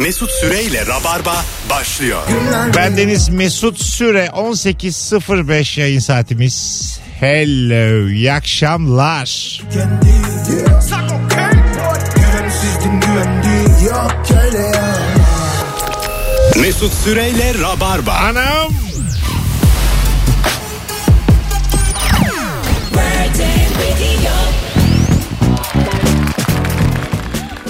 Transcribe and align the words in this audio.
Mesut 0.00 0.30
Süreyle 0.30 0.86
Rabarba 0.86 1.44
başlıyor. 1.70 2.22
Ben 2.76 2.96
Deniz 2.96 3.28
Mesut 3.28 3.82
Süre 3.82 4.26
18.05 4.26 5.80
yayın 5.80 5.98
saatimiz. 5.98 7.00
Hello, 7.20 8.08
iyi 8.08 8.32
akşamlar. 8.32 9.60
Mesut 16.60 16.94
Süreyle 16.94 17.54
Rabarba. 17.62 18.12
Anam. 18.12 18.89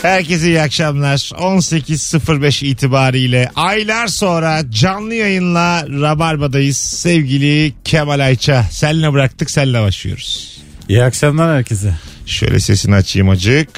Herkese 0.02 0.46
iyi 0.46 0.60
akşamlar. 0.60 1.16
18.05 1.16 2.64
itibariyle 2.66 3.50
aylar 3.56 4.06
sonra 4.06 4.62
canlı 4.70 5.14
yayınla 5.14 5.86
Rabarba'dayız. 5.88 6.76
Sevgili 6.76 7.72
Kemal 7.84 8.20
Ayça. 8.20 8.64
Seninle 8.70 9.12
bıraktık, 9.12 9.50
seninle 9.50 9.80
başlıyoruz. 9.82 10.60
İyi 10.88 11.02
akşamlar 11.04 11.56
herkese. 11.56 11.94
Şöyle 12.26 12.60
sesini 12.60 12.94
açayım 12.94 13.28
acık. 13.28 13.68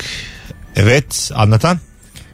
Evet, 0.76 1.30
anlatan. 1.34 1.78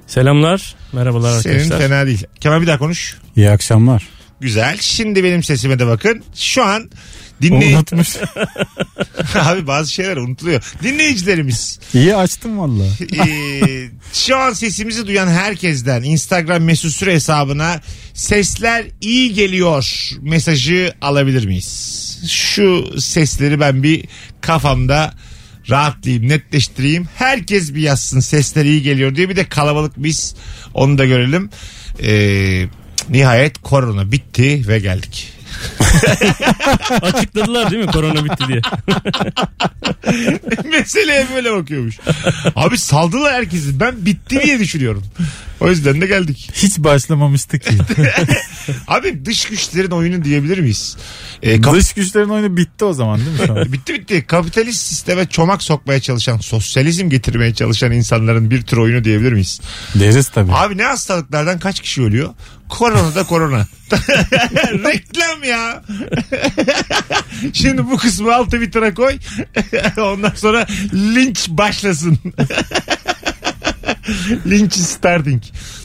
Selamlar. 0.06 0.75
Merhabalar 0.92 1.41
Senin 1.41 1.55
arkadaşlar. 1.55 1.78
fena 1.89 2.06
değil. 2.06 2.25
Kemal 2.41 2.62
bir 2.62 2.66
daha 2.66 2.78
konuş. 2.78 3.16
İyi 3.36 3.50
akşamlar. 3.50 4.06
Güzel. 4.41 4.77
Şimdi 4.80 5.25
benim 5.25 5.42
sesime 5.42 5.78
de 5.78 5.86
bakın. 5.86 6.23
Şu 6.34 6.64
an 6.64 6.91
dinley... 7.42 7.74
Unutmuş. 7.74 8.16
Abi 9.34 9.66
bazı 9.66 9.92
şeyler 9.92 10.16
unutuluyor. 10.16 10.62
Dinleyicilerimiz. 10.83 11.78
İyi 11.95 12.16
açtım 12.16 12.59
valla. 12.59 12.84
Ee, 13.28 13.88
şu 14.12 14.37
an 14.37 14.52
sesimizi 14.52 15.06
duyan 15.06 15.28
herkesten 15.28 16.02
Instagram 16.02 16.62
mesut 16.62 16.92
süre 16.92 17.14
hesabına 17.14 17.80
sesler 18.14 18.87
iyi 19.01 19.34
geliyor 19.34 20.11
mesajı 20.20 20.94
alabilir 21.00 21.47
miyiz? 21.47 22.19
Şu 22.28 22.94
sesleri 23.00 23.61
ben 23.61 23.83
bir 23.83 24.05
kafamda 24.41 25.14
rahatlayayım, 25.70 26.28
netleştireyim. 26.28 27.09
Herkes 27.16 27.75
bir 27.75 27.81
yazsın 27.81 28.20
sesler 28.20 28.64
iyi 28.64 28.83
geliyor 28.83 29.14
diye 29.14 29.28
bir 29.28 29.36
de 29.36 29.44
kalabalık 29.44 29.92
biz 29.97 30.34
onu 30.75 30.98
da 30.98 31.05
görelim. 31.05 31.50
Ee, 32.03 32.66
nihayet 33.09 33.59
korona 33.59 34.12
bitti 34.12 34.69
ve 34.69 34.78
geldik. 34.78 35.38
Açıkladılar 37.02 37.70
değil 37.70 37.84
mi 37.84 37.91
korona 37.92 38.24
bitti 38.24 38.44
diye. 38.48 38.60
Meseleye 40.70 41.27
böyle 41.34 41.52
bakıyormuş. 41.52 41.98
Abi 42.56 42.78
saldılar 42.78 43.34
herkesi. 43.34 43.80
Ben 43.80 44.06
bitti 44.06 44.41
diye 44.44 44.58
düşünüyorum. 44.58 45.04
O 45.61 45.70
yüzden 45.70 46.01
de 46.01 46.06
geldik. 46.06 46.51
Hiç 46.55 46.78
başlamamıştık 46.78 47.62
ki. 47.62 47.75
Abi 48.89 49.25
dış 49.25 49.45
güçlerin 49.45 49.91
oyunu 49.91 50.25
diyebilir 50.25 50.59
miyiz? 50.59 50.97
Ee, 51.42 51.61
kap- 51.61 51.75
Dış 51.75 51.92
güçlerin 51.92 52.28
oyunu 52.28 52.56
bitti 52.56 52.84
o 52.84 52.92
zaman 52.92 53.20
değil 53.20 53.41
mi 53.41 53.47
şu 53.47 53.53
an? 53.53 53.73
bitti 53.73 53.95
bitti. 53.95 54.25
Kapitalist 54.27 54.81
sisteme 54.87 55.27
çomak 55.27 55.62
sokmaya 55.62 56.00
çalışan, 56.00 56.39
sosyalizm 56.39 57.09
getirmeye 57.09 57.55
çalışan 57.55 57.92
insanların 57.92 58.50
bir 58.50 58.62
tür 58.62 58.77
oyunu 58.77 59.05
diyebilir 59.05 59.33
miyiz? 59.33 59.61
Deriz 59.95 60.28
tabii. 60.28 60.53
Abi 60.53 60.78
ne 60.78 60.84
hastalıklardan 60.84 61.59
kaç 61.59 61.81
kişi 61.81 62.03
ölüyor? 62.03 62.31
Korona 62.69 63.15
da 63.15 63.25
korona. 63.25 63.67
Reklam 64.84 65.45
ya. 65.45 65.83
Şimdi 67.53 67.87
bu 67.91 67.97
kısmı 67.97 68.34
alt 68.34 68.50
Twitter'a 68.50 68.95
koy. 68.95 69.19
Ondan 69.98 70.33
sonra 70.37 70.67
linç 70.95 71.48
başlasın. 71.48 72.19
linç 74.47 74.77
is 74.77 74.87
starting. 74.87 75.42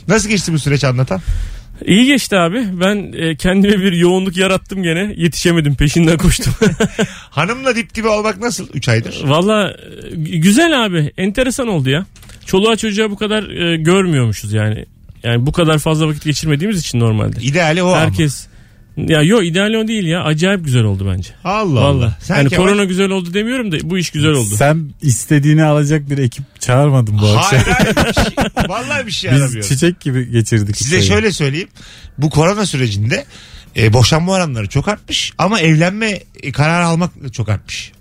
Nasıl 0.08 0.30
geçti 0.30 0.54
bu 0.54 0.60
süreç 0.60 0.84
anlatan? 0.84 1.22
İyi 1.86 2.06
geçti 2.06 2.38
abi. 2.38 2.66
Ben 2.82 3.14
e, 3.14 3.36
kendime 3.36 3.80
bir 3.80 3.94
yoğunluk 3.94 4.38
yarattım 4.38 4.84
gene. 4.84 5.14
Yetişemedim 5.18 5.76
peşinden 5.76 6.18
koştum. 6.18 6.54
Hanımla 7.30 7.76
dip 7.76 7.96
dibe 7.96 8.08
olmak 8.08 8.42
nasıl 8.42 8.68
3 8.74 8.90
aydır? 8.90 9.22
Valla 9.24 9.72
e, 9.72 10.16
güzel 10.16 10.86
abi. 10.86 11.12
Enteresan 11.18 11.68
oldu 11.68 11.90
ya. 11.90 12.06
Çoluğa 12.46 12.76
çocuğa 12.76 13.12
bu 13.12 13.16
kadar 13.16 13.50
e, 13.50 13.78
görmüyormuşuz 13.78 14.54
yani. 14.54 14.86
Yani 15.24 15.46
bu 15.46 15.52
kadar 15.52 15.80
fazla 15.80 16.08
vakit 16.08 16.24
geçirmediğimiz 16.24 16.80
için 16.80 17.00
normalde. 17.00 17.42
İdeali 17.42 17.84
o 17.84 17.88
ama. 17.88 18.44
Ya 18.98 19.22
yo 19.22 19.42
ideal 19.42 19.74
o 19.74 19.88
değil 19.88 20.04
ya. 20.06 20.24
Acayip 20.24 20.66
güzel 20.66 20.84
oldu 20.84 21.12
bence. 21.16 21.30
Allah 21.44 21.80
Allah. 21.80 21.84
Valla. 21.84 22.18
Sen 22.22 22.36
Yani 22.38 22.50
Kemal- 22.50 22.64
korona 22.66 22.84
güzel 22.84 23.10
oldu 23.10 23.34
demiyorum 23.34 23.72
da 23.72 23.76
bu 23.84 23.98
iş 23.98 24.10
güzel 24.12 24.32
oldu. 24.32 24.56
Sen 24.56 24.90
istediğini 25.02 25.64
alacak 25.64 26.10
bir 26.10 26.18
ekip 26.18 26.44
çağırmadın 26.62 27.18
bu 27.22 27.28
akşam. 27.28 27.60
Hayır 27.60 27.66
hayır. 27.96 27.96
bir 28.08 28.14
şey- 28.14 28.34
vallahi 28.70 29.08
bir 29.08 29.12
şey 29.12 29.32
Biz 29.32 29.42
aramıyorum. 29.42 29.70
çiçek 29.70 30.00
gibi 30.02 30.32
geçirdik. 30.32 30.78
Size 30.78 30.98
işte. 31.00 31.14
şöyle 31.14 31.32
söyleyeyim. 31.32 31.70
Bu 32.18 32.30
korona 32.30 32.66
sürecinde 32.66 33.26
e, 33.78 33.94
boşanma 33.94 34.32
oranları 34.32 34.70
çok 34.70 34.88
artmış 34.88 35.34
ama 35.38 35.60
evlenme 35.60 36.20
e, 36.44 36.52
kararı 36.52 36.86
almak 36.86 37.24
da 37.24 37.30
çok 37.32 37.50
artmış. 37.50 37.92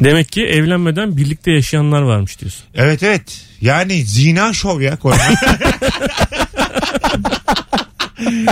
Demek 0.00 0.32
ki 0.32 0.42
evlenmeden 0.44 1.16
birlikte 1.16 1.50
yaşayanlar 1.52 2.02
varmış 2.02 2.40
diyorsun. 2.40 2.64
Evet 2.74 3.02
evet. 3.02 3.40
Yani 3.60 4.02
zina 4.04 4.52
şov 4.52 4.80
ya 4.80 4.96
korona. 4.96 5.18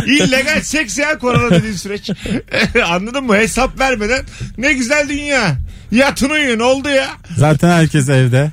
İllegal 0.07 0.61
seks 0.63 0.99
ya 0.99 1.19
korona 1.19 1.51
dediğin 1.51 1.73
süreç. 1.73 2.11
Anladın 2.87 3.25
mı? 3.25 3.37
Hesap 3.37 3.81
vermeden 3.81 4.25
ne 4.59 4.73
güzel 4.73 5.09
dünya. 5.09 5.57
Yatın 5.93 6.31
uyuyun 6.31 6.61
oldu 6.61 6.89
ya. 6.89 7.09
Zaten 7.37 7.71
herkes 7.71 8.09
evde. 8.09 8.51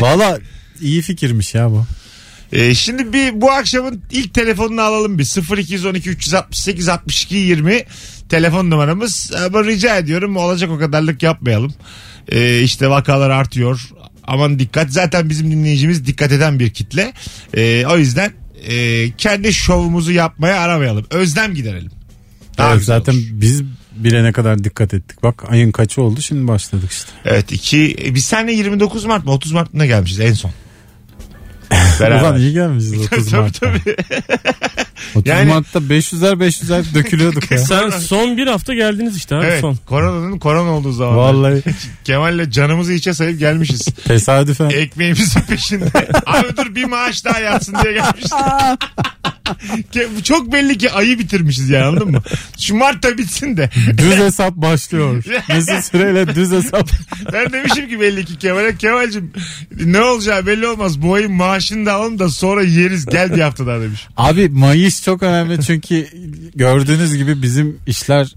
Valla 0.00 0.38
iyi 0.80 1.02
fikirmiş 1.02 1.54
ya 1.54 1.70
bu. 1.70 1.86
Ee, 2.52 2.74
şimdi 2.74 3.12
bir 3.12 3.40
bu 3.40 3.50
akşamın 3.50 4.02
ilk 4.10 4.34
telefonunu 4.34 4.80
alalım 4.80 5.18
bir 5.18 5.56
0212 5.56 6.10
368 6.10 6.88
62 6.88 7.36
20 7.36 7.84
telefon 8.28 8.70
numaramız 8.70 9.32
ama 9.46 9.64
rica 9.64 9.96
ediyorum 9.96 10.36
olacak 10.36 10.70
o 10.70 10.78
kadarlık 10.78 11.22
yapmayalım. 11.22 11.74
Ee, 12.28 12.60
işte 12.60 12.90
vakalar 12.90 13.30
artıyor 13.30 13.90
aman 14.26 14.58
dikkat 14.58 14.90
zaten 14.90 15.30
bizim 15.30 15.50
dinleyicimiz 15.50 16.06
dikkat 16.06 16.32
eden 16.32 16.58
bir 16.58 16.70
kitle 16.70 17.12
Ee, 17.56 17.86
o 17.86 17.98
yüzden 17.98 18.32
e, 18.68 19.10
kendi 19.18 19.52
şovumuzu 19.54 20.12
yapmaya 20.12 20.60
aramayalım 20.60 21.06
özlem 21.10 21.54
giderelim. 21.54 21.90
Daha 22.58 22.68
Evet, 22.70 22.78
güzel 22.78 22.98
zaten 22.98 23.12
olur. 23.12 23.22
biz 23.30 23.62
bilene 23.96 24.32
kadar 24.32 24.64
dikkat 24.64 24.94
ettik. 24.94 25.22
Bak 25.22 25.44
ayın 25.48 25.72
kaçı 25.72 26.02
oldu 26.02 26.20
şimdi 26.22 26.48
başladık 26.48 26.90
işte. 26.92 27.10
Evet 27.24 27.52
iki 27.52 27.96
e, 28.04 28.14
biz 28.14 28.24
seninle 28.24 28.52
29 28.52 29.04
Mart 29.04 29.24
mı 29.24 29.32
30 29.32 29.52
Mart'ta 29.52 29.86
gelmişiz 29.86 30.20
en 30.20 30.32
son. 30.32 30.50
Beraber. 32.00 32.20
Ulan 32.22 32.38
iyi 32.38 32.52
gelmişiz 32.52 32.92
30 32.98 33.08
tabii 33.30 33.40
Mart'ta. 33.42 33.66
tabii. 33.66 33.96
30 35.14 35.26
Yani- 35.30 35.48
Mart'ta 35.52 35.78
500'er 35.78 36.32
500'er 36.32 36.94
dökülüyorduk 36.94 37.50
ya. 37.50 37.58
Sen 37.58 37.90
son 37.90 38.36
bir 38.36 38.46
hafta 38.46 38.74
geldiniz 38.74 39.16
işte 39.16 39.36
abi 39.36 39.44
Evet 39.44 39.60
son. 39.60 39.76
koronanın 39.86 40.38
korona 40.38 40.70
olduğu 40.70 40.92
zaman. 40.92 41.16
Vallahi 41.16 41.62
Kemal'le 42.04 42.50
canımızı 42.50 42.92
içe 42.92 43.14
sayıp 43.14 43.38
gelmişiz. 43.38 43.84
tesadüfen. 43.84 44.70
Ekmeğimizin 44.70 45.40
peşinde. 45.40 45.86
Abi 46.26 46.56
dur 46.56 46.74
bir 46.74 46.84
maaş 46.84 47.24
daha 47.24 47.38
yatsın 47.40 47.76
diye 47.84 47.92
gelmişiz. 47.92 48.32
Çok 50.22 50.52
belli 50.52 50.78
ki 50.78 50.90
ayı 50.90 51.18
bitirmişiz 51.18 51.70
yani 51.70 51.84
anladın 51.84 52.10
mı? 52.10 52.22
Şu 52.58 52.74
Mart'ta 52.74 53.18
bitsin 53.18 53.56
de. 53.56 53.70
Düz 53.98 54.16
hesap 54.16 54.56
başlıyor. 54.56 55.24
Mesut 55.48 55.84
Süreyle 55.84 56.34
düz 56.34 56.52
hesap. 56.52 56.90
Ben 57.32 57.52
demişim 57.52 57.88
ki 57.88 58.00
belli 58.00 58.24
ki 58.24 58.38
Kemal'e 58.38 58.76
Kemal'cim 58.76 59.32
ne 59.84 60.00
olacağı 60.00 60.46
belli 60.46 60.66
olmaz. 60.66 61.02
Bu 61.02 61.14
ayın 61.14 61.32
maaşını 61.32 61.86
da 61.86 61.92
alalım 61.92 62.18
da 62.18 62.28
sonra 62.28 62.62
yeriz 62.62 63.06
gel 63.06 63.34
bir 63.36 63.40
hafta 63.40 63.66
daha 63.66 63.80
demiş. 63.80 64.06
Abi 64.16 64.48
Mayıs 64.48 65.04
çok 65.04 65.22
önemli 65.22 65.64
çünkü 65.66 66.06
gördüğünüz 66.54 67.16
gibi 67.16 67.42
bizim 67.42 67.78
işler 67.86 68.34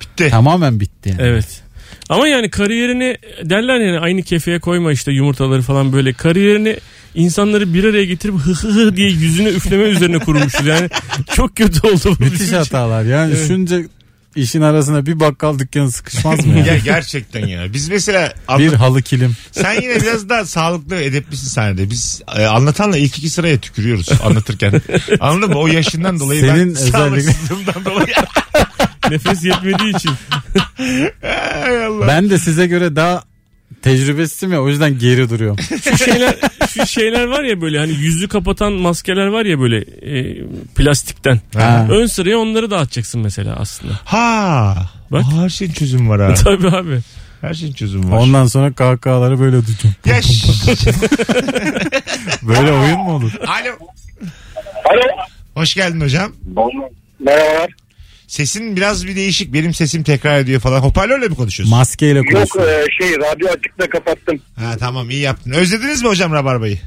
Bitti. 0.00 0.28
tamamen 0.30 0.80
bitti. 0.80 1.08
Yani. 1.08 1.22
Evet. 1.22 1.62
Ama 2.08 2.28
yani 2.28 2.50
kariyerini 2.50 3.16
derler 3.44 3.80
yani 3.80 3.98
aynı 3.98 4.22
kefeye 4.22 4.60
koyma 4.60 4.92
işte 4.92 5.12
yumurtaları 5.12 5.62
falan 5.62 5.92
böyle 5.92 6.12
kariyerini 6.12 6.76
insanları 7.14 7.74
bir 7.74 7.84
araya 7.84 8.04
getirip 8.04 8.34
hı 8.34 8.50
hı 8.52 8.68
hı 8.68 8.96
diye 8.96 9.10
yüzüne 9.10 9.48
üfleme 9.48 9.84
üzerine 9.84 10.18
kurmuşuz. 10.18 10.66
Yani 10.66 10.88
çok 11.34 11.56
kötü 11.56 11.86
oldu 11.88 12.00
bu 12.04 12.10
Müthiş 12.24 12.32
bizim 12.32 12.46
için. 12.46 12.56
hatalar. 12.56 13.04
Yani 13.04 13.34
Evet. 13.36 13.48
şunca 13.48 13.78
işin 14.36 14.60
arasına 14.60 15.06
bir 15.06 15.20
bakkal 15.20 15.58
dükkanı 15.58 15.92
sıkışmaz 15.92 16.46
mı 16.46 16.58
Ya 16.58 16.64
ya? 16.66 16.76
gerçekten 16.78 17.46
ya. 17.46 17.72
Biz 17.72 17.88
mesela 17.88 18.34
bir 18.58 18.66
anla- 18.66 18.80
halı 18.80 19.02
kilim. 19.02 19.36
sen 19.52 19.72
yine 19.82 20.00
biraz 20.02 20.28
daha 20.28 20.44
sağlıklı 20.44 20.96
ve 20.96 21.04
edeplisin 21.04 21.46
sahnede. 21.48 21.90
Biz 21.90 22.22
e, 22.36 22.44
anlatanla 22.44 22.96
ilk 22.98 23.18
iki 23.18 23.30
sıraya 23.30 23.58
tükürüyoruz 23.60 24.08
anlatırken. 24.24 24.82
Anladın 25.20 25.50
mı? 25.50 25.58
O 25.58 25.66
yaşından 25.66 26.20
dolayı 26.20 26.40
Senin 26.40 26.54
ben 26.54 26.68
özellikle- 26.68 26.90
sağlıksızlığımdan 26.98 27.84
dolayı. 27.84 28.06
Nefes 29.10 29.44
yetmediği 29.44 29.96
için. 29.96 30.10
Hay 31.62 31.84
Allah. 31.86 32.06
Ben 32.08 32.30
de 32.30 32.38
size 32.38 32.66
göre 32.66 32.96
daha 32.96 33.22
tecrübesizim 33.82 34.52
ya 34.52 34.62
o 34.62 34.68
yüzden 34.68 34.98
geri 34.98 35.30
duruyorum. 35.30 35.56
Şu 35.84 35.96
şeyler 35.96 36.36
şu 36.74 36.86
şeyler 36.86 37.24
var 37.24 37.44
ya 37.44 37.60
böyle 37.60 37.78
hani 37.78 37.92
yüzü 37.92 38.28
kapatan 38.28 38.72
maskeler 38.72 39.26
var 39.26 39.44
ya 39.44 39.60
böyle 39.60 39.78
e, 39.78 40.44
plastikten. 40.74 41.40
Ha. 41.54 41.86
Ön 41.90 42.06
sıraya 42.06 42.38
onları 42.38 42.70
dağıtacaksın 42.70 43.20
mesela 43.20 43.56
aslında. 43.56 43.92
Ha. 44.04 44.76
Bak. 45.10 45.24
Her 45.32 45.48
şeyin 45.48 45.72
çözümü 45.72 46.08
var 46.08 46.20
ha. 46.20 46.34
Tabii 46.44 46.68
abi. 46.68 47.00
Her 47.40 47.54
şeyin 47.54 47.72
çözümü 47.72 48.10
var. 48.10 48.18
Ondan 48.18 48.46
sonra 48.46 48.72
kahkahaları 48.72 49.40
böyle 49.40 49.56
duyacağım. 49.66 49.94
Ya 50.06 50.20
Böyle 52.42 52.72
oyun 52.72 52.98
mu 53.00 53.14
olur? 53.14 53.32
Alo. 53.46 53.88
Hoş 55.54 55.74
geldin 55.74 56.00
hocam. 56.00 56.32
Merhabalar. 57.20 57.70
Sesin 58.34 58.76
biraz 58.76 59.06
bir 59.06 59.16
değişik. 59.16 59.52
Benim 59.52 59.74
sesim 59.74 60.02
tekrar 60.02 60.38
ediyor 60.38 60.60
falan. 60.60 60.80
Hoparlörle 60.80 61.28
mi 61.28 61.34
konuşuyorsun? 61.34 61.76
Maskeyle 61.76 62.18
Yok 62.18 62.26
konuşuyor. 62.32 62.68
e, 62.68 62.86
şey 63.00 63.16
radyo 63.18 63.48
açıkta 63.48 63.90
kapattım. 63.90 64.40
ha 64.56 64.76
tamam 64.80 65.10
iyi 65.10 65.20
yaptın. 65.20 65.50
Özlediniz 65.50 66.02
mi 66.02 66.08
hocam 66.08 66.32
Rabarba'yı? 66.32 66.78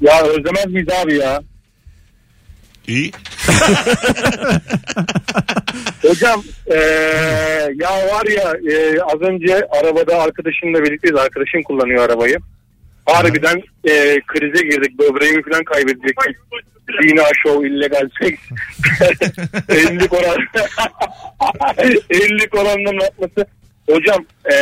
Ya 0.00 0.22
özlemez 0.22 0.66
miyiz 0.66 0.88
abi 1.04 1.14
ya? 1.18 1.42
İyi. 2.88 3.12
Hocam 6.02 6.42
e, 6.66 6.74
ya 7.80 7.90
var 7.90 8.26
ya 8.26 8.52
e, 8.72 9.00
az 9.02 9.20
önce 9.20 9.54
arabada 9.80 10.18
arkadaşımla 10.22 10.82
birlikteyiz. 10.84 11.16
Arkadaşım 11.16 11.62
kullanıyor 11.62 12.04
arabayı. 12.08 12.36
Harbiden 13.14 13.62
e, 13.84 14.20
krize 14.26 14.64
girdik. 14.64 14.98
Böbreğimi 14.98 15.42
falan 15.42 15.64
kaybedecektik. 15.64 16.36
Zina 17.02 17.22
show, 17.42 17.68
illegal 17.68 18.08
seks. 18.20 18.40
50 19.68 20.08
oran. 20.10 20.38
50 22.10 22.48
oranların 22.52 23.00
atması. 23.00 23.46
Hocam 23.90 24.24
e, 24.52 24.56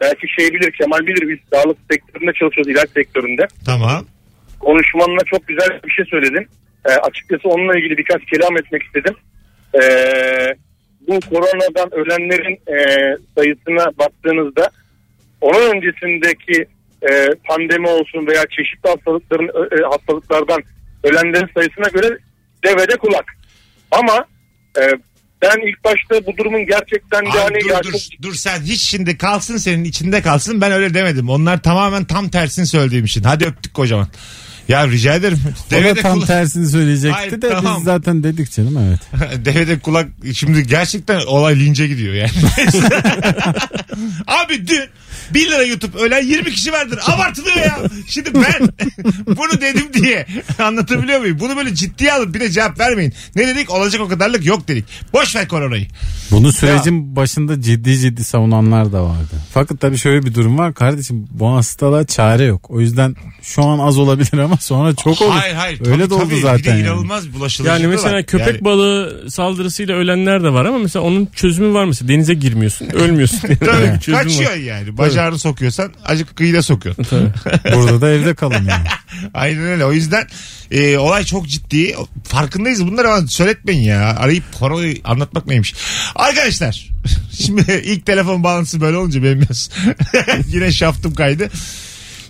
belki 0.00 0.28
şey 0.28 0.52
bilir 0.52 0.72
Kemal 0.72 1.06
bilir 1.06 1.28
biz 1.28 1.38
sağlık 1.52 1.78
sektöründe 1.90 2.32
çalışıyoruz 2.32 2.72
ilaç 2.72 2.90
sektöründe. 2.90 3.46
Tamam. 3.66 4.04
konuşmanla 4.60 5.24
çok 5.26 5.48
güzel 5.48 5.80
bir 5.84 5.90
şey 5.90 6.04
söyledin. 6.04 6.48
Ee, 6.88 6.92
açıkçası 6.92 7.48
onunla 7.48 7.78
ilgili 7.78 7.98
birkaç 7.98 8.24
kelam 8.24 8.56
etmek 8.56 8.82
istedim. 8.82 9.14
Ee, 9.74 10.54
bu 11.08 11.20
koronadan 11.20 11.94
ölenlerin 11.94 12.54
e, 12.54 12.76
sayısına 13.36 13.98
baktığınızda 13.98 14.70
onun 15.40 15.76
öncesindeki 15.76 16.66
e, 17.10 17.28
pandemi 17.48 17.88
olsun 17.88 18.26
veya 18.26 18.44
çeşitli 18.56 18.88
hastalıkların 18.90 19.48
ö- 19.48 19.78
e, 19.78 19.82
hastalıklardan 19.90 20.62
ölenlerin 21.04 21.50
sayısına 21.54 21.88
göre 21.88 22.18
devede 22.64 22.96
kulak. 22.96 23.24
Ama 23.90 24.24
e, 24.78 24.82
ben 25.42 25.68
ilk 25.68 25.84
başta 25.84 26.26
bu 26.26 26.36
durumun 26.36 26.66
gerçekten 26.66 27.24
de 27.24 27.30
Abi 27.30 27.38
hani 27.38 27.60
dur 27.64 27.70
ya 27.70 27.82
dur, 27.82 27.92
çok 27.92 28.00
dur 28.22 28.34
sen 28.34 28.60
hiç 28.62 28.80
şimdi 28.82 29.18
kalsın 29.18 29.56
senin 29.56 29.84
içinde 29.84 30.22
kalsın 30.22 30.60
ben 30.60 30.72
öyle 30.72 30.94
demedim. 30.94 31.28
Onlar 31.28 31.62
tamamen 31.62 32.04
tam 32.04 32.28
tersini 32.28 32.66
söylediğim 32.66 33.04
için. 33.04 33.22
Hadi 33.22 33.44
öptük 33.44 33.74
kocaman. 33.74 34.08
Ya 34.68 34.88
rica 34.88 35.14
ederim. 35.14 35.38
O 35.68 35.70
da 35.70 35.76
Devede 35.76 36.00
tam 36.00 36.14
kulak, 36.14 36.26
tersini 36.26 36.66
söyleyecekti 36.66 37.16
Hayır, 37.16 37.42
de 37.42 37.48
tamam. 37.48 37.76
biz 37.76 37.84
zaten 37.84 38.22
dedik 38.22 38.50
canım 38.50 38.78
evet. 38.88 39.00
devede 39.44 39.78
kulak 39.78 40.08
şimdi 40.34 40.66
gerçekten 40.66 41.20
olay 41.26 41.60
lince 41.60 41.86
gidiyor 41.86 42.14
yani. 42.14 42.30
Abi 44.26 44.66
dün 44.66 44.84
1 45.34 45.50
lira 45.50 45.62
YouTube 45.64 45.98
ölen 45.98 46.26
20 46.26 46.50
kişi 46.50 46.72
vardır. 46.72 46.98
Abartılıyor 47.06 47.56
ya. 47.56 47.78
Şimdi 48.08 48.30
ben 48.34 48.68
bunu 49.36 49.60
dedim 49.60 49.86
diye 49.94 50.26
anlatabiliyor 50.58 51.20
muyum? 51.20 51.38
Bunu 51.40 51.56
böyle 51.56 51.74
ciddiye 51.74 52.12
alıp 52.12 52.34
bir 52.34 52.40
de 52.40 52.50
cevap 52.50 52.80
vermeyin. 52.80 53.12
Ne 53.36 53.46
dedik? 53.48 53.70
Olacak 53.70 54.00
o 54.00 54.08
kadarlık 54.08 54.46
yok 54.46 54.68
dedik. 54.68 54.84
Boş 55.12 55.36
ver 55.36 55.48
koronayı. 55.48 55.86
Bunu 56.30 56.52
sürecin 56.52 57.16
başında 57.16 57.60
ciddi 57.62 57.98
ciddi 57.98 58.24
savunanlar 58.24 58.92
da 58.92 59.04
vardı. 59.04 59.34
Fakat 59.54 59.80
tabii 59.80 59.98
şöyle 59.98 60.22
bir 60.26 60.34
durum 60.34 60.58
var. 60.58 60.74
Kardeşim 60.74 61.26
bu 61.30 61.48
hastalığa 61.54 62.06
çare 62.06 62.44
yok. 62.44 62.70
O 62.70 62.80
yüzden 62.80 63.16
şu 63.42 63.62
an 63.64 63.78
az 63.78 63.98
olabilir 63.98 64.38
ama 64.38 64.56
sonra 64.56 64.94
çok 64.94 65.22
olur. 65.22 65.30
Hayır 65.30 65.54
hayır. 65.54 65.80
Öyle 65.80 65.90
Tabii, 65.90 66.10
de 66.10 66.14
oldu 66.14 66.24
tabii. 66.30 66.40
zaten. 66.40 66.58
Bir 66.58 66.64
de 66.64 66.70
yani. 66.70 66.80
inanılmaz 66.80 67.24
Yani 67.64 67.86
mesela 67.86 68.14
var. 68.14 68.26
köpek 68.26 68.46
Yani- 68.46 68.64
balığı 68.64 69.24
saldırısıyla 69.30 69.96
ölenler 69.96 70.42
de 70.44 70.52
var 70.52 70.64
ama 70.64 70.78
mesela 70.78 71.02
onun 71.04 71.26
çözümü 71.26 71.74
var 71.74 71.84
mesela 71.84 72.08
denize 72.08 72.34
girmiyorsun 72.34 72.86
ölmüyorsun. 72.86 73.38
Tabii, 73.60 74.12
var. 74.12 74.22
kaçıyor 74.22 74.54
yani. 74.54 74.96
Bacağını 75.12 75.38
sokuyorsan 75.38 75.92
acık 76.04 76.36
kıyıda 76.36 76.62
sokuyorsun. 76.62 77.32
Burada 77.74 78.00
da 78.00 78.10
evde 78.10 78.34
kalın 78.34 78.64
yani. 78.64 78.86
Aynen 79.34 79.62
öyle. 79.62 79.84
O 79.84 79.92
yüzden 79.92 80.26
e, 80.70 80.98
olay 80.98 81.24
çok 81.24 81.48
ciddi. 81.48 81.96
Farkındayız 82.24 82.86
bunları 82.86 83.12
ama 83.12 83.26
söyletmeyin 83.26 83.82
ya. 83.82 84.16
Arayıp 84.16 84.44
koronayı 84.58 85.00
anlatmak 85.04 85.46
neymiş. 85.46 85.74
Arkadaşlar 86.14 86.90
şimdi 87.40 87.82
ilk 87.84 88.06
telefon 88.06 88.44
bağlantısı 88.44 88.80
böyle 88.80 88.96
olunca 88.96 89.22
benim 89.22 89.40
biraz 89.40 89.70
yine 90.46 90.72
şaftım 90.72 91.14
kaydı. 91.14 91.50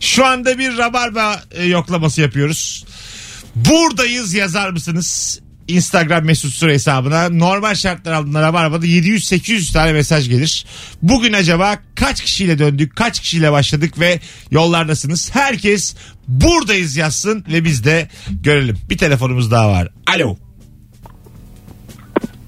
Şu 0.00 0.26
anda 0.26 0.58
bir 0.58 0.78
rabarba 0.78 1.43
e, 1.50 1.64
yoklaması 1.64 2.20
yapıyoruz. 2.20 2.85
Buradayız 3.55 4.35
yazar 4.35 4.70
mısınız? 4.70 5.40
Instagram 5.69 6.25
mesut 6.25 6.53
süre 6.53 6.73
hesabına 6.73 7.29
normal 7.29 7.75
şartlar 7.75 8.12
altında 8.12 8.43
Rabarba'da 8.43 8.87
700-800 8.87 9.73
tane 9.73 9.93
mesaj 9.93 10.29
gelir. 10.29 10.67
Bugün 11.03 11.32
acaba 11.32 11.79
kaç 11.94 12.23
kişiyle 12.23 12.59
döndük, 12.59 12.97
kaç 12.97 13.20
kişiyle 13.20 13.53
başladık 13.53 14.00
ve 14.00 14.20
yollardasınız? 14.50 15.35
Herkes 15.35 15.97
buradayız 16.29 16.97
yazsın 16.97 17.44
ve 17.53 17.64
biz 17.64 17.85
de 17.85 18.09
görelim. 18.43 18.76
Bir 18.91 18.99
telefonumuz 18.99 19.50
daha 19.50 19.70
var. 19.70 19.88
Alo. 20.14 20.37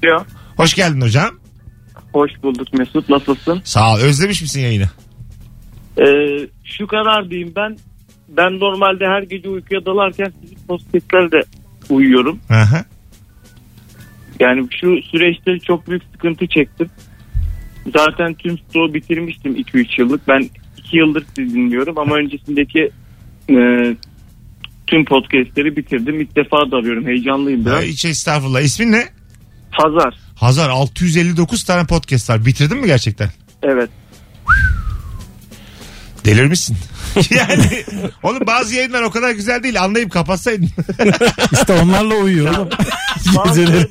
ya. 0.02 0.24
Hoş 0.56 0.74
geldin 0.74 1.00
hocam. 1.00 1.30
Hoş 2.12 2.30
bulduk 2.42 2.72
Mesut 2.72 3.08
nasılsın? 3.08 3.60
Sağ 3.64 3.94
ol. 3.94 3.98
Özlemiş 3.98 4.42
misin 4.42 4.60
yayını? 4.60 4.88
Ee, 5.98 6.04
şu 6.64 6.86
kadar 6.86 7.30
diyeyim 7.30 7.52
ben 7.56 7.76
ben 8.28 8.60
normalde 8.60 9.04
her 9.06 9.22
gece 9.22 9.48
uykuya 9.48 9.86
dalarken 9.86 10.32
sizin 10.42 10.58
podcastlerle 10.68 11.42
uyuyorum. 11.90 12.40
Aha. 12.50 12.84
Yani 14.40 14.68
şu 14.80 15.02
süreçte 15.10 15.58
çok 15.66 15.88
büyük 15.88 16.02
sıkıntı 16.12 16.46
çektim. 16.46 16.90
Zaten 17.96 18.34
tüm 18.34 18.58
stoğu 18.58 18.94
bitirmiştim 18.94 19.56
2-3 19.56 20.00
yıllık. 20.00 20.28
Ben 20.28 20.50
2 20.78 20.96
yıldır 20.96 21.24
sizi 21.36 21.54
dinliyorum 21.54 21.98
ama 21.98 22.16
öncesindeki 22.16 22.90
e, 23.50 23.56
tüm 24.86 25.04
podcastleri 25.04 25.76
bitirdim. 25.76 26.20
İlk 26.20 26.36
defa 26.36 26.70
da 26.70 26.76
arıyorum. 26.76 27.06
Heyecanlıyım 27.06 27.66
biraz. 27.66 27.82
Hiç 27.82 28.04
estağfurullah. 28.04 28.60
İsmin 28.60 28.92
ne? 28.92 29.04
Hazar. 29.70 30.14
Hazar 30.36 30.70
659 30.70 31.64
tane 31.64 31.86
podcast 31.86 32.30
var. 32.30 32.46
Bitirdin 32.46 32.78
mi 32.78 32.86
gerçekten? 32.86 33.30
Evet. 33.62 33.90
Delirmişsin. 36.24 36.76
yani 37.30 37.84
oğlum 38.22 38.46
bazı 38.46 38.74
yayınlar 38.74 39.02
o 39.02 39.10
kadar 39.10 39.30
güzel 39.30 39.62
değil. 39.62 39.82
Anlayıp 39.82 40.12
kapatsaydın. 40.12 40.68
İşte 41.52 41.72
onlarla 41.82 42.14
uyuyor 42.14 42.56
oğlum. 42.56 42.68
Bazılarını, 43.36 43.88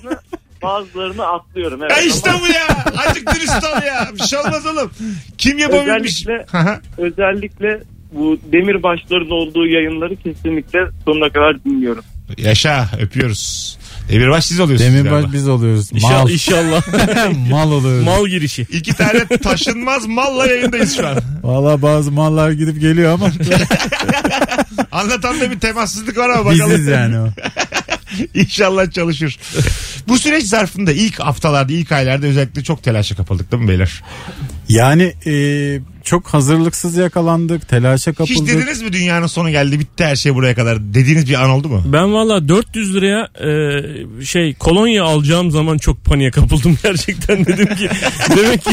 bazılarını 0.64 1.26
atlıyorum. 1.28 1.80
Evet. 1.84 1.92
ya 1.92 2.02
işte 2.04 2.32
Ama 2.32 2.40
bu 2.42 2.48
ya. 2.48 2.68
Azıcık 3.06 3.36
dürüst 3.36 3.64
ol 3.64 3.84
ya. 3.88 4.10
Bir 4.20 4.24
şey 4.24 4.40
olmaz 4.40 4.66
oğlum. 4.66 4.92
Kim 5.38 5.58
yapabilmiş? 5.58 6.28
Özellikle- 6.28 6.58
Aha. 6.58 6.80
özellikle 6.98 7.80
bu 8.12 8.38
demirbaşların 8.52 9.32
olduğu 9.32 9.66
yayınları 9.68 10.16
kesinlikle 10.16 10.80
sonuna 11.06 11.30
kadar 11.30 11.64
dinliyorum. 11.64 12.04
Yaşa 12.38 12.90
öpüyoruz. 13.00 13.78
Demirbaş 14.10 14.46
siz 14.46 14.60
oluyorsunuz 14.60 14.94
Demirbaş 14.94 15.12
galiba. 15.22 15.34
biz 15.34 15.48
oluyoruz. 15.50 15.92
İnşallah, 15.92 16.24
Mal. 16.24 16.30
inşallah. 16.30 16.82
Mal 17.50 17.72
oluyoruz. 17.72 18.06
Mal 18.06 18.28
girişi. 18.28 18.62
İki 18.62 18.94
tane 18.94 19.26
taşınmaz 19.28 20.06
malla 20.08 20.48
yayındayız 20.48 20.96
şu 20.96 21.08
an. 21.08 21.18
Valla 21.44 21.82
bazı 21.82 22.12
mallar 22.12 22.52
gidip 22.52 22.82
geliyor 22.82 23.14
ama 23.14 23.30
Anlatan 24.92 25.40
da 25.42 25.52
bir 25.52 25.60
temassızlık 25.60 26.18
var 26.18 26.30
ama 26.30 26.46
bakalım. 26.46 26.72
biziz 26.72 26.88
yani 26.88 27.20
o. 27.20 27.28
İnşallah 28.34 28.92
çalışır. 28.92 29.40
Bu 30.08 30.18
süreç 30.20 30.44
zarfında 30.44 30.92
ilk 30.92 31.20
haftalarda, 31.20 31.74
ilk 31.74 31.92
aylarda 31.92 32.28
özellikle 32.28 32.64
çok 32.64 32.84
telaşa 32.84 33.16
kapıldık 33.16 33.52
değil 33.52 33.64
mi 33.64 33.70
beyler? 33.70 34.04
Yani 34.70 35.14
e, 35.26 35.34
çok 36.04 36.28
hazırlıksız 36.28 36.96
yakalandık, 36.96 37.70
telaşa 37.70 38.12
Hiç 38.12 38.18
kapıldık. 38.18 38.48
dediniz 38.48 38.82
mi 38.82 38.94
dünyanın 38.94 39.28
sonu 39.28 39.50
geldi 39.52 39.80
bitti 39.80 40.06
her 40.06 40.16
şey 40.16 40.36
buraya 40.36 40.56
kadar 40.56 40.94
dediğiniz 40.94 41.30
bir 41.30 41.44
an 41.44 41.50
oldu 41.50 41.70
mu? 41.70 41.84
Ben 41.86 42.14
valla 42.14 42.48
400 42.48 42.96
liraya 42.96 43.30
e, 44.20 44.26
şey 44.26 44.54
kolonya 44.54 45.04
alacağım 45.04 45.52
zaman 45.52 45.78
çok 45.78 46.06
paniğe 46.06 46.32
kapıldım 46.32 46.78
gerçekten 46.84 47.46
dedim 47.46 47.76
ki 47.76 47.90
demek 48.38 48.64
ki 48.64 48.72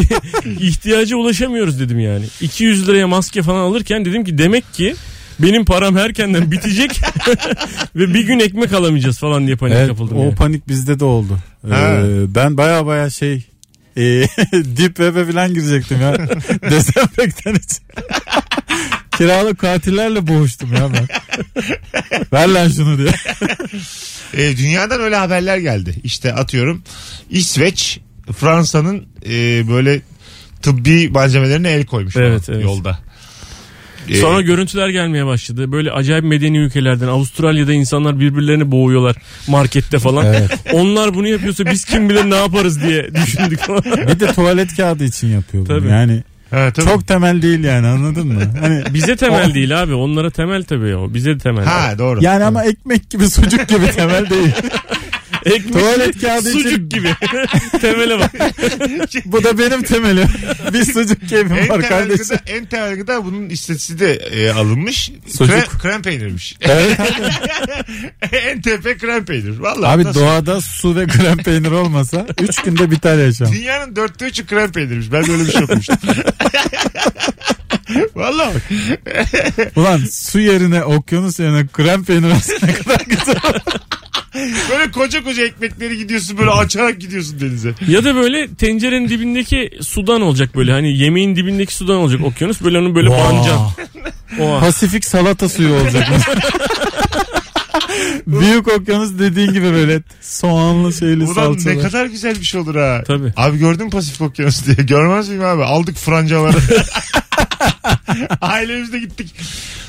ihtiyaca 0.60 1.16
ulaşamıyoruz 1.16 1.80
dedim 1.80 2.00
yani. 2.00 2.24
200 2.40 2.88
liraya 2.88 3.06
maske 3.08 3.42
falan 3.42 3.60
alırken 3.60 4.04
dedim 4.04 4.24
ki 4.24 4.38
demek 4.38 4.74
ki 4.74 4.94
benim 5.42 5.64
param 5.64 5.96
herkenden 5.96 6.50
bitecek 6.50 7.00
ve 7.96 8.14
bir 8.14 8.26
gün 8.26 8.40
ekmek 8.40 8.72
alamayacağız 8.72 9.18
falan 9.18 9.46
diye 9.46 9.56
paniğe 9.56 9.78
Evet, 9.78 9.88
kapıldım. 9.88 10.16
o 10.18 10.22
yani. 10.24 10.34
panik 10.34 10.68
bizde 10.68 11.00
de 11.00 11.04
oldu. 11.04 11.38
Ee, 11.70 12.02
ben 12.34 12.56
baya 12.56 12.86
baya 12.86 13.10
şey 13.10 13.46
e, 13.96 14.00
dip 14.52 14.96
web'e 14.96 15.32
falan 15.32 15.54
girecektim 15.54 16.00
ya. 16.00 16.16
Dezenfektan 16.70 17.54
için. 17.54 17.78
Kiralık 19.18 19.58
katillerle 19.58 20.26
boğuştum 20.26 20.72
ya 20.74 20.88
ben. 20.92 21.08
Ver 22.32 22.48
lan 22.48 22.68
şunu 22.68 22.98
diye. 22.98 23.10
E, 24.34 24.56
dünyadan 24.56 25.00
öyle 25.00 25.16
haberler 25.16 25.58
geldi. 25.58 25.94
İşte 26.04 26.32
atıyorum 26.34 26.82
İsveç 27.30 28.00
Fransa'nın 28.36 29.06
e, 29.26 29.68
böyle 29.68 30.00
tıbbi 30.62 31.08
malzemelerine 31.08 31.70
el 31.70 31.86
koymuş 31.86 32.16
Evet, 32.16 32.42
evet. 32.48 32.64
yolda. 32.64 32.98
E, 34.08 34.16
Sonra 34.16 34.40
görüntüler 34.40 34.88
gelmeye 34.88 35.26
başladı. 35.26 35.72
Böyle 35.72 35.92
acayip 35.92 36.24
medeni 36.24 36.58
ülkelerden 36.58 37.08
Avustralya'da 37.08 37.72
insanlar 37.72 38.20
birbirlerini 38.20 38.70
boğuyorlar 38.70 39.16
markette 39.48 39.98
falan. 39.98 40.26
Evet. 40.26 40.50
Onlar 40.72 41.14
bunu 41.14 41.28
yapıyorsa 41.28 41.66
biz 41.66 41.84
kim 41.84 42.08
bilir 42.08 42.30
ne 42.30 42.36
yaparız 42.36 42.82
diye 42.82 43.14
düşündük. 43.14 43.60
Bir 44.08 44.20
de 44.20 44.32
tuvalet 44.32 44.76
kağıdı 44.76 45.04
için 45.04 45.28
yapıyor 45.28 45.66
bunu. 45.66 45.78
Tabii. 45.78 45.88
Yani 45.88 46.22
ha, 46.50 46.70
tabii. 46.74 46.86
çok 46.86 47.08
temel 47.08 47.42
değil 47.42 47.64
yani 47.64 47.86
anladın 47.86 48.26
mı? 48.26 48.40
Hani 48.60 48.82
Bize 48.94 49.16
temel 49.16 49.54
değil 49.54 49.82
abi. 49.82 49.94
Onlara 49.94 50.30
temel 50.30 50.64
tabii 50.64 50.96
o. 50.96 51.14
Bize 51.14 51.34
de 51.34 51.38
temel. 51.38 51.64
Ha 51.64 51.98
doğru. 51.98 52.18
yani 52.24 52.44
ama 52.44 52.64
ekmek 52.64 53.10
gibi 53.10 53.30
sucuk 53.30 53.68
gibi 53.68 53.90
temel 53.90 54.30
değil. 54.30 54.52
Ekmek 55.44 55.72
Tuvalet 55.72 56.20
kağıdı 56.20 56.50
için- 56.50 56.60
sucuk 56.62 56.90
gibi. 56.90 57.14
Temele 57.80 58.18
bak. 58.18 58.30
Bu 59.24 59.44
da 59.44 59.58
benim 59.58 59.82
temelim. 59.82 60.28
Bir 60.72 60.84
sucuk 60.84 61.28
keyfim 61.28 61.52
En 61.58 61.68
var 61.68 61.88
kardeşim. 61.88 62.24
gıda, 62.28 62.40
en 62.46 62.64
temel 62.66 62.96
gıda 62.96 63.24
bunun 63.24 63.48
istatistiği 63.48 63.98
de 63.98 64.14
e, 64.14 64.50
alınmış. 64.50 65.10
Sucuk. 65.26 65.48
Krem, 65.54 65.78
krem 65.78 66.02
peynirmiş. 66.02 66.56
Evet. 66.60 66.98
en 68.32 68.60
tepe 68.60 68.96
krem 68.98 69.24
peynir. 69.24 69.58
Vallahi 69.58 69.90
Abi 69.94 70.04
nasıl- 70.04 70.20
doğada 70.20 70.60
su 70.60 70.96
ve 70.96 71.06
krem 71.06 71.36
peynir 71.36 71.70
olmasa 71.70 72.26
3 72.40 72.62
günde 72.62 72.90
biter 72.90 73.18
yaşam. 73.18 73.52
Dünyanın 73.52 73.96
dörtte 73.96 74.26
üçü 74.26 74.46
krem 74.46 74.72
peynirmiş. 74.72 75.12
Ben 75.12 75.26
de 75.26 75.32
öyle 75.32 75.44
bir 75.46 75.52
şey 75.52 75.62
okumuştum. 75.62 75.96
Vallahi 78.14 78.54
bak. 78.54 78.62
Ulan 79.76 80.00
su 80.10 80.40
yerine 80.40 80.84
okyanus 80.84 81.40
yerine 81.40 81.66
krem 81.66 82.04
peynir 82.04 82.30
olsa 82.30 82.52
ne 82.62 82.74
kadar 82.74 83.00
güzel. 83.06 83.36
Böyle 84.70 84.90
koca 84.90 85.24
koca 85.24 85.44
ekmekleri 85.44 85.98
gidiyorsun 85.98 86.38
böyle 86.38 86.50
açarak 86.50 87.00
gidiyorsun 87.00 87.40
denize. 87.40 87.74
Ya 87.88 88.04
da 88.04 88.14
böyle 88.14 88.48
tencerenin 88.54 89.08
dibindeki 89.08 89.70
sudan 89.82 90.20
olacak 90.22 90.56
böyle. 90.56 90.72
Hani 90.72 90.98
yemeğin 90.98 91.36
dibindeki 91.36 91.74
sudan 91.74 91.96
olacak 91.96 92.20
okyanus. 92.24 92.60
Böyle 92.60 92.78
onu 92.78 92.94
böyle 92.94 93.10
bancan. 93.10 93.70
O 94.40 94.48
an. 94.52 94.60
Pasifik 94.60 95.04
salata 95.04 95.48
suyu 95.48 95.74
olacak. 95.74 96.08
Büyük 98.26 98.68
okyanus 98.68 99.18
dediğin 99.18 99.52
gibi 99.52 99.72
böyle 99.72 100.02
soğanlı 100.20 100.92
şeyli 100.92 101.24
Ulan 101.24 101.32
salçalı. 101.34 101.76
ne 101.76 101.78
kadar 101.78 102.06
güzel 102.06 102.34
bir 102.40 102.44
şey 102.44 102.60
olur 102.60 102.76
ha. 102.76 103.02
Tabii. 103.06 103.32
Abi 103.36 103.58
gördün 103.58 103.84
mü 103.84 103.90
Pasifik 103.90 104.20
Okyanusu 104.20 104.66
diye. 104.66 104.86
Görmez 104.86 105.28
miyim 105.28 105.44
abi? 105.44 105.62
Aldık 105.64 105.96
francaları. 105.96 106.56
Ailemizle 108.40 108.98
gittik. 108.98 109.34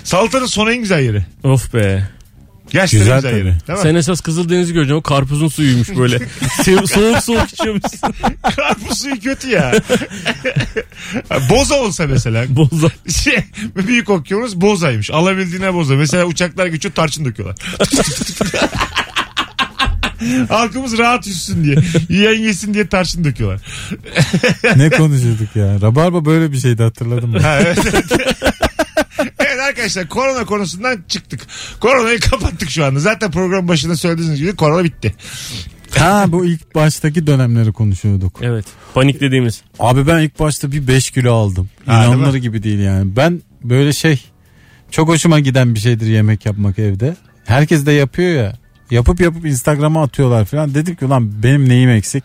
Salatanın 0.03 0.45
sonu 0.45 0.71
en 0.71 0.77
güzel 0.77 1.01
yeri. 1.03 1.25
Of 1.43 1.73
be. 1.73 2.07
Gerçekten 2.71 2.99
Güzel 2.99 3.15
güzel, 3.15 3.33
yeri. 3.37 3.43
Değil 3.67 3.79
mi? 3.79 3.83
Sen 3.83 3.95
esas 3.95 4.21
Kızıldeniz'i 4.21 4.73
göreceksin. 4.73 4.95
O 4.99 5.01
karpuzun 5.01 5.47
suyuymuş 5.47 5.89
böyle. 5.97 6.15
So- 6.61 6.87
soğuk 6.87 7.23
soğuk 7.23 7.53
içiyormuşsun. 7.53 7.99
Karpuz 8.55 8.97
suyu 9.01 9.19
kötü 9.19 9.49
ya. 9.49 9.73
boza 11.49 11.75
olsa 11.75 12.07
mesela. 12.07 12.45
Boza. 12.55 12.87
Şey, 13.23 13.43
büyük 13.87 14.09
okyanus 14.09 14.55
bozaymış. 14.55 15.11
Alabildiğine 15.11 15.73
boza. 15.73 15.95
Mesela 15.95 16.25
uçaklar 16.25 16.65
geçiyor 16.67 16.93
tarçın 16.93 17.25
döküyorlar. 17.25 17.57
Halkımız 20.49 20.97
rahat 20.97 21.27
yüzsün 21.27 21.63
diye. 21.63 21.75
Yiyen 22.09 22.39
yesin 22.39 22.73
diye 22.73 22.87
tarçın 22.87 23.23
döküyorlar. 23.23 23.61
ne 24.75 24.89
konuşuyorduk 24.89 25.55
ya? 25.55 25.81
Rabarba 25.81 26.25
böyle 26.25 26.51
bir 26.51 26.57
şeydi 26.59 26.83
hatırladım 26.83 27.29
mı? 27.29 27.39
Ha, 27.39 27.59
evet, 27.61 27.79
evet. 27.93 28.05
Evet 29.61 29.69
arkadaşlar 29.69 30.07
korona 30.09 30.45
konusundan 30.45 31.03
çıktık. 31.07 31.47
Koronayı 31.79 32.19
kapattık 32.19 32.69
şu 32.69 32.85
anda. 32.85 32.99
Zaten 32.99 33.31
program 33.31 33.67
başında 33.67 33.95
söylediğiniz 33.95 34.39
gibi 34.39 34.55
korona 34.55 34.83
bitti. 34.83 35.15
ha 35.97 36.25
bu 36.27 36.45
ilk 36.45 36.75
baştaki 36.75 37.27
dönemleri 37.27 37.73
konuşuyorduk. 37.73 38.39
Evet. 38.41 38.65
Panik 38.93 39.21
dediğimiz. 39.21 39.61
Abi 39.79 40.07
ben 40.07 40.19
ilk 40.19 40.39
başta 40.39 40.71
bir 40.71 40.87
5 40.87 41.11
kilo 41.11 41.33
aldım. 41.33 41.69
Ha, 41.85 42.01
değil 42.01 42.13
İnanılır 42.13 42.37
gibi 42.37 42.63
değil 42.63 42.79
yani. 42.79 43.15
Ben 43.15 43.41
böyle 43.63 43.93
şey 43.93 44.25
çok 44.91 45.09
hoşuma 45.09 45.39
giden 45.39 45.75
bir 45.75 45.79
şeydir 45.79 46.07
yemek 46.07 46.45
yapmak 46.45 46.79
evde. 46.79 47.15
Herkes 47.45 47.85
de 47.85 47.91
yapıyor 47.91 48.43
ya. 48.43 48.53
Yapıp 48.91 49.21
yapıp 49.21 49.45
Instagram'a 49.45 50.03
atıyorlar 50.03 50.45
falan. 50.45 50.73
Dedim 50.73 50.95
ki 50.95 51.05
ulan 51.05 51.43
benim 51.43 51.69
neyim 51.69 51.89
eksik. 51.89 52.23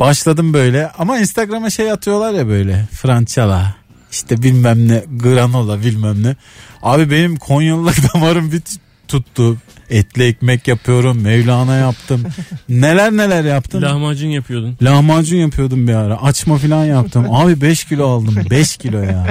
Başladım 0.00 0.52
böyle 0.52 0.90
ama 0.98 1.18
Instagram'a 1.18 1.70
şey 1.70 1.92
atıyorlar 1.92 2.32
ya 2.32 2.48
böyle. 2.48 2.88
Franchala 2.92 3.74
işte 4.12 4.42
bilmem 4.42 4.88
ne 4.88 5.04
granola 5.16 5.80
bilmem 5.80 6.22
ne. 6.22 6.36
Abi 6.82 7.10
benim 7.10 7.36
Konyalılar 7.36 7.96
damarım 8.14 8.52
bir 8.52 8.62
tuttu. 9.08 9.56
Etli 9.90 10.24
ekmek 10.24 10.68
yapıyorum. 10.68 11.20
Mevlana 11.20 11.76
yaptım. 11.76 12.22
neler 12.68 13.12
neler 13.12 13.44
yaptım. 13.44 13.82
Lahmacun 13.82 14.28
yapıyordun. 14.28 14.76
Lahmacun 14.82 15.36
yapıyordum 15.36 15.88
bir 15.88 15.94
ara. 15.94 16.22
Açma 16.22 16.58
falan 16.58 16.84
yaptım. 16.84 17.26
Abi 17.30 17.60
5 17.60 17.84
kilo 17.84 18.08
aldım. 18.08 18.36
5 18.50 18.76
kilo 18.76 18.98
ya. 18.98 19.26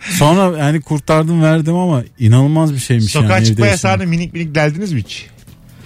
Sonra 0.00 0.58
yani 0.58 0.80
kurtardım 0.80 1.42
verdim 1.42 1.74
ama 1.76 2.02
inanılmaz 2.18 2.72
bir 2.74 2.78
şeymiş 2.78 3.12
Sokağa 3.12 3.32
yani. 3.34 3.46
çıkma 3.46 3.66
yaşamak. 3.66 4.06
minik 4.06 4.32
minik 4.32 4.54
deldiniz 4.54 4.92
mi 4.92 5.00
hiç? 5.00 5.26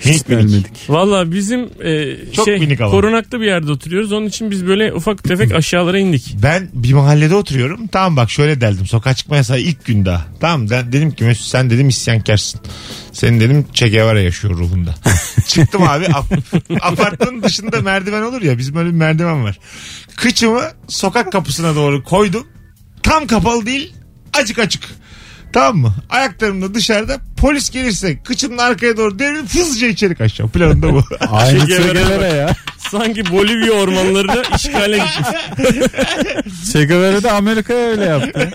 Hiç 0.01 0.27
gelmedik. 0.27 0.67
Valla 0.89 1.33
bizim 1.33 1.61
e, 1.85 2.17
Çok 2.33 2.45
şey 2.45 2.59
minik 2.59 2.79
korunaklı 2.79 3.41
bir 3.41 3.47
yerde 3.47 3.73
oturuyoruz. 3.73 4.13
Onun 4.13 4.27
için 4.27 4.51
biz 4.51 4.67
böyle 4.67 4.93
ufak 4.95 5.25
tefek 5.25 5.53
aşağılara 5.55 5.99
indik. 5.99 6.37
Ben 6.43 6.69
bir 6.73 6.93
mahallede 6.93 7.35
oturuyorum. 7.35 7.87
Tamam 7.87 8.17
bak 8.17 8.31
şöyle 8.31 8.61
deldim. 8.61 8.87
Sokağa 8.87 9.15
çıkma 9.15 9.37
yasağı 9.37 9.61
ilk 9.61 9.85
gün 9.85 10.05
daha. 10.05 10.27
Tamam 10.41 10.71
de- 10.71 10.85
dedim 10.93 11.11
ki 11.11 11.25
Mesut 11.25 11.47
sen 11.47 11.71
dedim 11.71 11.89
isyankarsın. 11.89 12.61
Senin 13.13 13.41
dedim 13.41 13.67
Che 13.73 13.89
Guevara 13.89 14.21
yaşıyor 14.21 14.59
ruhunda. 14.59 14.95
Çıktım 15.49 15.83
abi 15.83 16.07
ap- 16.07 16.35
apartmanın 16.81 17.43
dışında 17.43 17.81
merdiven 17.81 18.23
olur 18.23 18.43
ya 18.43 18.59
bizim 18.59 18.77
öyle 18.77 18.89
bir 18.89 18.95
merdiven 18.95 19.45
var. 19.45 19.59
Kıçımı 20.17 20.63
sokak 20.89 21.33
kapısına 21.33 21.75
doğru 21.75 22.05
koydum. 22.05 22.47
Tam 23.03 23.27
kapalı 23.27 23.67
değil 23.67 23.93
acık 24.35 24.59
açık. 24.59 24.83
Tamam 25.53 25.77
mı? 25.77 25.95
Ayaklarım 26.11 26.63
da 26.63 26.75
dışarıda. 26.75 27.19
Polis 27.37 27.71
gelirse 27.71 28.23
kıçımın 28.23 28.59
arkaya 28.59 28.97
doğru 28.97 29.19
devrilip 29.19 29.55
hızlıca 29.55 29.87
içeri 29.89 30.15
kaçacağım. 30.15 30.51
Planım 30.51 30.83
da 30.83 30.93
bu. 30.95 31.05
Aynı 31.31 31.67
Che 31.67 31.77
Guevara 31.77 32.27
ya. 32.27 32.57
Sanki 32.91 33.31
Bolivya 33.31 33.73
ormanlarını 33.73 34.43
işgale 34.57 34.99
gitmiş. 34.99 35.29
Che 36.73 36.85
Guevara 36.85 37.23
da 37.23 37.33
Amerika'ya 37.33 37.89
öyle 37.89 38.05
yaptı. 38.05 38.51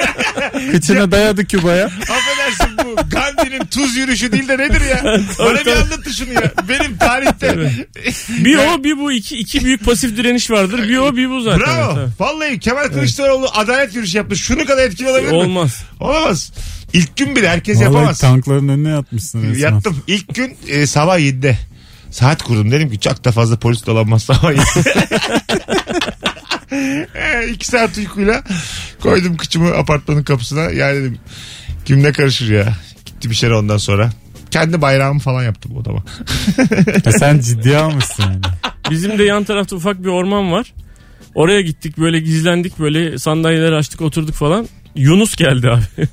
Kıçını 0.72 1.12
dayadı 1.12 1.46
Küba'ya. 1.46 1.86
Affedersin 1.86 2.78
bu 2.86 2.96
Gandhi'nin 3.10 3.66
tuz 3.66 3.96
yürüyüşü 3.98 4.32
değil 4.32 4.48
de 4.48 4.58
nedir 4.58 4.82
ya? 4.82 5.04
Bana 5.40 5.66
bir 5.66 5.72
anlatın 5.72 6.12
şunu 6.12 6.34
ya. 6.34 6.52
Benim 6.70 6.98
tarihte. 6.98 7.72
Bir 8.30 8.58
o 8.58 8.84
bir 8.84 8.98
bu 8.98 9.12
iki, 9.12 9.38
iki 9.38 9.66
büyük 9.66 9.86
pasif 9.86 10.18
direniş 10.18 10.52
vardır. 10.52 10.90
Bir 10.90 10.98
o 10.98 11.16
bir 11.16 11.30
bu 11.30 11.42
zaten. 11.42 11.60
Bravo. 11.60 11.94
Tabii. 11.96 12.10
Vallahi 12.20 12.60
Kemal 12.60 12.88
Kılıçdaroğlu 12.88 13.48
adalet 13.54 13.96
yürüyüşü 13.96 14.18
yapmış. 14.18 14.42
Şunu 14.44 14.66
kadar 14.66 14.84
etkili 14.88 15.10
olabilir 15.10 15.32
mi? 15.32 15.36
Olmaz. 15.38 15.84
Olamaz. 16.00 16.52
İlk 16.94 17.18
gün 17.18 17.36
bile 17.36 17.50
herkes 17.50 17.78
Vallahi 17.78 17.86
yapamaz. 17.94 18.20
tankların 18.20 18.68
önüne 18.68 18.90
yatmışsın 18.90 19.44
resmen. 19.44 19.60
Yattım. 19.72 20.04
İlk 20.08 20.36
gün 20.36 20.58
e, 20.68 20.88
sabah 20.88 21.20
7'de. 21.20 21.58
Saat 22.16 22.44
kurdum. 22.44 22.72
Dedim 22.72 22.90
ki 22.90 23.00
çok 23.00 23.26
da 23.26 23.32
fazla 23.32 23.56
polis 23.60 23.86
dolanmaz 23.86 24.24
sabah 24.24 24.54
7'de. 24.54 24.94
E, 27.16 27.50
İki 27.52 27.68
saat 27.68 27.98
uykuyla 27.98 28.44
koydum 29.00 29.38
kıçımı 29.38 29.74
apartmanın 29.76 30.24
kapısına. 30.24 30.62
Yani 30.62 30.96
dedim 31.00 31.18
kim 31.86 32.04
ne 32.04 32.12
karışır 32.12 32.54
ya. 32.54 32.74
Gitti 33.06 33.30
bir 33.30 33.36
şey 33.36 33.54
ondan 33.54 33.78
sonra. 33.78 34.10
Kendi 34.52 34.82
bayrağımı 34.82 35.20
falan 35.20 35.44
yaptım 35.44 35.78
odama. 35.78 36.04
Ya 37.06 37.12
sen 37.12 37.40
ciddiye 37.40 37.78
almışsın 37.78 38.24
yani. 38.24 38.42
Bizim 38.90 39.18
de 39.18 39.24
yan 39.24 39.44
tarafta 39.44 39.76
ufak 39.76 40.04
bir 40.04 40.10
orman 40.10 40.52
var. 40.52 40.74
Oraya 41.36 41.62
gittik 41.62 41.98
böyle 41.98 42.20
gizlendik 42.20 42.80
böyle 42.80 43.18
sandalyeleri 43.20 43.76
açtık 43.76 44.02
oturduk 44.02 44.36
falan. 44.36 44.68
Yunus 44.96 45.36
geldi 45.36 45.70
abi. 45.70 46.08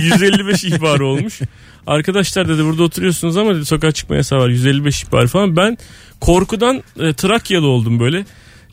155 0.00 0.64
ihbarı 0.64 1.06
olmuş. 1.06 1.40
Arkadaşlar 1.86 2.48
dedi 2.48 2.64
burada 2.64 2.82
oturuyorsunuz 2.82 3.36
ama 3.36 3.54
dedi 3.54 3.64
sokağa 3.64 3.92
çıkma 3.92 4.16
yasağı 4.16 4.38
var 4.38 4.48
155 4.48 5.02
ihbarı 5.04 5.26
falan. 5.28 5.56
Ben 5.56 5.78
korkudan 6.20 6.82
e, 7.00 7.12
Trakyalı 7.12 7.66
oldum 7.66 8.00
böyle. 8.00 8.24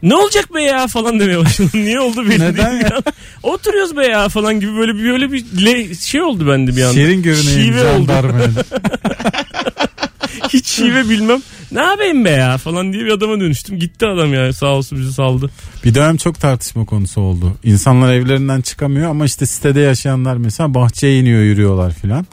Ne 0.03 0.15
olacak 0.15 0.55
be 0.55 0.62
ya 0.63 0.88
falan 0.88 1.19
demeye 1.19 1.39
başladım. 1.39 1.69
Niye 1.74 2.00
oldu 2.00 2.25
belli 2.29 2.39
Neden 2.39 2.71
değil. 2.71 2.83
ya? 2.83 3.00
Oturuyoruz 3.43 3.97
be 3.97 4.05
ya 4.07 4.29
falan 4.29 4.59
gibi 4.59 4.77
böyle 4.77 4.95
bir 4.95 5.03
böyle 5.03 5.31
bir 5.31 5.43
le- 5.65 5.95
şey 5.95 6.21
oldu 6.21 6.47
bende 6.47 6.75
bir 6.75 6.81
anda. 6.83 6.93
Şirin 6.93 7.21
görüneyim 7.24 7.74
Şive 7.74 7.91
oldu. 7.91 8.12
Hiç 10.50 10.68
şive 10.68 11.10
bilmem. 11.10 11.42
Ne 11.72 11.82
yapayım 11.82 12.25
be 12.25 12.30
ya 12.30 12.58
falan 12.58 12.94
diye 12.94 13.06
bir 13.06 13.12
adama 13.12 13.39
dönüştüm. 13.39 13.80
Gitti 13.80 14.06
adam 14.06 14.34
ya 14.34 14.54
sağ 14.54 14.65
olsun 14.68 15.00
bizi 15.00 15.13
saldı. 15.13 15.50
Bir 15.86 15.96
dönem 15.96 16.18
çok 16.18 16.39
tartışma 16.39 16.86
konusu 16.86 17.22
oldu. 17.22 17.54
İnsanlar 17.63 18.13
evlerinden 18.13 18.62
çıkamıyor 18.62 19.10
ama 19.10 19.25
işte 19.25 19.46
sitede 19.46 19.80
yaşayanlar 19.80 20.38
mesela 20.38 20.74
bahçeye 20.74 21.20
iniyor 21.20 21.42
yürüyorlar 21.42 21.94
filan. 21.94 22.25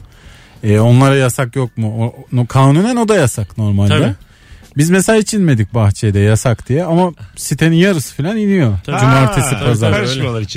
E, 0.63 0.79
onlara 0.79 1.15
yasak 1.15 1.55
yok 1.55 1.77
mu? 1.77 1.93
O, 2.05 2.37
o- 2.41 2.45
kanunen 2.47 2.95
o 2.95 3.07
da 3.07 3.15
yasak 3.15 3.57
normalde. 3.57 3.89
Tabii. 3.99 4.13
Biz 4.77 4.89
mesela 4.89 5.19
hiç 5.19 5.33
inmedik 5.33 5.73
bahçede 5.73 6.19
yasak 6.19 6.69
diye 6.69 6.83
ama 6.83 7.11
sitenin 7.35 7.75
yarısı 7.75 8.15
filan 8.15 8.37
iniyor. 8.37 8.73
Tabii. 8.85 8.99
Cumartesi 8.99 9.55
Ha, 9.55 9.65
pazar. 9.65 9.91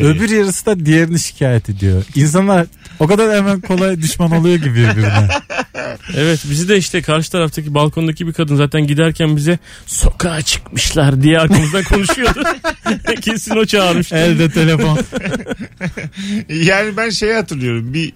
Öbür 0.05 0.31
yarısı 0.31 0.67
da 0.67 0.87
diğerini 0.87 1.19
şikayet 1.19 1.69
ediyor. 1.71 2.03
İnsanlar 2.15 2.67
o 3.01 3.07
kadar 3.07 3.37
hemen 3.37 3.61
kolay 3.61 4.03
düşman 4.03 4.31
oluyor 4.31 4.59
ki 4.59 4.75
birbirine. 4.75 5.29
Evet 6.17 6.41
bizi 6.51 6.69
de 6.69 6.77
işte 6.77 7.03
karşı 7.03 7.31
taraftaki 7.31 7.75
balkondaki 7.75 8.27
bir 8.27 8.33
kadın 8.33 8.57
zaten 8.57 8.87
giderken 8.87 9.37
bize 9.37 9.59
sokağa 9.87 10.43
çıkmışlar 10.43 11.23
diye 11.23 11.39
arkamızdan 11.39 11.85
konuşuyordu. 11.93 12.43
Kesin 13.21 13.57
o 13.57 13.65
çağırmış. 13.65 14.13
Elde 14.13 14.51
telefon. 14.51 14.99
Yani 16.49 16.97
ben 16.97 17.11
şeyi 17.11 17.33
hatırlıyorum. 17.33 17.95
Bir 17.95 18.13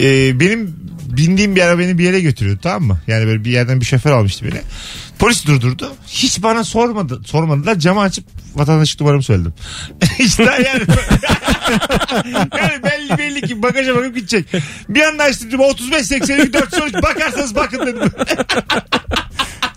e, 0.00 0.40
benim 0.40 0.76
bindiğim 1.16 1.56
bir 1.56 1.62
ara 1.62 1.78
beni 1.78 1.98
bir 1.98 2.04
yere 2.04 2.20
götürüyordu 2.20 2.60
tamam 2.62 2.82
mı? 2.82 2.98
Yani 3.06 3.26
böyle 3.26 3.44
bir 3.44 3.50
yerden 3.50 3.80
bir 3.80 3.86
şoför 3.86 4.10
almıştı 4.10 4.44
beni. 4.44 4.60
Polis 5.18 5.46
durdurdu. 5.46 5.92
Hiç 6.06 6.42
bana 6.42 6.64
sormadı, 6.64 7.20
sormadılar. 7.26 7.78
Camı 7.78 8.00
açıp 8.00 8.24
vatandaşlık 8.54 9.00
numaramı 9.00 9.22
söyledim. 9.22 9.52
işte 10.18 10.42
yani. 10.42 10.82
yani 12.58 12.82
belli 12.82 13.18
belli 13.18 13.42
ki 13.42 13.62
bagaja 13.62 13.96
bakıp 13.96 14.14
gidecek. 14.14 14.46
Bir 14.88 15.02
anda 15.02 15.22
açtım 15.22 15.48
dedim 15.48 15.60
35 15.60 16.06
82 16.06 16.52
413 16.52 16.94
bakarsanız 17.20 17.54
bakın 17.54 17.86
dedim. 17.86 18.10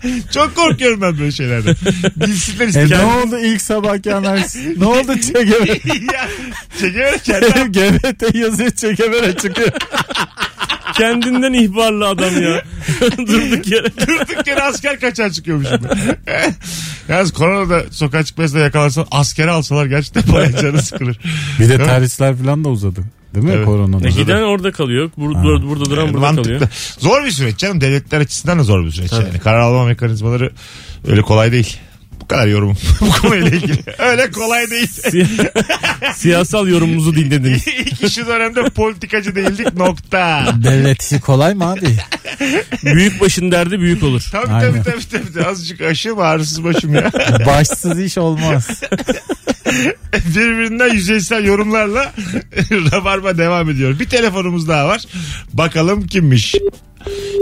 Çok 0.34 0.56
korkuyorum 0.56 1.00
ben 1.00 1.18
böyle 1.18 1.32
şeylerden. 1.32 1.76
Bilsinler 2.16 2.64
E 2.64 2.68
istedim. 2.68 2.98
ne 2.98 3.04
oldu 3.04 3.38
ilk 3.38 3.62
sabahki 3.62 4.14
analiz? 4.14 4.56
ne 4.76 4.86
oldu 4.86 5.14
çekemere? 5.20 5.68
ya, 6.14 6.28
çekiyorum 6.80 7.18
kendim. 7.22 7.72
GBT 7.72 8.34
yazıyor 8.34 8.70
çekemere 8.70 9.36
çıkıyor. 9.36 9.68
Kendinden 10.96 11.52
ihbarlı 11.52 12.08
adam 12.08 12.42
ya. 12.42 12.62
Durduk 13.18 13.66
yere. 13.66 13.86
Durduk 14.06 14.46
yere 14.46 14.62
asker 14.62 15.00
kaçar 15.00 15.30
çıkıyormuş 15.30 15.66
şimdi. 15.68 15.88
Yalnız 17.08 17.32
koronada 17.32 17.82
sokağa 17.90 18.24
çıkmasına 18.24 18.60
yakalarsan 18.60 19.06
askere 19.10 19.50
alsalar 19.50 19.86
gerçekten 19.86 20.34
bayağı 20.34 20.56
canı 20.62 20.82
sıkılır. 20.82 21.18
Bir 21.60 21.68
de 21.68 21.76
terhisler 21.76 22.36
falan 22.36 22.64
da 22.64 22.68
uzadı. 22.68 23.00
Değil 23.34 23.44
mi 23.44 23.52
Evet. 23.54 23.64
koronada? 23.66 24.08
E, 24.08 24.10
giden 24.10 24.42
orada 24.42 24.72
kalıyor. 24.72 25.10
Bur- 25.18 25.42
burada, 25.44 25.66
burada 25.68 25.84
duran 25.84 26.08
burada 26.08 26.20
Mantıklı. 26.26 26.42
kalıyor. 26.52 26.68
Zor 26.98 27.24
bir 27.24 27.30
süreç 27.30 27.56
canım. 27.58 27.80
Devletler 27.80 28.20
açısından 28.20 28.58
da 28.58 28.62
zor 28.62 28.84
bir 28.86 28.90
süreç 28.90 29.12
yani. 29.12 29.38
Karar 29.38 29.60
alma 29.60 29.84
mekanizmaları 29.84 30.50
öyle 31.08 31.22
kolay 31.22 31.52
değil. 31.52 31.76
Bu 32.20 32.26
kadar 32.28 32.46
yorumum 32.46 32.76
bu 33.00 33.10
konuyla 33.22 33.48
ilgili. 33.48 33.82
Öyle 33.98 34.30
kolay 34.30 34.70
değil. 34.70 34.86
Siya- 34.86 36.14
Siyasal 36.14 36.68
yorumumuzu 36.68 37.14
dinlediniz. 37.14 37.66
İlk 37.68 38.10
şu 38.12 38.26
dönemde 38.26 38.62
politikacı 38.64 39.34
değildik 39.34 39.74
nokta. 39.74 40.46
Devlet 40.64 41.02
işi 41.02 41.20
kolay 41.20 41.54
mı 41.54 41.64
abi? 41.72 41.96
Büyük 42.84 43.20
başın 43.20 43.52
derdi 43.52 43.80
büyük 43.80 44.02
olur. 44.02 44.28
Tabii 44.32 44.46
tabii 44.46 44.54
Aynen. 44.54 44.82
tabii, 44.82 45.08
tabii, 45.10 45.32
tabii. 45.34 45.44
Azıcık 45.46 45.80
aşım 45.80 46.18
ağrısız 46.18 46.64
başım 46.64 46.94
ya. 46.94 47.10
Başsız 47.46 48.00
iş 48.00 48.18
olmaz. 48.18 48.68
Birbirinden 50.14 50.94
yüzeysel 50.94 51.44
yorumlarla 51.44 52.12
Rabarba 52.70 53.38
devam 53.38 53.70
ediyor. 53.70 53.98
Bir 53.98 54.06
telefonumuz 54.06 54.68
daha 54.68 54.88
var. 54.88 55.02
Bakalım 55.52 56.06
kimmiş? 56.06 56.54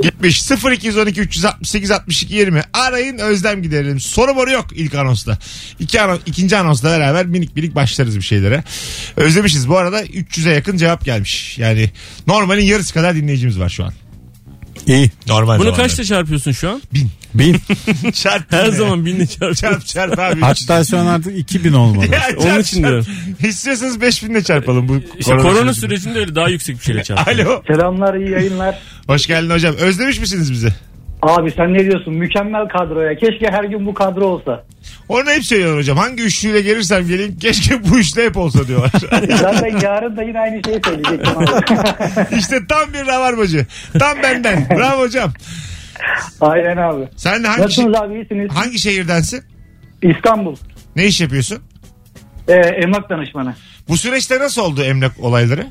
Gitmiş 0.02 0.50
0212 0.50 1.20
368 1.20 1.90
62 1.90 2.34
20 2.34 2.62
arayın 2.72 3.18
özlem 3.18 3.62
giderelim. 3.62 4.00
Soru 4.00 4.34
moru 4.34 4.50
yok 4.50 4.66
ilk 4.74 4.94
anonsta. 4.94 5.38
İki 5.78 6.00
anons, 6.00 6.20
ikinci 6.26 6.56
anonsla 6.56 6.90
beraber 6.90 7.26
minik 7.26 7.56
minik 7.56 7.74
başlarız 7.74 8.16
bir 8.16 8.22
şeylere. 8.22 8.64
Özlemişiz. 9.16 9.68
Bu 9.68 9.78
arada 9.78 10.04
300'e 10.04 10.52
yakın 10.52 10.76
cevap 10.76 11.04
gelmiş. 11.04 11.58
Yani 11.58 11.90
normalin 12.26 12.64
yarısı 12.64 12.94
kadar 12.94 13.16
dinleyicimiz 13.16 13.58
var 13.60 13.68
şu 13.68 13.84
an. 13.84 13.92
İyi. 14.86 15.10
Normal 15.26 15.58
Bunu 15.58 15.74
kaçta 15.74 16.04
çarpıyorsun 16.04 16.52
şu 16.52 16.70
an? 16.70 16.82
Bin. 16.94 17.10
Çarp 18.14 18.52
Her 18.52 18.64
yine. 18.64 18.76
zaman 18.76 19.06
binle 19.06 19.26
çarpıyorsun. 19.26 19.60
çarp 19.68 19.86
çarp 19.86 20.18
abi. 20.18 20.40
Hatta 20.40 20.84
şu 20.84 20.98
an 20.98 21.06
artık 21.06 21.38
2000 21.38 21.72
olmalı. 21.72 22.06
Ya 22.12 22.20
Onun 22.36 22.44
çarp, 22.46 22.60
için 22.60 22.82
çarp. 22.82 22.90
diyorum. 22.90 23.06
İstiyorsanız 23.48 24.00
5000 24.00 24.30
ile 24.30 24.42
çarpalım 24.42 24.88
bu 24.88 25.00
İşte 25.18 25.36
korona 25.36 25.74
sürecinde 25.74 26.18
öyle 26.18 26.34
daha 26.34 26.48
yüksek 26.48 26.78
bir 26.78 26.84
şeyle 26.84 27.02
çarpıyor. 27.04 27.46
Alo. 27.46 27.62
Selamlar 27.66 28.14
iyi 28.14 28.30
yayınlar. 28.30 28.78
Hoş 29.06 29.26
geldin 29.26 29.50
hocam. 29.50 29.74
Özlemiş 29.76 30.20
misiniz 30.20 30.52
bizi? 30.52 30.68
Abi 31.22 31.50
sen 31.50 31.74
ne 31.74 31.78
diyorsun? 31.84 32.14
Mükemmel 32.14 32.68
kadroya. 32.68 33.14
Keşke 33.14 33.46
her 33.50 33.64
gün 33.64 33.86
bu 33.86 33.94
kadro 33.94 34.24
olsa. 34.26 34.64
Onu 35.08 35.30
hep 35.30 35.44
söylüyorlar 35.44 35.78
hocam. 35.78 35.96
Hangi 35.96 36.22
üçlüyle 36.22 36.60
gelirsem 36.60 37.08
geleyim 37.08 37.38
keşke 37.38 37.88
bu 37.90 37.98
üçlü 37.98 38.22
hep 38.24 38.36
olsa 38.36 38.68
diyorlar. 38.68 38.90
Zaten 39.40 39.78
yarın 39.82 40.16
da 40.16 40.22
yine 40.22 40.40
aynı 40.40 40.60
şeyi 40.66 40.80
söyleyecektim 40.84 42.38
işte 42.38 42.58
tam 42.68 42.92
bir 42.94 43.06
rabarbacı. 43.06 43.66
Tam 43.98 44.22
benden. 44.22 44.68
Bravo 44.78 45.00
hocam. 45.00 45.32
Aynen 46.40 46.76
abi. 46.76 47.08
Sen 47.16 47.44
hangi, 47.44 47.62
Nasılsınız 47.62 47.96
abi 48.00 48.14
iyisiniz? 48.14 48.50
hangi 48.52 48.78
şehirdensin? 48.78 49.44
İstanbul. 50.02 50.56
Ne 50.96 51.06
iş 51.06 51.20
yapıyorsun? 51.20 51.58
Ee, 52.48 52.54
emlak 52.54 53.10
danışmanı. 53.10 53.54
Bu 53.88 53.96
süreçte 53.96 54.38
nasıl 54.38 54.62
oldu 54.62 54.82
emlak 54.82 55.12
olayları? 55.20 55.66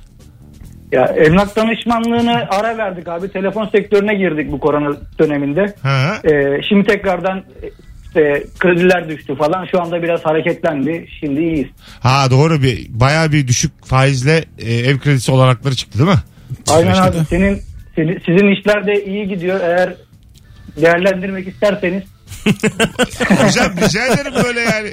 Ya 0.91 1.05
emlak 1.05 1.55
danışmanlığını 1.55 2.47
ara 2.49 2.77
verdik 2.77 3.07
abi. 3.07 3.31
Telefon 3.31 3.65
sektörüne 3.69 4.15
girdik 4.15 4.51
bu 4.51 4.59
korona 4.59 4.95
döneminde. 5.19 5.75
Ha. 5.81 6.15
Ee, 6.23 6.61
şimdi 6.69 6.87
tekrardan 6.87 7.43
işte 8.05 8.43
krediler 8.59 9.09
düştü 9.09 9.35
falan. 9.35 9.65
Şu 9.71 9.81
anda 9.81 10.03
biraz 10.03 10.25
hareketlendi. 10.25 11.07
Şimdi 11.19 11.39
iyiyiz. 11.41 11.67
Ha 11.99 12.27
doğru 12.31 12.63
bir 12.63 12.87
bayağı 12.89 13.31
bir 13.31 13.47
düşük 13.47 13.85
faizle 13.85 14.45
e, 14.59 14.73
ev 14.73 14.97
kredisi 14.99 15.31
olanakları 15.31 15.75
çıktı 15.75 15.99
değil 15.99 16.09
mi? 16.09 16.15
Aynen 16.69 16.93
abi. 16.93 17.17
Senin, 17.29 17.61
senin- 17.95 18.19
sizin 18.25 18.47
işler 18.59 18.87
de 18.87 19.05
iyi 19.05 19.27
gidiyor. 19.27 19.59
Eğer 19.63 19.93
değerlendirmek 20.81 21.47
isterseniz 21.47 22.03
Hocam 23.29 23.71
rica 23.77 24.05
ederim 24.05 24.33
böyle 24.43 24.59
yani. 24.59 24.89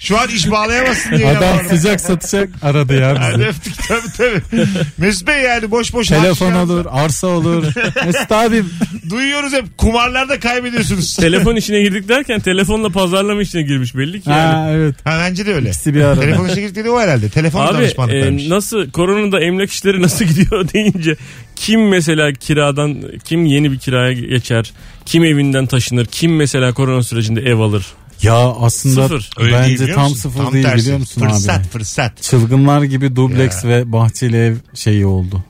Şu 0.00 0.20
an 0.20 0.28
iş 0.28 0.50
bağlayamazsın 0.50 1.16
diye. 1.18 1.28
Adam 1.28 1.64
sıcak 1.68 2.00
satacak 2.00 2.48
aradı 2.62 2.94
ya 3.00 3.32
bizi. 3.32 3.48
öptük 3.48 3.74
tabii 3.88 4.40
tabii. 4.50 4.66
Mesut 4.98 5.26
Bey 5.26 5.42
yani 5.42 5.70
boş 5.70 5.92
boş 5.92 6.08
Telefon 6.08 6.52
olur, 6.52 6.86
arsa 6.90 7.26
olur. 7.26 7.64
Mesut 8.06 8.32
abim 8.32 8.70
Duyuyoruz 9.10 9.52
hep 9.52 9.78
kumarlarda 9.78 10.40
kaybediyorsunuz. 10.40 11.16
Telefon 11.20 11.56
işine 11.56 11.82
girdik 11.82 12.08
derken 12.08 12.40
telefonla 12.40 12.88
pazarlama 12.88 13.42
işine 13.42 13.62
girmiş 13.62 13.96
belli 13.96 14.20
ki 14.20 14.30
yani. 14.30 14.54
Ha 14.54 14.70
evet. 14.70 14.94
ha 15.04 15.18
bence 15.20 15.46
de 15.46 15.54
öyle. 15.54 15.68
İkisi 15.68 15.94
bir 15.94 16.00
arada. 16.04 16.20
Telefon 16.20 16.48
işe 16.48 16.60
girdik 16.60 16.76
dediği 16.76 16.90
o 16.90 17.00
herhalde. 17.00 17.28
Telefon 17.28 17.66
Abi 17.66 17.74
danışmanlıklarmış. 17.74 18.46
e, 18.46 18.48
nasıl 18.48 18.90
koronada 18.90 19.40
emlak 19.40 19.70
işleri 19.70 20.02
nasıl 20.02 20.24
gidiyor 20.34 20.68
deyince 20.72 21.16
kim 21.64 21.88
mesela 21.88 22.32
kiradan 22.32 22.96
kim 23.24 23.46
yeni 23.46 23.72
bir 23.72 23.78
kiraya 23.78 24.12
geçer 24.12 24.72
kim 25.06 25.24
evinden 25.24 25.66
taşınır 25.66 26.06
kim 26.06 26.36
mesela 26.36 26.72
korona 26.72 27.02
sürecinde 27.02 27.40
ev 27.40 27.58
alır 27.58 27.86
Ya 28.22 28.34
aslında 28.36 29.02
Sıfır. 29.08 29.30
Öyle 29.38 29.52
değil 29.52 29.62
bence 29.70 29.82
biliyor 29.82 29.96
tam 29.96 30.08
musun? 30.10 30.16
sıfır 30.20 30.44
Tam 30.44 30.52
değil 30.52 30.64
tersi. 30.64 30.84
biliyor 30.84 30.98
musun 30.98 31.20
fırsat, 31.20 31.58
abi? 31.60 31.68
Fırsat 31.68 32.22
Çılgınlar 32.22 32.82
gibi 32.82 33.16
dubleks 33.16 33.64
Ya. 33.64 33.70
ve 33.70 33.92
bahçeli 33.92 34.36
ev 34.36 34.54
şeyi 34.74 35.06
oldu. 35.06 35.44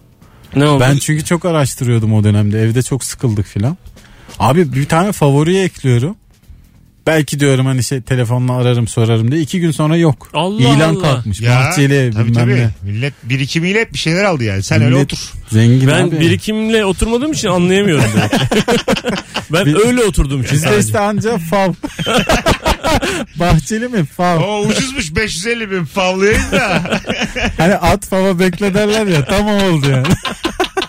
ne 0.57 0.67
oldu 0.69 0.81
Ben 0.81 0.97
çünkü 0.99 1.25
çok 1.25 1.45
araştırıyordum 1.45 2.15
o 2.15 2.25
dönemde. 2.25 2.63
Evde 2.63 2.83
çok 2.83 3.05
sıkıldık 3.05 3.47
filan. 3.47 3.77
Abi 4.39 4.73
bir 4.73 4.85
tane 4.87 5.13
favoriye 5.13 5.65
ekliyorum. 5.65 6.17
Belki 7.07 7.41
diyorum 7.41 7.67
hani 7.67 7.85
şey 7.85 8.01
telefonla 8.03 8.57
ararım 8.57 8.89
sorarım 8.89 9.31
diye. 9.33 9.41
iki 9.43 9.61
gün 9.61 9.71
sonra 9.71 9.97
yok. 9.97 10.31
Allah 10.35 10.61
İlan 10.61 10.95
Allah. 10.95 11.03
kalkmış. 11.03 11.41
Ya, 11.41 11.51
bahçeli 11.61 11.95
ev 11.95 12.13
tabii, 12.13 12.29
bilmem 12.29 12.45
tabii. 12.45 12.57
ne. 12.57 12.71
Millet 12.93 13.15
birikimiyle 13.23 13.81
hep 13.81 13.93
bir 13.93 13.99
şeyler 13.99 14.25
aldı 14.25 14.45
yani. 14.45 14.63
Sen 14.63 14.83
öyle 14.83 14.95
Millet 14.95 15.05
otur. 15.13 15.19
Zengin 15.51 15.89
ben 15.89 16.09
abi. 16.09 16.21
birikimle 16.21 16.85
oturmadığım 16.85 17.33
için 17.33 17.49
anlayamıyorum 17.49 18.05
ben 19.53 19.67
Biz- 19.67 19.75
öyle 19.87 20.05
oturduğum 20.05 20.43
için 20.43 20.55
Bizde 20.55 20.79
işte 20.81 20.99
anca 20.99 21.39
fav. 21.39 21.73
Bahçeli 23.41 23.89
mi 23.89 24.05
fav? 24.05 24.41
O 24.41 24.61
ucuzmuş 24.67 25.17
550 25.17 25.71
bin 25.71 25.85
favlayayım 25.85 26.43
da. 26.53 26.83
Hani 27.59 27.75
at 27.75 28.07
fava 28.07 28.39
bekle 28.39 28.75
derler 28.75 29.07
ya 29.07 29.25
tam 29.25 29.47
oldu 29.49 29.91
yani. 29.91 30.07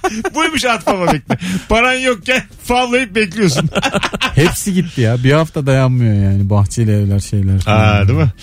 Buymuş 0.36 0.66
at 0.66 0.84
fava 0.84 1.14
bekle. 1.14 1.38
Paran 1.70 1.94
yokken 1.94 2.44
favlayıp 2.64 3.16
bekliyorsun. 3.16 3.70
Hepsi 4.36 4.74
gitti 4.74 5.02
ya. 5.02 5.24
Bir 5.24 5.32
hafta 5.32 5.66
dayanmıyor 5.66 6.14
yani 6.14 6.50
bahçeli 6.50 6.92
evler 6.92 7.20
şeyler. 7.20 7.60
Aa, 7.66 8.08
değil 8.08 8.20
mi? 8.20 8.34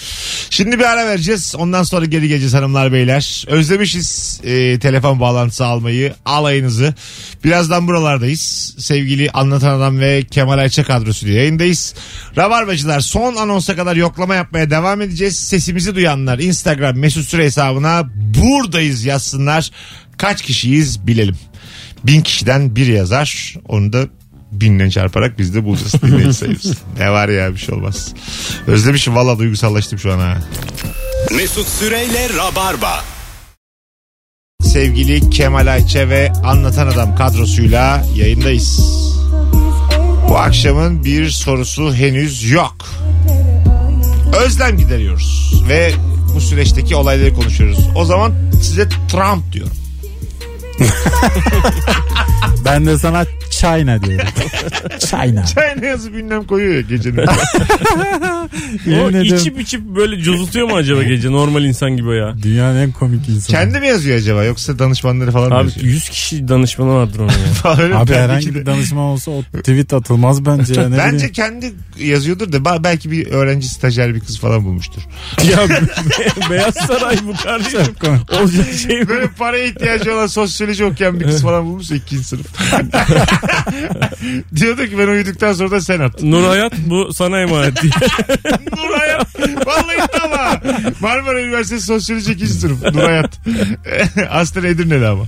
Şimdi 0.50 0.78
bir 0.78 0.84
ara 0.84 1.06
vereceğiz. 1.06 1.54
Ondan 1.58 1.82
sonra 1.82 2.04
geri 2.04 2.28
geleceğiz 2.28 2.54
hanımlar 2.54 2.92
beyler. 2.92 3.44
Özlemişiz 3.48 4.40
e, 4.44 4.78
telefon 4.78 5.20
bağlantısı 5.20 5.64
almayı. 5.66 6.14
Alayınızı. 6.24 6.94
Birazdan 7.44 7.88
buralardayız. 7.88 8.74
Sevgili 8.78 9.30
Anlatan 9.30 9.78
Adam 9.78 10.00
ve 10.00 10.22
Kemal 10.22 10.58
Ayça 10.58 10.84
kadrosuyla 10.84 11.34
yayındayız. 11.34 11.94
Rabarbacılar 12.36 13.00
son 13.00 13.36
anonsa 13.36 13.76
kadar 13.76 13.96
yoklama 13.96 14.34
yapmaya 14.34 14.70
devam 14.70 15.00
edeceğiz. 15.00 15.38
Sesimizi 15.38 15.94
duyanlar 15.94 16.38
Instagram 16.38 16.98
mesut 16.98 17.28
süre 17.28 17.44
hesabına 17.44 18.10
buradayız 18.14 19.04
yazsınlar. 19.04 19.70
Kaç 20.18 20.42
kişiyiz 20.42 21.06
bilelim. 21.06 21.36
Bin 22.04 22.20
kişiden 22.20 22.76
biri 22.76 22.90
yazar. 22.92 23.54
Onu 23.68 23.92
da 23.92 24.04
binle 24.52 24.90
çarparak 24.90 25.38
biz 25.38 25.54
de 25.54 25.64
bulacağız. 25.64 25.92
Dinleyici 26.02 26.34
sayımız. 26.34 26.78
ne 26.98 27.10
var 27.10 27.28
ya 27.28 27.52
bir 27.52 27.58
şey 27.58 27.74
olmaz. 27.74 28.14
Özlemişim 28.66 29.14
valla 29.14 29.38
duygusallaştım 29.38 29.98
şu 29.98 30.12
an 30.12 30.18
ha. 30.18 30.38
Mesut 31.36 31.68
Süreyle 31.68 32.28
Rabarba. 32.36 33.04
Sevgili 34.62 35.30
Kemal 35.30 35.66
Ayça 35.66 36.08
ve 36.08 36.32
Anlatan 36.44 36.86
Adam 36.86 37.16
kadrosuyla 37.16 38.04
yayındayız. 38.16 38.80
Bu 40.28 40.38
akşamın 40.38 41.04
bir 41.04 41.30
sorusu 41.30 41.94
henüz 41.94 42.50
yok. 42.50 42.76
Özlem 44.44 44.78
gideriyoruz 44.78 45.62
ve 45.68 45.92
bu 46.34 46.40
süreçteki 46.40 46.96
olayları 46.96 47.34
konuşuyoruz. 47.34 47.78
O 47.94 48.04
zaman 48.04 48.32
size 48.62 48.88
Trump 48.88 49.52
diyorum. 49.52 49.76
Ben 52.64 52.86
de 52.86 52.98
sana 52.98 53.26
China 53.62 54.02
diyorum. 54.02 54.26
China. 54.98 55.44
Çayına 55.46 55.86
yazıp 55.86 56.14
ünlem 56.14 56.44
koyuyor 56.44 56.74
ya 56.74 56.80
gecenin. 56.80 57.26
O 58.86 58.90
Yemin 58.90 59.08
ediyorum. 59.08 59.34
içip 59.40 59.60
içip 59.60 59.80
böyle 59.82 60.22
cozutuyor 60.22 60.70
mu 60.70 60.76
acaba 60.76 61.02
gece 61.02 61.32
normal 61.32 61.64
insan 61.64 61.96
gibi 61.96 62.16
ya? 62.16 62.34
Dünyanın 62.42 62.76
en 62.80 62.92
komik 62.92 63.28
insanı. 63.28 63.56
Kendi 63.56 63.80
mi 63.80 63.86
yazıyor 63.86 64.18
acaba 64.18 64.44
yoksa 64.44 64.78
danışmanları 64.78 65.30
falan 65.32 65.48
mı 65.48 65.54
Abi 65.54 65.64
yazıyor? 65.64 65.86
100 65.86 66.08
kişi 66.08 66.48
danışmanı 66.48 66.94
vardır 66.94 67.18
onun 67.18 67.28
ya. 67.28 67.76
Öyle 67.82 67.94
Abi 67.94 68.12
herhangi 68.14 68.54
bir 68.54 68.66
danışman 68.66 69.02
olsa 69.04 69.30
o 69.30 69.42
tweet 69.42 69.92
atılmaz 69.92 70.44
bence. 70.46 70.80
Ya, 70.80 70.88
ne 70.88 70.98
Bence 70.98 71.16
bileyim. 71.16 71.32
kendi 71.32 71.72
yazıyordur 71.98 72.52
da 72.52 72.56
ba- 72.56 72.84
belki 72.84 73.10
bir 73.10 73.26
öğrenci 73.26 73.68
stajyer 73.68 74.14
bir 74.14 74.20
kız 74.20 74.38
falan 74.40 74.64
bulmuştur. 74.64 75.02
ya 75.50 75.68
be- 75.68 76.50
Beyaz 76.50 76.74
Saray 76.74 77.16
bu 77.26 77.42
kardeşim. 77.44 77.80
Çok 77.86 78.00
komik. 78.00 78.32
Olacak 78.32 78.66
şey 78.86 79.00
mi? 79.00 79.08
Böyle 79.08 79.28
paraya 79.38 79.64
ihtiyacı 79.64 80.14
olan 80.14 80.26
sosyoloji 80.26 80.84
okuyan 80.84 81.20
bir 81.20 81.24
kız 81.24 81.42
falan 81.42 81.64
bulmuşsa 81.66 81.94
ikinci 81.94 82.24
sınıf. 82.24 82.46
Diyordu 84.56 84.86
ki 84.86 84.98
ben 84.98 85.08
uyuduktan 85.08 85.52
sonra 85.52 85.70
da 85.70 85.80
sen 85.80 86.00
at. 86.00 86.22
Nur 86.22 86.44
Hayat 86.44 86.72
bu 86.86 87.12
sana 87.12 87.40
emanet 87.40 87.82
diye. 87.82 87.92
Nur 88.76 88.98
Hayat. 88.98 89.26
Vallahi 89.66 90.08
tamam. 90.12 90.60
Marmara 91.00 91.40
Üniversitesi 91.42 91.86
Sosyoloji 91.86 92.32
2. 92.32 92.46
sınıf. 92.46 92.82
Nur 92.82 93.02
Hayat. 93.02 93.40
Aslen 94.30 94.64
Edirne'de 94.64 95.06
ama. 95.08 95.24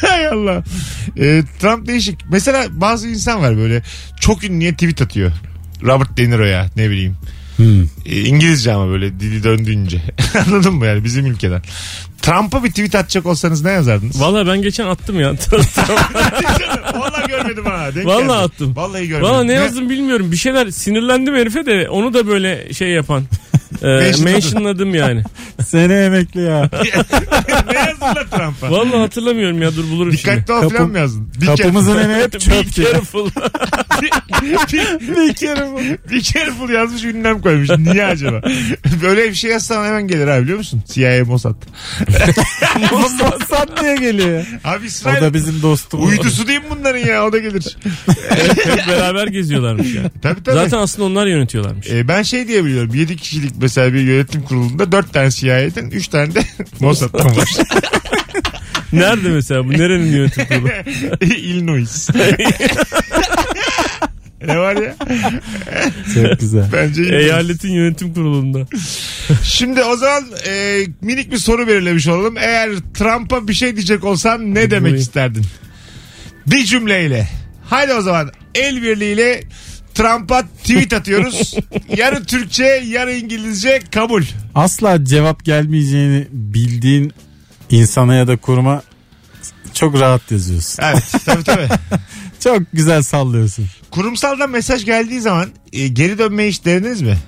Hay 0.00 0.26
Allah. 0.26 0.64
Ee, 1.18 1.42
Trump 1.60 1.86
değişik. 1.86 2.18
Mesela 2.30 2.66
bazı 2.70 3.08
insan 3.08 3.40
var 3.40 3.56
böyle 3.56 3.82
çok 4.20 4.44
ünlüye 4.44 4.72
tweet 4.72 5.02
atıyor. 5.02 5.32
Robert 5.82 6.18
De 6.18 6.30
Niro'ya 6.30 6.66
ne 6.76 6.90
bileyim. 6.90 7.16
Ee, 7.60 8.20
İngilizce 8.20 8.72
ama 8.72 8.88
böyle 8.88 9.20
dili 9.20 9.44
döndüğünce. 9.44 10.00
Anladın 10.46 10.74
mı 10.74 10.86
yani 10.86 11.04
bizim 11.04 11.26
ülkeden. 11.26 11.62
Trump'a 12.22 12.64
bir 12.64 12.70
tweet 12.70 12.94
atacak 12.94 13.26
olsanız 13.26 13.64
ne 13.64 13.70
yazardınız? 13.70 14.20
Valla 14.20 14.46
ben 14.46 14.62
geçen 14.62 14.86
attım 14.86 15.20
ya. 15.20 15.28
Vallahi 16.94 17.28
görmedim 17.28 17.64
ha. 17.64 17.88
Denk 17.94 18.06
geldi. 18.06 18.32
attım. 18.32 18.76
Vallahi 18.76 19.08
görmedim. 19.08 19.34
Valla 19.34 19.44
ne 19.44 19.52
yazdım 19.52 19.90
bilmiyorum. 19.90 20.32
Bir 20.32 20.36
şeyler 20.36 20.70
sinirlendim 20.70 21.34
herife 21.34 21.66
de 21.66 21.88
onu 21.88 22.14
da 22.14 22.26
böyle 22.26 22.72
şey 22.72 22.88
yapan. 22.88 23.24
E, 23.82 24.12
mentionladım 24.24 24.94
yani. 24.94 25.22
Seni 25.66 25.92
emekli 25.92 26.42
ya. 26.42 26.70
Lan 28.14 28.26
Trump'a? 28.30 28.70
Valla 28.70 29.00
hatırlamıyorum 29.00 29.62
ya 29.62 29.76
dur 29.76 29.90
bulurum 29.90 30.12
şimdi. 30.18 30.22
Dikkatli 30.36 30.52
ol 30.54 30.60
Kapı- 30.60 30.76
falan 30.76 30.90
mı 30.90 30.98
yazdın? 30.98 31.32
Bir 31.40 31.46
Kapımızın 31.46 31.96
önü 31.96 32.14
hep 32.14 32.34
Be 32.34 32.38
çöp 32.38 32.74
diye. 32.76 32.86
careful. 32.86 33.30
bir 35.16 35.34
kere 35.34 35.68
bir 36.10 36.20
careful 36.22 36.70
yazmış 36.70 37.04
ünlem 37.04 37.40
koymuş. 37.40 37.68
Niye 37.78 38.04
acaba? 38.04 38.40
Böyle 39.02 39.30
bir 39.30 39.34
şey 39.34 39.50
yazsam 39.50 39.84
hemen 39.84 40.08
gelir 40.08 40.26
abi 40.26 40.42
biliyor 40.42 40.58
musun? 40.58 40.82
CIA 40.92 41.24
Mossad. 41.26 41.54
Mossad 42.92 43.80
diye 43.82 43.96
geliyor. 43.96 44.46
Abi 44.64 44.84
O 44.84 44.86
İsrail 44.86 45.22
da 45.22 45.34
bizim 45.34 45.62
dostumuz. 45.62 46.08
uydusu 46.10 46.46
değil 46.48 46.58
mi 46.58 46.64
bunların 46.78 46.98
ya? 46.98 47.24
O 47.26 47.32
da 47.32 47.38
gelir. 47.38 47.76
Hep 48.64 48.88
beraber 48.88 49.26
geziyorlarmış 49.26 49.94
ya. 49.94 50.02
Tabii 50.22 50.42
tabii. 50.42 50.54
Zaten 50.54 50.78
aslında 50.78 51.06
onlar 51.08 51.26
yönetiyorlarmış. 51.26 51.86
Ee, 51.90 52.08
ben 52.08 52.22
şey 52.22 52.48
diye 52.48 52.64
biliyorum. 52.64 52.94
7 52.94 53.16
kişilik 53.16 53.52
mesela 53.60 53.94
bir 53.94 54.00
yönetim 54.00 54.42
kurulunda 54.42 54.92
4 54.92 55.12
tane 55.12 55.30
CIA'den 55.30 55.90
3 55.90 56.08
tane 56.08 56.34
de 56.34 56.40
Mossad'dan 56.80 57.36
var. 57.36 57.48
Nerede 58.92 59.28
mesela 59.28 59.64
bu? 59.64 59.72
Nerenin 59.72 60.12
yönetim 60.12 60.46
kurulu? 60.46 60.68
Illinois. 61.24 62.08
ne 64.46 64.58
var 64.58 64.76
ya? 64.76 64.96
Çok 66.14 66.40
güzel. 66.40 66.64
Bence 66.72 67.02
Illinois. 67.02 67.22
Eyaletin 67.22 67.72
yönetim 67.72 68.14
kurulunda. 68.14 68.66
Şimdi 69.42 69.82
o 69.82 69.96
zaman 69.96 70.24
e, 70.48 70.84
minik 71.00 71.32
bir 71.32 71.38
soru 71.38 71.68
belirlemiş 71.68 72.08
olalım. 72.08 72.36
Eğer 72.38 72.70
Trump'a 72.94 73.48
bir 73.48 73.54
şey 73.54 73.76
diyecek 73.76 74.04
olsan 74.04 74.54
ne 74.54 74.70
demek 74.70 74.98
isterdin? 74.98 75.44
Bir 76.46 76.64
cümleyle. 76.64 77.28
Haydi 77.64 77.92
o 77.94 78.02
zaman 78.02 78.30
el 78.54 78.82
birliğiyle 78.82 79.42
Trump'a 79.94 80.42
tweet 80.42 80.92
atıyoruz. 80.92 81.54
yarı 81.96 82.24
Türkçe, 82.24 82.82
yarı 82.86 83.12
İngilizce 83.12 83.80
kabul. 83.90 84.22
Asla 84.54 85.04
cevap 85.04 85.44
gelmeyeceğini 85.44 86.26
bildiğin 86.32 87.12
insana 87.70 88.14
ya 88.14 88.28
da 88.28 88.36
kuruma 88.36 88.82
çok 89.74 90.00
rahat 90.00 90.30
yazıyorsun. 90.30 90.82
Evet 90.82 91.04
tabii 91.24 91.44
tabii. 91.44 91.68
Çok 92.40 92.62
güzel 92.72 93.02
sallıyorsun. 93.02 93.66
Kurumsaldan 93.90 94.50
mesaj 94.50 94.84
geldiği 94.84 95.20
zaman 95.20 95.48
e, 95.72 95.88
geri 95.88 96.18
dönmeyi 96.18 96.50
hiç 96.50 96.64
denediniz 96.64 97.02
mi? 97.02 97.18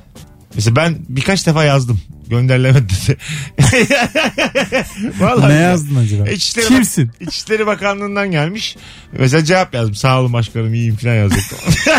Mesela 0.54 0.76
ben 0.76 0.96
birkaç 1.08 1.46
defa 1.46 1.64
yazdım. 1.64 2.00
Gönderilemedi 2.26 2.86
dedi. 2.88 3.18
Vallahi. 5.18 5.54
Ne 5.54 5.58
yazdın 5.58 5.96
acaba? 5.96 6.28
İçişleri, 6.28 6.66
Kimsin? 6.66 7.10
İçişleri 7.20 7.66
Bakanlığı'ndan 7.66 8.30
gelmiş. 8.30 8.76
Mesela 9.12 9.44
cevap 9.44 9.74
yazdım. 9.74 9.94
Sağ 9.94 10.20
olun 10.20 10.32
başkanım 10.32 10.74
iyiyim 10.74 10.96
falan 10.96 11.14
yazacaktım. 11.14 11.58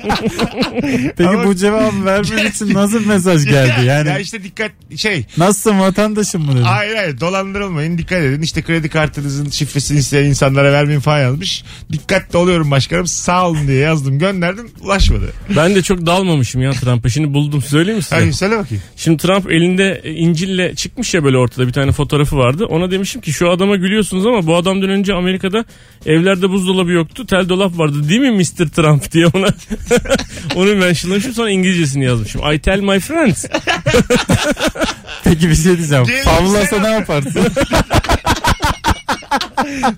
Peki 1.16 1.28
Ama- 1.28 1.44
bu 1.46 1.54
cevabı 1.54 2.04
vermen 2.04 2.46
için 2.46 2.74
nasıl 2.74 3.06
mesaj 3.06 3.44
geldi? 3.44 3.86
ya 3.86 3.94
Yani 3.98 4.20
işte 4.22 4.42
dikkat 4.42 4.70
şey 4.96 5.24
nasılsın 5.36 5.80
vatandaşım 5.80 6.42
mı 6.44 6.52
dedin? 6.52 6.62
hayır 6.62 6.96
hayır 6.96 7.20
dolandırılmayın 7.20 7.98
dikkat 7.98 8.18
edin 8.22 8.42
işte 8.42 8.62
kredi 8.62 8.88
kartınızın 8.88 9.50
şifresini 9.50 9.98
isteyen 9.98 10.24
insanlara 10.24 10.72
vermeyin 10.72 11.00
falan 11.00 11.20
yazmış. 11.20 11.64
Dikkatli 11.92 12.36
oluyorum 12.36 12.70
başkanım 12.70 13.06
sağ 13.06 13.48
olun 13.48 13.66
diye 13.68 13.78
yazdım 13.78 14.18
gönderdim 14.18 14.70
ulaşmadı. 14.80 15.32
Ben 15.56 15.74
de 15.74 15.82
çok 15.82 16.06
dalmamışım 16.06 16.62
ya 16.62 16.70
Trump'a. 16.72 17.08
Şimdi 17.08 17.34
buldum 17.34 17.62
söyleyeyim 17.62 17.96
mi 17.96 18.02
size? 18.02 18.16
Hadi 18.16 18.32
söyle 18.32 18.58
bakayım. 18.58 18.82
Şimdi 18.96 19.16
Trump 19.16 19.50
elinde 19.50 20.00
e, 20.04 20.12
İncil'le 20.12 20.74
çıkmış 20.74 21.14
ya 21.14 21.24
böyle 21.24 21.36
ortada 21.36 21.66
bir 21.66 21.72
tane 21.72 21.92
fotoğrafı 21.92 22.36
vardı. 22.36 22.64
Ona 22.66 22.90
demişim 22.90 23.20
ki 23.20 23.32
şu 23.32 23.50
adama 23.50 23.76
gülüyorsunuz 23.76 24.26
ama 24.26 24.46
bu 24.46 24.56
adamdan 24.56 24.90
önce 24.90 25.14
Amerika'da 25.14 25.64
evlerde 26.06 26.50
buzdolabı 26.50 26.90
yoktu. 26.90 27.26
Tel 27.26 27.48
dolap 27.48 27.78
vardı 27.78 28.08
değil 28.08 28.20
mi 28.20 28.30
Mr. 28.30 28.68
Trump 28.68 29.12
diye 29.12 29.26
ona 29.26 29.46
onu 30.54 30.74
mentionlamışım 30.76 31.32
sonra 31.34 31.50
İngilizcesini 31.50 32.04
yazmışım. 32.04 32.52
I 32.52 32.58
tell 32.58 32.80
my 32.80 33.00
friends. 33.00 33.44
Peki 35.24 35.48
bir 35.48 35.54
şey 35.54 35.78
diyeceğim. 35.78 36.04
Gelin 36.04 36.24
Pavlasa 36.24 36.78
ne 36.78 36.88
yaparsın? 36.88 37.40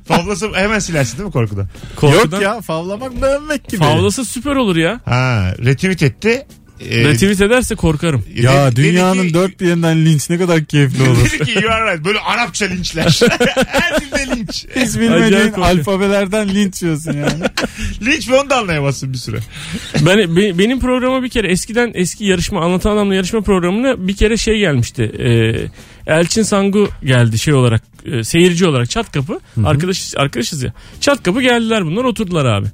Favlası 0.09 0.53
hemen 0.55 0.79
silersin 0.79 1.19
değil 1.19 1.27
mi 1.27 1.33
korkudan? 1.33 1.69
Korkudan. 1.97 2.37
Yok 2.37 2.43
ya 2.43 2.61
favlamak 2.61 3.23
beğenmek 3.23 3.69
gibi. 3.69 3.81
Favlası 3.85 4.25
süper 4.25 4.57
olur 4.57 4.77
ya. 4.77 5.01
Ha 5.05 5.55
retweet 5.65 6.03
etti. 6.03 6.47
Ee, 6.91 7.05
Retweet 7.05 7.41
ederse 7.41 7.75
korkarım. 7.75 8.25
Ya 8.37 8.67
dedi- 8.73 8.77
dedi 8.77 8.89
dünyanın 8.93 9.29
ki- 9.29 9.35
dört 9.35 9.61
bir 9.61 9.67
yerinden 9.67 10.05
linç 10.07 10.31
ne 10.31 10.39
kadar 10.39 10.65
keyifli 10.65 11.03
olur. 11.03 11.25
Dedi 11.33 11.45
ki 11.45 11.59
you 11.65 11.73
are 11.73 11.93
right. 11.95 12.05
Böyle 12.05 12.19
Arapça 12.19 12.65
linçler. 12.67 13.21
Her 13.67 14.01
dilde 14.01 14.37
linç. 14.37 14.67
Hiç 14.77 14.95
bilmediğin 15.01 15.53
alfabelerden 15.53 16.49
linç 16.49 16.83
yiyorsun 16.83 17.13
yani. 17.13 17.43
Linç 18.05 18.29
ve 18.29 18.41
onu 18.41 18.51
da 18.51 18.57
anlayamazsın 18.59 19.13
bir 19.13 19.19
süre. 19.19 19.39
Ben 20.07 20.37
be- 20.37 20.59
benim 20.59 20.81
programa 20.81 21.23
bir 21.23 21.29
kere 21.29 21.49
eskiden 21.49 21.91
eski 21.95 22.25
yarışma 22.25 22.61
anlatan 22.65 22.91
adamla 22.91 23.15
yarışma 23.15 23.41
programına 23.41 24.09
bir 24.09 24.17
kere 24.17 24.37
şey 24.37 24.59
gelmişti. 24.59 25.03
Ee, 25.19 26.13
Elçin 26.15 26.43
Sangu 26.43 26.89
geldi 27.05 27.39
şey 27.39 27.55
olarak 27.55 27.83
e, 28.07 28.25
seyirci 28.25 28.67
olarak 28.67 28.91
çat 28.91 29.13
kapı. 29.13 29.41
Arkadaş 29.65 30.15
arkadaşız 30.17 30.63
ya. 30.63 30.73
Çat 31.01 31.23
kapı 31.23 31.43
geldiler 31.43 31.85
bunlar 31.85 32.05
oturdular 32.05 32.45
abi. 32.45 32.67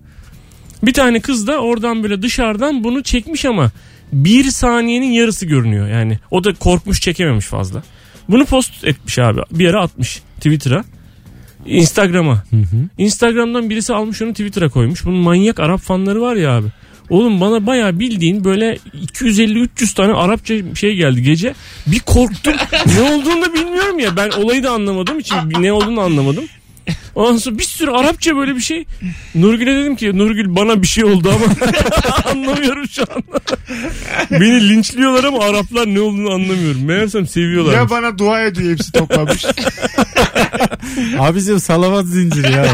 Bir 0.83 0.93
tane 0.93 1.21
kız 1.21 1.47
da 1.47 1.59
oradan 1.59 2.03
böyle 2.03 2.23
dışarıdan 2.23 2.85
bunu 2.85 3.03
çekmiş 3.03 3.45
ama 3.45 3.71
bir 4.13 4.45
saniyenin 4.45 5.11
yarısı 5.11 5.47
görünüyor. 5.47 5.89
Yani 5.89 6.19
o 6.31 6.45
da 6.45 6.55
korkmuş 6.55 7.01
çekememiş 7.01 7.47
fazla. 7.47 7.83
Bunu 8.29 8.45
post 8.45 8.85
etmiş 8.85 9.19
abi. 9.19 9.41
Bir 9.51 9.65
yere 9.65 9.77
atmış 9.77 10.23
Twitter'a. 10.37 10.85
Instagram'a. 11.67 12.45
Instagram'dan 12.99 13.71
birisi 13.71 13.95
almış 13.95 14.23
onu 14.23 14.31
Twitter'a 14.31 14.69
koymuş. 14.69 15.05
Bunun 15.05 15.19
manyak 15.19 15.61
Arap 15.61 15.81
fanları 15.81 16.21
var 16.21 16.37
ya 16.37 16.57
abi. 16.57 16.69
Oğlum 17.11 17.41
bana 17.41 17.67
bayağı 17.67 17.99
bildiğin 17.99 18.45
böyle 18.45 18.79
250-300 19.15 19.95
tane 19.95 20.13
Arapça 20.13 20.55
şey 20.75 20.95
geldi 20.95 21.23
gece. 21.23 21.55
Bir 21.87 22.01
korktum. 22.01 22.55
ne 22.97 23.03
olduğunu 23.03 23.43
da 23.45 23.55
bilmiyorum 23.55 23.99
ya. 23.99 24.17
Ben 24.17 24.31
olayı 24.31 24.63
da 24.63 24.71
anlamadığım 24.71 25.19
için 25.19 25.37
ne 25.61 25.73
olduğunu 25.73 26.01
anlamadım. 26.01 26.45
Ondan 27.15 27.37
sonra 27.37 27.59
bir 27.59 27.65
sürü 27.65 27.91
Arapça 27.91 28.37
böyle 28.37 28.57
bir 28.57 28.61
şey. 28.61 28.85
Nurgül'e 29.35 29.77
dedim 29.77 29.97
ki 29.97 30.19
Nurgül 30.19 30.57
bana 30.57 30.83
bir 30.83 30.87
şey 30.87 31.05
oldu 31.05 31.31
ama 31.35 31.71
anlamıyorum 32.31 32.89
şu 32.89 33.03
an. 33.03 33.23
Beni 34.31 34.69
linçliyorlar 34.69 35.25
ama 35.25 35.45
Araplar 35.45 35.87
ne 35.87 36.01
olduğunu 36.01 36.31
anlamıyorum. 36.35 36.85
Meğersem 36.85 37.27
seviyorlar. 37.27 37.75
Ya 37.75 37.91
bana 37.91 38.19
dua 38.19 38.43
ediyor 38.43 38.73
hepsi 38.73 38.93
toplamış. 38.93 39.45
Abicim 41.19 41.61
salavat 41.61 42.07
zinciri 42.07 42.53
ya. 42.53 42.67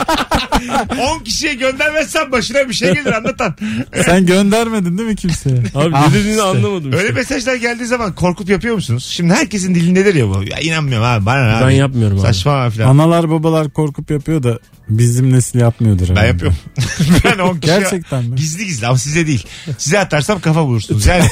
10 1.16 1.24
kişiye 1.24 1.54
göndermezsen 1.54 2.32
başına 2.32 2.68
bir 2.68 2.74
şey 2.74 2.94
gelir 2.94 3.12
anlatan. 3.12 3.54
Sen 4.04 4.26
göndermedin 4.26 4.98
değil 4.98 5.08
mi 5.08 5.16
kimseye? 5.16 5.56
Abi 5.74 5.90
Ah 5.96 6.08
ne 6.08 6.14
dediğini 6.14 6.30
işte. 6.30 6.42
anlamadım. 6.42 6.92
Öyle 6.92 7.12
mesajlar 7.12 7.54
geldiği 7.54 7.86
zaman 7.86 8.14
korkup 8.14 8.48
yapıyor 8.50 8.74
musunuz? 8.74 9.08
Şimdi 9.10 9.34
herkesin 9.34 9.74
dilindedir 9.74 10.14
ya 10.14 10.28
bu. 10.28 10.42
Ya 10.50 10.58
inanmıyorum 10.60 11.06
abi 11.06 11.26
bana 11.26 11.46
ne 11.56 11.60
Ben 11.60 11.66
abi. 11.66 11.74
yapmıyorum 11.76 12.18
abi. 12.18 12.26
Saçma 12.26 12.70
falan. 12.70 12.86
Analar 12.88 13.30
babalar 13.30 13.70
korkup 13.70 14.10
yapıyor 14.10 14.42
da 14.42 14.58
bizim 14.88 15.32
nesil 15.32 15.58
yapmıyordur. 15.58 16.08
Ben 16.08 16.14
herhalde. 16.14 16.26
yapıyorum. 16.26 16.56
ben 17.24 17.38
10 17.38 17.58
kişiye... 17.60 17.78
Gerçekten 17.80 18.24
mi? 18.24 18.36
Gizli 18.36 18.66
gizli 18.66 18.86
ama 18.86 18.98
size 18.98 19.26
değil. 19.26 19.46
Size 19.78 19.98
atarsam 19.98 20.40
kafa 20.40 20.66
bulursunuz. 20.66 21.06
Yani 21.06 21.24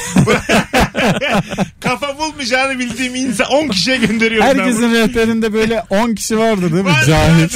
kafa 1.79 2.17
bulmayacağını 2.17 2.79
bildiğim 2.79 3.15
insan 3.15 3.47
10 3.47 3.67
kişiye 3.67 3.97
gönderiyorum. 3.97 4.47
Herkesin 4.47 4.93
rehberinde 4.93 5.53
böyle 5.53 5.83
10 5.89 6.15
kişi 6.15 6.37
vardı 6.37 6.61
değil 6.61 6.83
mi? 6.83 6.89
Var, 6.89 7.03
Cahil. 7.07 7.49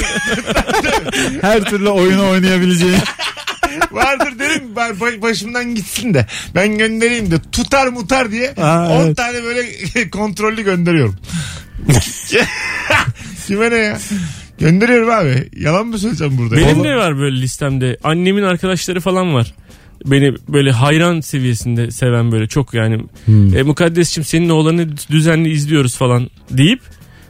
Her 1.40 1.64
türlü 1.64 1.88
oyunu 1.88 2.28
oynayabileceği. 2.28 2.96
Vardır 3.90 4.38
derim 4.38 4.76
başımdan 5.22 5.74
gitsin 5.74 6.14
de 6.14 6.26
ben 6.54 6.78
göndereyim 6.78 7.30
de 7.30 7.36
tutar 7.52 7.86
mutar 7.86 8.30
diye 8.30 8.54
Aa, 8.54 8.88
10 8.88 9.04
evet. 9.06 9.16
tane 9.16 9.44
böyle 9.44 9.64
kontrollü 10.10 10.62
gönderiyorum. 10.62 11.16
Kime 13.46 13.70
ne 13.70 13.76
ya? 13.76 13.98
Gönderiyorum 14.58 15.10
abi. 15.10 15.48
Yalan 15.56 15.86
mı 15.86 15.98
söyleyeceğim 15.98 16.38
burada? 16.38 16.56
Benim 16.56 16.84
de 16.84 16.94
var 16.94 17.18
böyle 17.18 17.40
listemde. 17.40 17.96
Annemin 18.04 18.42
arkadaşları 18.42 19.00
falan 19.00 19.34
var. 19.34 19.54
Beni 20.06 20.34
böyle 20.48 20.70
hayran 20.70 21.20
seviyesinde 21.20 21.90
seven 21.90 22.32
böyle 22.32 22.46
çok 22.46 22.74
yani. 22.74 23.04
Hmm. 23.24 23.56
E, 23.56 23.62
Mukaddesçim 23.62 24.24
senin 24.24 24.48
oğlanı 24.48 24.88
düzenli 25.10 25.50
izliyoruz 25.50 25.96
falan 25.96 26.30
deyip 26.50 26.80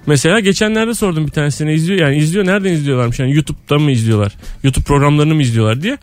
Mesela 0.06 0.40
geçenlerde 0.40 0.94
sordum 0.94 1.26
bir 1.26 1.32
tanesine 1.32 1.74
izliyor 1.74 2.00
yani 2.00 2.16
izliyor 2.16 2.46
nereden 2.46 2.72
izliyorlarmış 2.72 3.18
yani 3.18 3.34
YouTube'dan 3.34 3.82
mı 3.82 3.90
izliyorlar? 3.90 4.32
YouTube 4.62 4.84
programlarını 4.84 5.34
mı 5.34 5.42
izliyorlar 5.42 5.82
diye. 5.82 5.98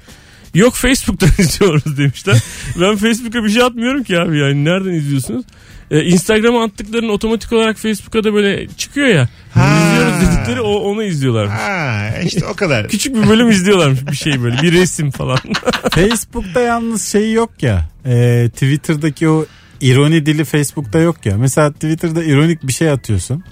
Yok 0.54 0.76
Facebook'tan 0.76 1.30
izliyoruz 1.38 1.98
demişler. 1.98 2.44
ben 2.82 2.96
Facebook'a 2.96 3.44
bir 3.44 3.50
şey 3.50 3.64
atmıyorum 3.64 4.04
ki 4.04 4.20
abi 4.20 4.40
yani 4.40 4.66
nereden 4.66 4.92
izliyorsunuz? 4.94 5.46
Ee, 5.92 6.04
Instagram'a 6.04 6.64
attıkların 6.64 7.10
otomatik 7.10 7.54
olarak 7.54 7.78
Facebook'a 7.78 8.24
da 8.24 8.34
böyle 8.34 8.68
çıkıyor 8.78 9.08
ya. 9.08 9.30
Ha. 9.54 9.78
İzliyoruz 9.78 10.28
dedikleri 10.28 10.62
o, 10.62 10.74
onu 10.74 11.04
izliyorlarmış. 11.04 11.54
Ha 11.54 12.10
işte 12.26 12.46
o 12.46 12.54
kadar. 12.54 12.88
Küçük 12.88 13.16
bir 13.16 13.30
bölüm 13.30 13.50
izliyorlarmış 13.50 14.08
bir 14.08 14.16
şey 14.16 14.44
böyle 14.44 14.62
bir 14.62 14.74
resim 14.74 15.12
falan. 15.12 15.40
Facebook'ta 15.92 16.60
yalnız 16.62 17.08
şey 17.12 17.32
yok 17.34 17.50
ya. 17.62 17.90
e, 18.06 18.50
Twitter'daki 18.50 19.30
o 19.30 19.46
ironi 19.82 20.26
dili 20.26 20.46
Facebook'ta 20.46 21.00
yok 21.00 21.26
ya. 21.26 21.38
Mesela 21.38 21.72
Twitter'da 21.72 22.24
ironik 22.24 22.68
bir 22.68 22.74
şey 22.74 22.90
atıyorsun. 22.90 23.44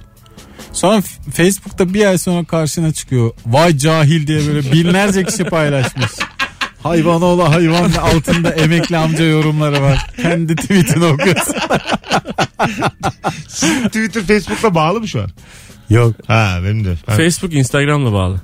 Sonra 0.73 1.01
Facebook'ta 1.33 1.93
bir 1.93 2.05
ay 2.05 2.17
sonra 2.17 2.43
karşına 2.43 2.93
çıkıyor. 2.93 3.31
Vay 3.45 3.77
cahil 3.77 4.27
diye 4.27 4.47
böyle 4.47 4.71
binlerce 4.71 5.23
kişi 5.23 5.43
paylaşmış. 5.43 6.11
Hayvan 6.83 7.21
ola 7.21 7.53
hayvan 7.55 7.91
altında 7.91 8.49
emekli 8.53 8.97
amca 8.97 9.23
yorumları 9.23 9.81
var. 9.81 10.05
Kendi 10.21 10.55
tweetini 10.55 11.05
okuyorsun. 11.05 11.55
Twitter 13.87 14.23
Facebook'la 14.23 14.75
bağlı 14.75 14.99
mı 14.99 15.07
şu 15.07 15.21
an? 15.21 15.29
Yok. 15.89 16.15
Ha 16.27 16.59
benim 16.63 16.85
de. 16.85 16.93
Ben, 17.07 17.17
Facebook 17.17 17.53
Instagram'la 17.53 18.13
bağlı. 18.13 18.41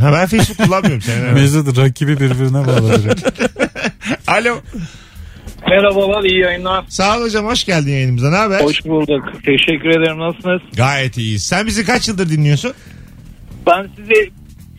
ha, 0.00 0.12
ben 0.12 0.26
Facebook 0.26 0.66
kullanmıyorum 0.66 1.00
sen. 1.02 1.34
Mesut 1.34 1.78
rakibi 1.78 2.20
birbirine 2.20 2.66
bağladı. 2.66 3.14
Alo. 4.26 4.56
Merhabalar 5.68 6.24
iyi 6.24 6.40
yayınlar. 6.40 6.84
Sağ 6.88 7.18
ol 7.18 7.22
hocam 7.22 7.44
hoş 7.46 7.64
geldin 7.64 7.90
yayınımıza. 7.90 8.30
Ne 8.30 8.36
haber? 8.36 8.60
Hoş 8.60 8.84
bulduk. 8.84 9.24
Teşekkür 9.44 9.88
ederim. 9.88 10.18
Nasılsınız? 10.18 10.60
Gayet 10.76 11.18
iyiyiz. 11.18 11.42
Sen 11.46 11.66
bizi 11.66 11.84
kaç 11.84 12.08
yıldır 12.08 12.28
dinliyorsun? 12.30 12.72
Ben 13.66 13.88
sizi 13.96 14.30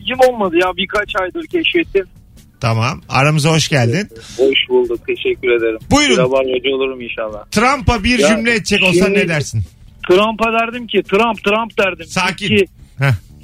yıl 0.06 0.18
olmadı 0.28 0.56
ya 0.62 0.76
birkaç 0.76 1.08
aydır 1.20 1.46
keşfettim. 1.46 2.06
Tamam. 2.60 3.00
Aramıza 3.08 3.50
hoş 3.50 3.68
geldin. 3.68 4.08
Hoş 4.36 4.58
bulduk. 4.68 5.06
Teşekkür 5.06 5.50
ederim. 5.50 5.78
Buyurun. 5.90 6.16
Beraber 6.16 6.72
olurum 6.74 7.00
inşallah. 7.00 7.44
Trump'a 7.50 8.04
bir 8.04 8.18
Ya, 8.18 8.28
cümle 8.28 8.54
edecek 8.54 8.82
olsan 8.82 9.12
ne 9.12 9.28
dersin? 9.28 9.62
Trump'a 10.08 10.52
derdim 10.52 10.86
ki 10.86 11.02
Trump 11.02 11.44
Trump 11.44 11.78
derdim. 11.78 12.06
Sakin. 12.06 12.48
Ki, 12.48 12.64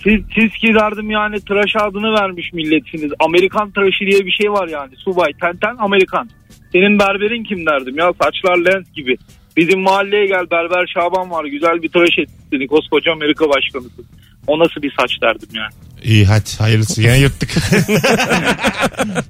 siz, 0.04 0.20
siz 0.34 0.52
ki 0.60 0.74
derdim 0.74 1.10
yani 1.10 1.40
tıraş 1.40 1.72
adını 1.80 2.20
vermiş 2.20 2.52
milletsiniz. 2.52 3.12
Amerikan 3.20 3.70
tıraşı 3.70 4.00
diye 4.00 4.26
bir 4.26 4.32
şey 4.42 4.50
var 4.52 4.68
yani. 4.68 4.92
Subay 5.04 5.32
tenten 5.40 5.76
Amerikan. 5.78 6.30
Senin 6.72 6.98
berberin 6.98 7.44
kim 7.44 7.66
derdim 7.66 7.98
ya 7.98 8.12
saçlar 8.22 8.56
lens 8.56 8.92
gibi. 8.94 9.16
Bizim 9.56 9.80
mahalleye 9.80 10.26
gel 10.26 10.50
berber 10.50 10.86
Şaban 10.94 11.30
var 11.30 11.44
güzel 11.44 11.82
bir 11.82 11.88
tıraş 11.88 12.18
et 12.18 12.28
seni 12.50 12.66
koskoca 12.66 13.12
Amerika 13.12 13.44
başkanısın. 13.48 14.06
O 14.46 14.58
nasıl 14.58 14.82
bir 14.82 14.92
saç 15.00 15.10
derdim 15.22 15.48
yani. 15.54 15.85
İyi 16.06 16.26
hadi 16.26 16.50
hayırlısı. 16.58 17.02
Gene 17.02 17.18
yırttık. 17.18 17.50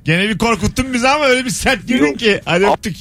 Gene 0.05 0.29
bir 0.29 0.39
korkuttun 0.39 0.93
bizi 0.95 1.09
ama 1.09 1.25
öyle 1.25 1.45
bir 1.45 1.51
sert 1.51 1.87
girdin 1.89 2.15
ki. 2.15 2.41
Hadi 2.45 2.67
öptük. 2.67 2.97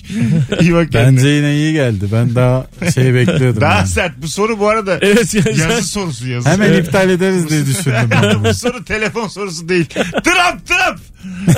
İyi 0.62 0.74
bak 0.74 0.92
kendine. 0.92 1.18
Bence 1.18 1.28
yine 1.28 1.56
iyi 1.56 1.74
geldi. 1.74 2.06
Ben 2.14 2.36
daha 2.36 2.68
şey 2.96 3.14
bekliyordum. 3.14 3.62
Daha 3.62 3.76
yani. 3.78 3.88
sert. 3.88 4.12
Bu 4.22 4.28
soru 4.28 4.60
bu 4.60 4.68
arada 4.70 4.98
Evet 5.02 5.34
yani 5.34 5.56
sen- 5.58 5.70
yazı 5.70 5.88
sorusu 5.88 6.28
yazı. 6.28 6.50
Hemen 6.50 6.74
iptal 6.74 7.10
ederiz 7.10 7.50
diye 7.50 7.66
düşündüm. 7.66 8.10
ben. 8.12 8.44
bu 8.44 8.54
soru 8.54 8.86
telefon 8.86 9.28
sorusu 9.28 9.70
değil. 9.70 9.86
Trump 9.86 10.68
Trump. 10.68 11.00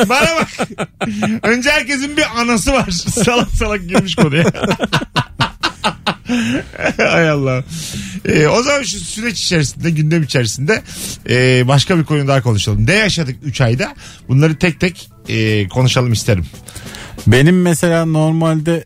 Bana 0.09 0.27
bak. 0.35 0.67
Önce 1.43 1.69
herkesin 1.71 2.17
bir 2.17 2.25
anası 2.41 2.71
var. 2.73 2.89
Salak 3.25 3.49
salak 3.51 3.89
girmiş 3.89 4.15
konuya. 4.15 4.43
Hay 6.97 7.29
Allah. 7.29 7.63
Ee, 8.25 8.47
o 8.47 8.63
zaman 8.63 8.81
şu 8.83 8.99
süreç 8.99 9.41
içerisinde, 9.41 9.91
gündem 9.91 10.23
içerisinde 10.23 10.81
e, 11.29 11.67
başka 11.67 11.97
bir 11.97 12.03
konu 12.03 12.27
daha 12.27 12.41
konuşalım. 12.41 12.87
Ne 12.87 12.93
yaşadık 12.93 13.35
3 13.43 13.61
ayda? 13.61 13.95
Bunları 14.27 14.55
tek 14.55 14.79
tek 14.79 15.09
e, 15.29 15.67
konuşalım 15.67 16.13
isterim. 16.13 16.45
Benim 17.27 17.61
mesela 17.61 18.05
normalde 18.05 18.83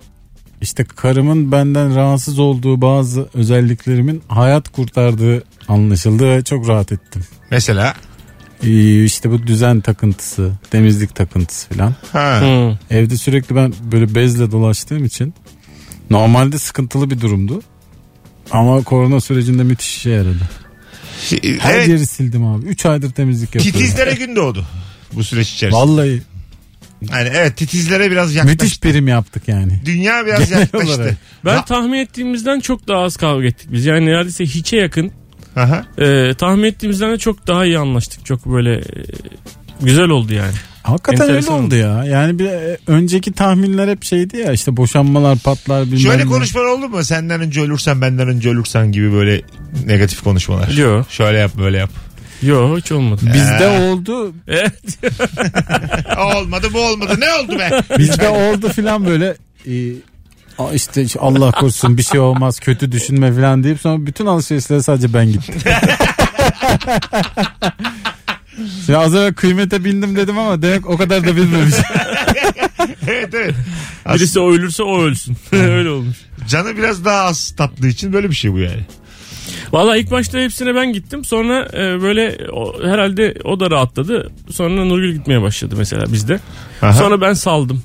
işte 0.61 0.83
karımın 0.83 1.51
benden 1.51 1.95
rahatsız 1.95 2.39
olduğu 2.39 2.81
bazı 2.81 3.29
özelliklerimin 3.33 4.23
hayat 4.27 4.69
kurtardığı 4.69 5.43
anlaşıldı 5.67 6.29
ve 6.29 6.43
çok 6.43 6.67
rahat 6.67 6.91
ettim. 6.91 7.23
Mesela. 7.51 7.93
Ee, 8.63 9.03
işte 9.03 9.31
bu 9.31 9.47
düzen 9.47 9.81
takıntısı, 9.81 10.51
temizlik 10.71 11.15
takıntısı 11.15 11.69
falan. 11.69 11.95
Ha. 12.11 12.41
Hı. 12.41 12.77
Evde 12.95 13.17
sürekli 13.17 13.55
ben 13.55 13.73
böyle 13.91 14.15
bezle 14.15 14.51
dolaştığım 14.51 15.05
için 15.05 15.33
normalde 16.11 16.59
sıkıntılı 16.59 17.09
bir 17.11 17.21
durumdu. 17.21 17.61
Ama 18.51 18.83
korona 18.83 19.21
sürecinde 19.21 19.63
müthiş 19.63 19.97
işe 19.97 20.09
yaradı. 20.09 20.49
Her 21.59 21.73
Evet. 21.73 21.87
yeri 21.87 22.07
sildim 22.07 22.45
abi. 22.45 22.65
3 22.65 22.85
aydır 22.85 23.11
temizlik 23.11 23.55
yapıyorum. 23.55 23.79
Titizlere 23.79 24.13
gün 24.13 24.35
doğdu. 24.35 24.65
Bu 25.13 25.23
süreç 25.23 25.49
içerisinde. 25.53 25.81
Vallahi 25.81 26.21
Yani 27.13 27.29
evet 27.33 27.57
titizlere 27.57 28.11
biraz 28.11 28.35
yaklaştı. 28.35 28.63
müthiş 28.63 28.79
prim 28.79 29.07
yaptık 29.07 29.47
yani. 29.47 29.81
Dünya 29.85 30.25
biraz 30.25 30.49
Genel 30.49 30.59
yaklaştı. 30.61 30.93
olarak. 30.95 31.17
Ben 31.45 31.53
Ya- 31.55 31.65
tahmin 31.65 31.97
ettiğimizden 31.99 32.59
çok 32.59 32.87
daha 32.87 33.01
az 33.03 33.17
kavga 33.17 33.45
ettik 33.47 33.71
biz. 33.71 33.85
Yani 33.85 34.05
neredeyse 34.05 34.45
hiçe 34.45 34.77
yakın. 34.77 35.11
Aha. 35.55 35.85
Ee, 35.97 36.33
tahmin 36.37 36.63
ettiğimizden 36.63 37.11
de 37.11 37.17
çok 37.17 37.47
daha 37.47 37.65
iyi 37.65 37.77
anlaştık. 37.79 38.25
Çok 38.25 38.45
böyle 38.45 38.73
e, 38.75 38.83
güzel 39.81 40.09
oldu 40.09 40.33
yani. 40.33 40.53
Hakikaten 40.83 41.21
öyle 41.21 41.31
Enteresan 41.37 41.63
oldu 41.65 41.75
ya. 41.75 42.03
Yani 42.05 42.39
bir 42.39 42.45
e, 42.45 42.77
önceki 42.87 43.31
tahminler 43.33 43.87
hep 43.87 44.03
şeydi 44.03 44.37
ya 44.37 44.51
işte 44.51 44.77
boşanmalar 44.77 45.37
patlar 45.37 45.85
bilmem 45.85 45.99
Şöyle 45.99 46.23
ne. 46.25 46.27
konuşmalar 46.29 46.65
oldu 46.65 46.89
mu? 46.89 47.03
Senden 47.03 47.41
önce 47.41 47.61
ölürsen 47.61 48.01
benden 48.01 48.27
önce 48.27 48.49
ölürsen 48.49 48.91
gibi 48.91 49.13
böyle 49.13 49.41
negatif 49.85 50.23
konuşmalar. 50.23 50.67
Yo. 50.67 51.03
Şöyle 51.09 51.37
yap 51.37 51.51
böyle 51.57 51.77
yap. 51.77 51.89
Yo 52.41 52.77
hiç 52.77 52.91
olmadı. 52.91 53.21
Bizde 53.25 53.63
Ee. 53.65 53.89
oldu. 53.91 54.33
Evet. 54.47 54.73
Olmadı 56.37 56.67
bu 56.73 56.79
olmadı 56.79 57.15
ne 57.19 57.33
oldu 57.33 57.59
be? 57.59 57.69
Bizde 57.97 58.29
oldu 58.29 58.69
filan 58.69 59.05
böyle 59.05 59.35
e, 59.67 59.71
"Aa 60.59 60.71
işte 60.73 61.05
Allah 61.19 61.51
korusun 61.51 61.97
bir 61.97 62.03
şey 62.03 62.19
olmaz 62.19 62.59
kötü 62.59 62.91
düşünme 62.91 63.33
filan 63.33 63.63
deyip 63.63 63.79
sonra 63.81 64.05
bütün 64.05 64.25
alışverişlere 64.25 64.81
sadece 64.81 65.13
ben 65.13 65.31
gittim. 65.31 65.55
Şimdi 68.85 68.97
az 68.97 69.15
evvel 69.15 69.33
kıymete 69.33 69.83
bindim 69.83 70.15
dedim 70.15 70.37
ama 70.37 70.61
demek 70.61 70.89
o 70.89 70.97
kadar 70.97 71.27
da 71.27 71.35
bilmemiş. 71.35 71.75
evet 73.07 73.33
evet. 73.33 73.55
Birisi 74.13 74.39
o 74.39 74.51
ölürse 74.51 74.83
o 74.83 75.01
ölsün. 75.01 75.37
Öyle 75.51 75.89
olmuş. 75.89 76.17
Canı 76.47 76.77
biraz 76.77 77.05
daha 77.05 77.23
az 77.23 77.51
tatlı 77.57 77.87
için 77.87 78.13
böyle 78.13 78.29
bir 78.29 78.35
şey 78.35 78.53
bu 78.53 78.59
yani. 78.59 78.85
Valla 79.71 79.97
ilk 79.97 80.11
başta 80.11 80.39
hepsine 80.39 80.75
ben 80.75 80.93
gittim. 80.93 81.25
Sonra 81.25 81.67
e, 81.73 82.01
böyle 82.01 82.37
o, 82.51 82.83
herhalde 82.83 83.35
o 83.43 83.59
da 83.59 83.71
rahatladı. 83.71 84.31
Sonra 84.49 84.85
Nurgül 84.85 85.13
gitmeye 85.13 85.41
başladı 85.41 85.75
mesela 85.77 86.13
bizde. 86.13 86.39
Aha. 86.81 86.93
Sonra 86.93 87.21
ben 87.21 87.33
saldım. 87.33 87.83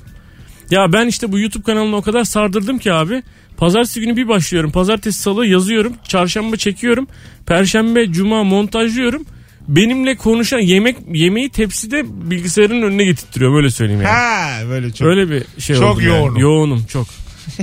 Ya 0.71 0.93
ben 0.93 1.07
işte 1.07 1.31
bu 1.31 1.39
YouTube 1.39 1.63
kanalını 1.63 1.95
o 1.95 2.01
kadar 2.01 2.23
sardırdım 2.23 2.79
ki 2.79 2.93
abi. 2.93 3.23
Pazartesi 3.57 4.01
günü 4.01 4.15
bir 4.15 4.27
başlıyorum. 4.27 4.71
Pazartesi 4.71 5.21
salı 5.21 5.45
yazıyorum. 5.45 5.93
Çarşamba 6.07 6.57
çekiyorum. 6.57 7.07
Perşembe 7.45 8.11
cuma 8.11 8.43
montajlıyorum. 8.43 9.25
Benimle 9.67 10.15
konuşan 10.15 10.59
yemek 10.59 10.97
yemeği 11.13 11.49
tepside 11.49 12.03
bilgisayarın 12.31 12.81
önüne 12.81 13.03
getirtiyor 13.03 13.53
böyle 13.53 13.69
söyleyeyim 13.71 14.01
yani. 14.01 14.11
Ha 14.13 14.49
böyle 14.69 14.93
çok. 14.93 15.07
Öyle 15.07 15.29
bir 15.31 15.43
şey 15.61 15.75
Çok 15.75 15.95
oldu. 15.95 16.01
yani. 16.01 16.09
yoğunum. 16.17 16.37
Yoğunum 16.37 16.85
çok. 16.85 17.07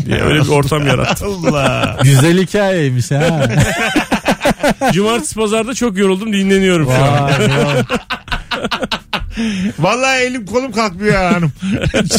diye 0.06 0.20
öyle 0.22 0.40
bir 0.40 0.48
ortam 0.48 0.86
yarattı. 0.86 1.24
Allah. 1.26 1.98
Güzel 2.02 2.42
hikayeymiş 2.42 3.10
ha. 3.10 3.50
Cumartesi 4.92 5.34
pazarda 5.34 5.74
çok 5.74 5.98
yoruldum 5.98 6.32
dinleniyorum 6.32 6.86
şu 6.86 6.92
an. 6.92 7.22
Vay, 7.24 7.30
vay. 7.64 7.82
Vallahi 9.78 10.20
elim 10.22 10.46
kolum 10.46 10.72
kalkmıyor 10.72 11.14
ya 11.14 11.34
hanım. 11.34 11.52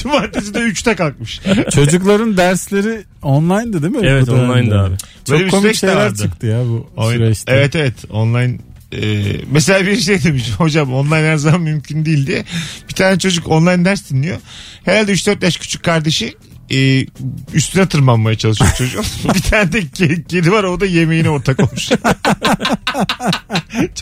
Cumartesi 0.02 0.54
de 0.54 0.60
3'te 0.60 0.96
kalkmış. 0.96 1.42
Çocukların 1.76 2.38
dersleri 2.38 3.04
online'dı 3.22 3.82
değil 3.84 3.94
mi? 3.96 4.08
Evet 4.08 4.30
online'dı 4.30 4.80
abi. 4.80 4.96
Çok 5.26 5.40
Böyle 5.40 5.48
komik 5.50 5.76
şeyler 5.76 5.96
vardı. 5.96 6.18
çıktı 6.24 6.48
ya 6.48 6.60
bu 6.64 6.88
Oyun- 6.98 7.18
süreçte. 7.18 7.52
Evet 7.54 7.76
evet 7.76 7.94
online 8.10 8.58
e, 9.02 9.24
mesela 9.52 9.86
bir 9.88 9.98
şey 9.98 10.24
demiş 10.24 10.50
hocam 10.58 10.94
online 10.94 11.16
her 11.32 11.38
zaman 11.38 11.62
mümkün 11.62 12.06
değil 12.06 12.28
diye 12.28 12.46
bir 12.90 12.94
tane 12.94 13.20
çocuk 13.20 13.48
online 13.48 13.86
ders 13.86 14.10
dinliyor 14.10 14.38
herhalde 14.86 15.12
3-4 15.14 15.46
yaş 15.46 15.58
küçük 15.58 15.84
kardeşi 15.84 16.36
e, 16.72 17.06
üstüne 17.54 17.86
tırmanmaya 17.88 18.38
çalışıyor 18.38 18.72
çocuğun. 18.78 19.06
bir 19.36 19.42
tane 19.42 19.72
de 19.72 19.80
ke- 19.80 20.24
kedi 20.28 20.52
var 20.52 20.64
o 20.64 20.80
da 20.80 20.86
yemeğine 20.86 21.30
ortak 21.30 21.60
olmuş. 21.60 21.90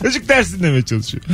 Çocuk 0.02 0.28
ders 0.28 0.52
dinlemeye 0.52 0.82
çalışıyor. 0.82 1.24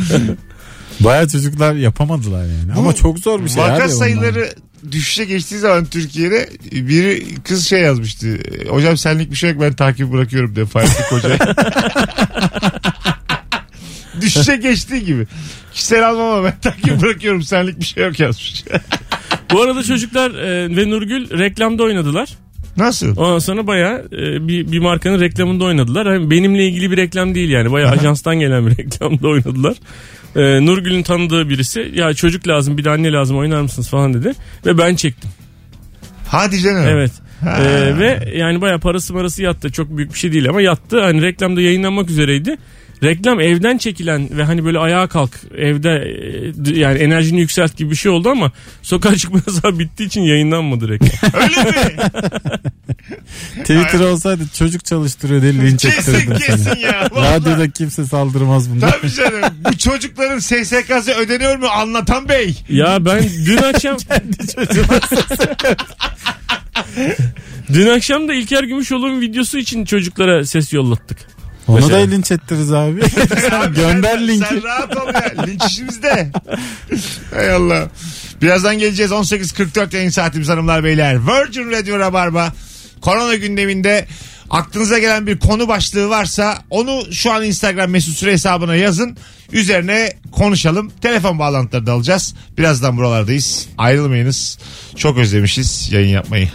Baya 1.00 1.28
çocuklar 1.28 1.74
yapamadılar 1.74 2.44
yani. 2.44 2.72
Ama 2.76 2.94
çok 2.94 3.18
zor 3.18 3.44
bir 3.44 3.48
şey 3.48 3.62
Vaka 3.62 3.84
abi. 3.84 3.92
sayıları 3.92 4.54
düşüşe 4.92 5.24
geçtiği 5.24 5.58
zaman 5.58 5.84
Türkiye'de 5.84 6.50
biri 6.72 7.24
kız 7.44 7.66
şey 7.68 7.80
yazmıştı. 7.80 8.38
Hocam 8.68 8.96
senlik 8.96 9.30
bir 9.30 9.36
şey 9.36 9.50
yok 9.50 9.60
ben 9.60 9.72
takip 9.72 10.12
bırakıyorum 10.12 10.56
diye 10.56 10.66
Fahrettin 10.66 11.04
Koca'ya. 11.10 11.38
Düşüşe 14.26 14.56
geçtiği 14.56 15.04
gibi. 15.04 15.26
Kişisel 15.72 16.09
almam 16.09 16.28
ama 16.28 16.44
ben 16.44 16.61
takip 16.62 17.02
bırakıyorum 17.02 17.42
senlik 17.42 17.80
bir 17.80 17.85
şey 17.85 18.04
yok 18.04 18.20
yazmış. 18.20 18.64
Bu 19.52 19.62
arada 19.62 19.83
çocuklar 19.83 20.30
e, 20.30 20.76
ve 20.76 20.90
Nurgül 20.90 21.38
reklamda 21.38 21.83
oynadılar. 21.83 22.28
Nasıl? 22.76 23.16
Ondan 23.16 23.38
sonra 23.38 23.66
bayağı 23.66 24.09
e, 24.12 24.48
bir, 24.48 24.72
bir 24.72 24.78
markanın 24.78 25.20
reklamında 25.20 25.64
oynadılar. 25.64 26.06
Hani 26.06 26.30
benimle 26.30 26.66
ilgili 26.66 26.90
bir 26.90 26.96
reklam 26.96 27.35
değil 27.35 27.50
yani. 27.50 27.72
Bayağı 27.72 27.90
ajanstan 27.90 28.40
gelen 28.40 28.66
bir 28.66 28.70
reklamda 28.78 29.28
oynadılar. 29.28 29.76
E, 30.37 30.66
Nurgül'ün 30.66 31.02
tanıdığı 31.02 31.48
birisi 31.48 31.92
ya 31.94 32.14
çocuk 32.14 32.48
lazım 32.48 32.78
bir 32.78 32.85
de 32.85 32.90
anne 32.90 33.12
lazım 33.12 33.38
oynar 33.38 33.61
mısınız 33.61 33.88
falan 33.88 34.14
dedi. 34.14 34.33
Ve 34.66 34.78
ben 34.78 34.94
çektim. 34.94 35.30
Hadi 36.28 36.61
canım. 36.61 36.85
Evet. 36.88 37.12
Ha. 37.44 37.59
E, 37.62 37.98
ve 37.98 38.33
yani 38.37 38.61
bayağı 38.61 38.80
parası 38.80 39.14
marası 39.14 39.42
yattı. 39.42 39.72
Çok 39.72 39.96
büyük 39.96 40.14
bir 40.14 40.18
şey 40.18 40.33
değil 40.33 40.48
ama 40.48 40.62
yattı. 40.62 41.00
Hani 41.00 41.22
reklamda 41.22 41.61
yayınlanmak 41.61 42.11
üzereydi. 42.11 42.56
Reklam 43.02 43.40
evden 43.40 43.78
çekilen 43.78 44.28
ve 44.38 44.44
hani 44.44 44.64
böyle 44.64 44.78
ayağa 44.78 45.06
kalk 45.08 45.30
evde 45.58 45.88
e, 45.90 46.78
yani 46.78 46.98
enerjini 46.98 47.40
yükselt 47.40 47.76
gibi 47.76 47.90
bir 47.90 47.96
şey 47.96 48.12
oldu 48.12 48.28
ama 48.30 48.52
sokağa 48.82 49.16
çıkma 49.16 49.40
yasağı 49.46 49.78
bittiği 49.78 50.06
için 50.06 50.20
yayınlanmadı 50.20 50.88
reklam. 50.88 51.10
Öyle 51.42 51.62
mi? 51.70 51.96
Twitter 53.58 54.00
olsaydı 54.00 54.42
çocuk 54.58 54.84
çalıştırıyor 54.84 55.42
diye 55.42 55.54
linç 55.54 55.82
kesin 55.82 56.34
kesin 56.34 56.56
seni. 56.56 56.80
ya. 56.80 57.08
Vallahi. 57.12 57.34
Radyoda 57.40 57.70
kimse 57.70 58.04
saldırmaz 58.04 58.70
bundan. 58.70 58.90
Tabii 58.90 59.10
canım. 59.10 59.54
Bu 59.68 59.78
çocukların 59.78 60.38
SSK'sı 60.38 61.12
ödeniyor 61.12 61.56
mu 61.56 61.66
anlatan 61.66 62.28
bey? 62.28 62.62
Ya 62.68 63.04
ben 63.04 63.22
dün 63.46 63.56
akşam 63.56 63.96
Dün 67.72 67.86
akşam 67.88 68.28
da 68.28 68.34
İlker 68.34 68.64
Gümüşoğlu'nun 68.64 69.20
videosu 69.20 69.58
için 69.58 69.84
çocuklara 69.84 70.46
ses 70.46 70.72
yollattık. 70.72 71.18
Onu 71.70 71.80
Mesela. 71.80 71.98
da 71.98 72.11
linç 72.11 72.30
ettiririz 72.30 72.72
abi. 72.72 73.00
Sen 73.50 73.74
gönder 73.74 74.28
linki. 74.28 74.48
Sen 74.48 74.62
rahat 74.64 74.96
ol 74.96 75.06
ya. 75.06 75.44
Linç 75.46 75.64
işimizde. 75.64 76.30
Hay 77.35 77.50
Allah. 77.52 77.88
Birazdan 78.42 78.78
geleceğiz. 78.78 79.11
18.44 79.12 79.96
yayın 79.96 80.11
saatimiz 80.11 80.48
hanımlar 80.48 80.85
beyler. 80.85 81.18
Virgin 81.26 81.70
Radio 81.70 81.98
Rabarba. 81.98 82.52
Korona 83.00 83.35
gündeminde 83.35 84.06
aklınıza 84.50 84.98
gelen 84.98 85.26
bir 85.26 85.38
konu 85.38 85.68
başlığı 85.68 86.09
varsa 86.09 86.59
onu 86.70 87.12
şu 87.12 87.33
an 87.33 87.44
Instagram 87.44 87.90
mesut 87.90 88.16
süre 88.16 88.33
hesabına 88.33 88.76
yazın. 88.76 89.16
Üzerine 89.52 90.12
konuşalım. 90.33 90.92
Telefon 91.00 91.38
bağlantıları 91.38 91.87
da 91.87 91.92
alacağız. 91.92 92.35
Birazdan 92.59 92.96
buralardayız. 92.96 93.68
Ayrılmayınız. 93.78 94.59
Çok 94.96 95.18
özlemişiz 95.18 95.92
yayın 95.92 96.09
yapmayı. 96.09 96.48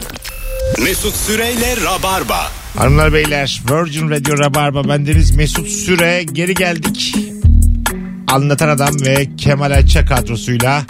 Mesut 0.84 1.16
Süreyle 1.16 1.76
Rabarba. 1.86 2.52
Hanımlar 2.78 3.14
beyler 3.14 3.62
Virgin 3.72 4.10
Radio 4.10 4.38
Rabarba 4.38 4.88
bendeniz 4.88 5.32
Mesut 5.32 5.68
Süre 5.68 6.24
geri 6.24 6.54
geldik. 6.54 7.16
Anlatan 8.28 8.70
Adam 8.70 8.96
ve 9.02 9.28
Kemal 9.38 9.72
Ayça 9.72 10.06
kadrosuyla 10.06 10.86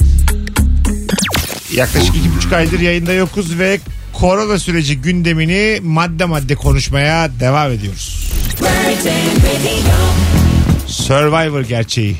yaklaşık 1.73 2.15
iki 2.15 2.35
buçuk 2.35 2.53
aydır 2.53 2.79
yayında 2.79 3.13
yokuz 3.13 3.59
ve 3.59 3.79
korona 4.13 4.59
süreci 4.59 5.01
gündemini 5.01 5.79
madde 5.83 6.25
madde 6.25 6.55
konuşmaya 6.55 7.29
devam 7.39 7.71
ediyoruz. 7.71 8.31
Survivor 10.87 11.61
gerçeği. 11.61 12.17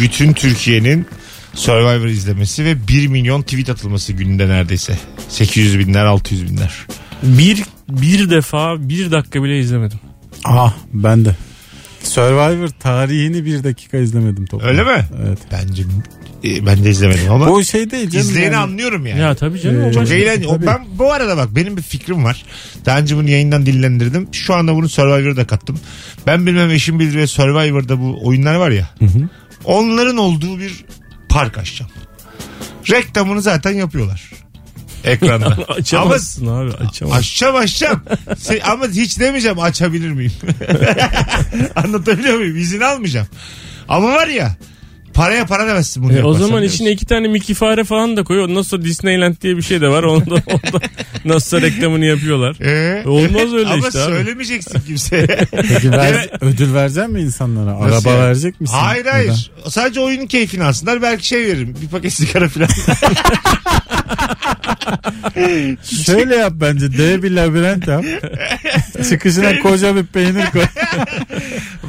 Bütün 0.00 0.32
Türkiye'nin 0.32 1.06
Survivor 1.54 2.06
izlemesi 2.06 2.64
ve 2.64 2.88
1 2.88 3.06
milyon 3.06 3.42
tweet 3.42 3.70
atılması 3.70 4.12
gününde 4.12 4.48
neredeyse. 4.48 4.98
800 5.34 5.78
binler 5.78 6.04
600 6.04 6.44
binler. 6.50 6.72
Bir, 7.22 7.62
bir 7.88 8.30
defa 8.30 8.88
bir 8.88 9.10
dakika 9.10 9.42
bile 9.42 9.58
izlemedim. 9.60 9.98
Ah 10.44 10.74
ben 10.92 11.24
de. 11.24 11.36
Survivor 12.02 12.68
tarihini 12.68 13.44
bir 13.44 13.64
dakika 13.64 13.96
izlemedim 13.98 14.46
toplam. 14.46 14.68
Öyle 14.70 14.82
mi? 14.84 15.04
Evet. 15.26 15.38
Bence 15.52 15.82
e, 16.44 16.66
ben 16.66 16.84
de 16.84 16.90
izlemedim 16.90 17.32
ama 17.32 17.46
O 17.46 17.62
şey 17.62 17.90
değil 17.90 18.10
canım. 18.10 18.26
izleyeni 18.28 18.52
yani. 18.54 18.62
anlıyorum 18.62 19.06
yani. 19.06 19.20
Ya 19.20 19.34
tabii 19.34 19.60
canım. 19.60 19.84
Ee, 19.84 19.92
Çok 19.92 20.02
başka- 20.02 20.14
eğlenceli. 20.14 20.48
Tabii. 20.48 20.66
Ben 20.66 20.84
bu 20.98 21.12
arada 21.12 21.36
bak 21.36 21.48
benim 21.56 21.76
bir 21.76 21.82
fikrim 21.82 22.24
var. 22.24 22.44
Daha 22.86 22.98
önce 22.98 23.16
bunu 23.16 23.30
yayından 23.30 23.66
dillendirdim. 23.66 24.28
Şu 24.32 24.54
anda 24.54 24.74
bunu 24.74 24.88
Survivor'da 24.88 25.46
kattım. 25.46 25.80
Ben 26.26 26.46
bilmem 26.46 26.70
eşim 26.70 26.98
bilir 27.00 27.14
ve 27.16 27.26
Survivor'da 27.26 28.00
bu 28.00 28.18
oyunlar 28.22 28.54
var 28.54 28.70
ya. 28.70 28.90
Onların 29.64 30.16
olduğu 30.16 30.58
bir 30.58 30.84
park 31.28 31.58
açacağım. 31.58 31.90
Reklamını 32.90 33.42
zaten 33.42 33.72
yapıyorlar. 33.72 34.30
Ekranda. 35.04 35.46
Ama 35.56 35.64
Açamazsın 35.74 36.46
abi 36.46 36.70
açamazsın. 36.72 37.18
Açacağım 37.20 37.56
açacağım. 37.56 38.02
Se- 38.30 38.62
ama 38.62 38.88
hiç 38.88 39.20
demeyeceğim 39.20 39.58
açabilir 39.58 40.10
miyim? 40.10 40.32
Anlatabiliyor 41.76 42.38
muyum? 42.38 42.56
İzin 42.56 42.80
almayacağım. 42.80 43.26
Ama 43.88 44.08
var 44.12 44.26
ya 44.26 44.56
paraya 45.14 45.46
para 45.46 45.66
demezsin 45.68 46.02
bunu 46.02 46.12
E, 46.18 46.22
o 46.24 46.34
zaman 46.34 46.56
biliyor 46.56 46.72
içine 46.72 46.90
iki 46.90 47.06
tane 47.06 47.28
Mickey 47.28 47.56
fare 47.56 47.84
falan 47.84 48.16
da 48.16 48.24
koyuyor. 48.24 48.48
Nasıl 48.48 48.82
Disneyland 48.84 49.34
diye 49.42 49.56
bir 49.56 49.62
şey 49.62 49.80
de 49.80 49.88
var. 49.88 50.02
Onda, 50.02 50.34
onda 50.34 50.80
nasıl 51.24 51.60
reklamını 51.62 52.04
yapıyorlar. 52.04 52.56
Ee? 52.60 53.08
Olmaz 53.08 53.54
öyle 53.54 53.66
Ama 53.70 53.86
işte 53.88 53.98
abi. 54.00 54.12
söylemeyeceksin 54.12 54.80
kimseye. 54.86 55.26
Peki 55.50 55.90
ver- 55.92 56.30
ödül 56.40 56.74
verecek 56.74 57.08
mi 57.08 57.20
insanlara? 57.20 57.80
Nasıl 57.80 57.94
Araba 58.08 58.10
yani? 58.10 58.26
verecek 58.26 58.60
misin? 58.60 58.76
hayır 58.76 59.06
hayır. 59.06 59.50
Sadece 59.68 60.00
oyunun 60.00 60.26
keyfini 60.26 60.64
alsınlar. 60.64 61.02
Belki 61.02 61.26
şey 61.26 61.40
veririm. 61.46 61.76
Bir 61.82 61.88
paket 61.88 62.12
sigara 62.12 62.48
falan. 62.48 62.68
Neden? 65.36 65.78
Şöyle 66.06 66.36
yap 66.36 66.52
bence. 66.56 66.98
D 66.98 67.22
bir 67.22 67.30
labirent 67.30 67.88
yap. 67.88 68.04
Çıkışına 69.08 69.58
koca 69.58 69.96
bir 69.96 70.06
peynir 70.06 70.50
koy. 70.50 70.62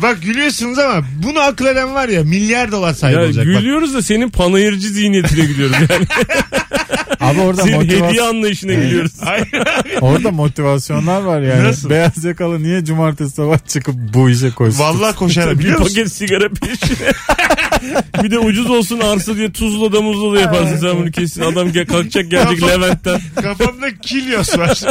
Bak 0.02 0.22
gülüyorsunuz 0.22 0.80
ama 0.80 1.06
bunu 1.24 1.40
akıl 1.40 1.66
eden 1.66 1.94
var 1.94 2.10
ya 2.10 2.24
milyar 2.24 2.72
dolar 2.72 2.94
sahibi 2.94 3.15
Ya 3.15 3.15
olacak. 3.24 3.46
Gülüyoruz 3.46 3.94
da 3.94 4.02
senin 4.02 4.30
panayırcı 4.30 4.88
zihniyetine 4.88 5.46
gülüyoruz 5.46 5.76
yani. 5.90 6.06
Abi 7.26 7.40
orada 7.42 7.62
senin 7.62 7.82
hediye 7.82 8.00
motivasyon, 8.00 8.28
anlayışına 8.36 8.74
gülüyoruz. 8.74 9.12
Hayır 9.24 9.48
abi. 9.54 9.90
orada 10.02 10.32
motivasyonlar 10.32 11.22
var 11.22 11.42
yani. 11.42 11.64
Nasıl? 11.64 11.90
Beyaz 11.90 12.24
yakalı 12.24 12.64
niye 12.64 12.86
cumartesi 12.86 13.32
sabah 13.36 13.58
çıkıp 13.68 13.96
bu 14.14 14.30
işe 14.30 14.52
koşsun? 14.52 14.80
Vallahi 14.80 15.16
koşarım 15.16 15.54
bir 15.60 15.60
biliyor 15.64 15.80
musun? 15.80 15.96
paket 15.96 16.14
sigara 16.14 16.50
peşine. 16.50 17.12
bir 18.24 18.32
de 18.32 18.40
ucuz 18.40 18.70
olsun 18.70 19.00
arsa 19.00 19.36
diye 19.36 19.52
tuzla 19.52 19.94
da 19.94 20.02
muzla 20.02 20.36
da 20.36 20.40
yaparsın 20.42 20.78
sen 20.78 20.98
bunu 20.98 21.12
kesin. 21.12 21.42
Adam 21.42 21.72
gel, 21.72 21.86
kalkacak 21.86 22.32
gelecek 22.32 22.60
Tamam. 22.60 22.82
Levent'ten. 22.82 23.22
Kafamda 23.42 23.98
Kilios 24.02 24.58
var. 24.58 24.82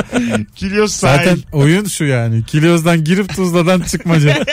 Kilios 0.57 0.92
Zaten 0.97 1.25
sahil. 1.25 1.42
oyun 1.53 1.85
şu 1.85 2.05
yani. 2.05 2.44
Kilyoz'dan 2.47 3.05
girip 3.05 3.37
Tuzla'dan 3.37 3.81
çıkmaca. 3.81 4.44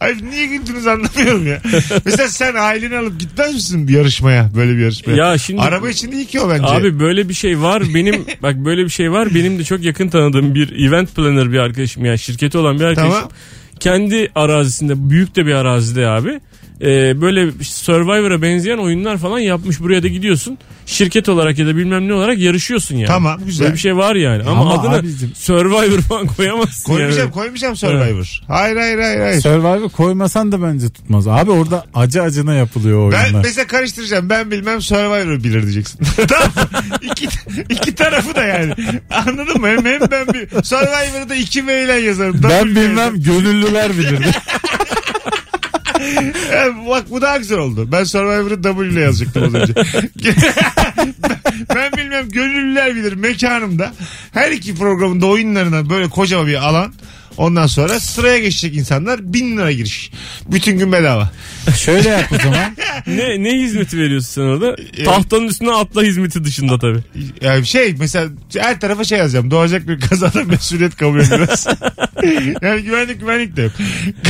Ay 0.00 0.16
niye 0.30 0.46
güldünüz 0.46 0.86
anlamıyorum 0.86 1.46
ya. 1.46 1.60
Mesela 2.04 2.28
sen 2.28 2.54
aileni 2.54 2.96
alıp 2.96 3.20
gitmez 3.20 3.54
misin 3.54 3.88
bir 3.88 3.92
yarışmaya? 3.92 4.50
Böyle 4.56 4.72
bir 4.76 4.82
yarışmaya. 4.82 5.16
Ya 5.16 5.38
şimdi 5.38 5.60
Araba 5.60 5.90
için 5.90 6.12
değil 6.12 6.26
ki 6.26 6.40
o 6.40 6.50
bence. 6.50 6.66
Abi 6.66 6.91
böyle 7.00 7.28
bir 7.28 7.34
şey 7.34 7.60
var. 7.60 7.82
Benim 7.94 8.24
bak 8.42 8.56
böyle 8.56 8.84
bir 8.84 8.90
şey 8.90 9.12
var. 9.12 9.34
Benim 9.34 9.58
de 9.58 9.64
çok 9.64 9.84
yakın 9.84 10.08
tanıdığım 10.08 10.54
bir 10.54 10.88
event 10.88 11.16
planner 11.16 11.52
bir 11.52 11.58
arkadaşım 11.58 12.04
yani 12.04 12.18
şirketi 12.18 12.58
olan 12.58 12.78
bir 12.78 12.84
arkadaşım. 12.84 13.14
Tamam. 13.14 13.30
Kendi 13.80 14.30
arazisinde 14.34 15.10
büyük 15.10 15.36
de 15.36 15.46
bir 15.46 15.52
arazide 15.52 16.06
abi. 16.06 16.40
Ee, 16.82 17.20
böyle 17.20 17.52
Survivor'a 17.62 18.42
benzeyen 18.42 18.78
oyunlar 18.78 19.18
falan 19.18 19.38
yapmış. 19.38 19.80
Buraya 19.80 20.02
da 20.02 20.08
gidiyorsun. 20.08 20.58
Şirket 20.86 21.28
olarak 21.28 21.58
ya 21.58 21.66
da 21.66 21.76
bilmem 21.76 22.08
ne 22.08 22.14
olarak 22.14 22.38
yarışıyorsun 22.38 22.96
yani. 22.96 23.06
Tamam 23.06 23.40
güzel. 23.46 23.64
Böyle 23.64 23.74
bir 23.74 23.80
şey 23.80 23.96
var 23.96 24.14
yani. 24.14 24.42
Ama, 24.42 24.60
Ama 24.60 24.80
adını 24.82 24.94
abicim- 24.96 25.34
Survivor 25.34 26.00
falan 26.00 26.26
koyamazsın 26.26 26.84
Koymayacağım 26.84 27.20
yani. 27.20 27.32
koymayacağım 27.32 27.76
Survivor. 27.76 28.40
Hayır 28.48 28.76
hayır 28.76 28.98
hayır 28.98 29.20
hayır. 29.20 29.40
Survivor 29.40 29.88
koymasan 29.90 30.52
da 30.52 30.62
bence 30.62 30.90
tutmaz. 30.90 31.28
Abi 31.28 31.50
orada 31.50 31.84
acı 31.94 32.22
acına 32.22 32.54
yapılıyor 32.54 33.08
o 33.08 33.12
Ben 33.12 33.24
oyunlar. 33.24 33.42
mesela 33.44 33.66
karıştıracağım. 33.66 34.30
Ben 34.30 34.50
bilmem 34.50 34.80
Survivor 34.82 35.44
bilir 35.44 35.62
diyeceksin. 35.62 36.00
tamam? 36.28 36.48
İki, 37.02 37.28
iki 37.68 37.94
tarafı 37.94 38.34
da 38.34 38.44
yani. 38.44 38.72
Anladın 39.10 39.60
mı? 39.60 39.68
Hem, 39.68 39.84
hem 39.84 40.00
ben 40.10 40.26
bir 40.34 40.62
Survivor'ı 40.64 41.28
da 41.28 41.34
iki 41.34 41.60
ile 41.60 41.92
yazarım. 41.92 42.40
Ben 42.50 42.66
bilmem 42.68 43.22
gönüllüler 43.22 43.92
bilirdi. 43.98 44.26
Bak 46.88 47.10
bu 47.10 47.22
daha 47.22 47.36
güzel 47.36 47.58
oldu. 47.58 47.88
Ben 47.92 48.04
Survivor'ı 48.04 48.62
W 48.62 48.88
ile 48.88 49.00
yazacaktım 49.00 49.44
az 49.44 49.54
önce. 49.54 49.74
ben 51.74 51.92
bilmem 51.92 52.28
gönüllüler 52.28 52.96
bilir 52.96 53.12
mekanımda. 53.12 53.92
Her 54.32 54.50
iki 54.50 54.74
programında 54.74 55.26
oyunlarına 55.26 55.90
böyle 55.90 56.08
kocaman 56.08 56.46
bir 56.46 56.68
alan. 56.68 56.92
Ondan 57.36 57.66
sonra 57.66 58.00
sıraya 58.00 58.38
geçecek 58.38 58.76
insanlar 58.76 59.32
bin 59.32 59.56
lira 59.56 59.72
giriş. 59.72 60.10
Bütün 60.46 60.78
gün 60.78 60.92
bedava. 60.92 61.30
Şöyle 61.76 62.08
yap 62.08 62.32
o 62.32 62.42
zaman. 62.42 62.76
Ne, 63.06 63.42
ne 63.42 63.58
hizmeti 63.58 63.98
veriyorsun 63.98 64.28
sen 64.28 64.42
orada? 64.42 64.76
E, 64.96 65.04
Tahtanın 65.04 65.48
üstüne 65.48 65.70
atla 65.72 66.02
hizmeti 66.02 66.44
dışında 66.44 66.78
tabii. 66.78 66.98
Yani 67.40 67.66
şey 67.66 67.94
mesela 67.98 68.28
her 68.58 68.80
tarafa 68.80 69.04
şey 69.04 69.18
yazacağım. 69.18 69.50
Doğacak 69.50 69.88
bir 69.88 70.00
kazada 70.00 70.44
mesuliyet 70.46 70.96
kabul 70.96 71.20
ediyoruz. 71.20 71.66
yani 72.62 72.82
güvenlik 72.82 73.20
güvenlik 73.20 73.56
de 73.56 73.62
yok. 73.62 73.72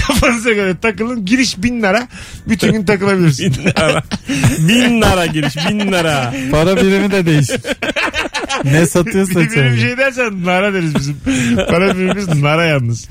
Kafanıza 0.06 0.52
göre 0.52 0.76
takılın. 0.82 1.24
Giriş 1.24 1.62
bin 1.62 1.82
lira. 1.82 2.08
Bütün 2.48 2.72
gün 2.72 2.84
takılabilirsin. 2.84 3.54
Bin 3.54 3.64
lira. 3.64 4.02
bin 4.58 5.02
lira 5.02 5.26
giriş 5.26 5.56
bin 5.56 5.80
lira. 5.92 6.34
Para 6.50 6.76
birimi 6.76 7.10
de 7.10 7.26
değişik. 7.26 7.60
Ne 8.64 8.86
satıyorsa 8.86 9.40
bir, 9.40 9.50
bir, 9.50 9.80
şey 9.80 9.98
dersen 9.98 10.44
nara 10.44 10.74
deriz 10.74 10.94
bizim. 10.94 11.16
Para 11.70 11.94
birimimiz 11.96 12.28
nara 12.28 12.64
yalnız. 12.64 13.08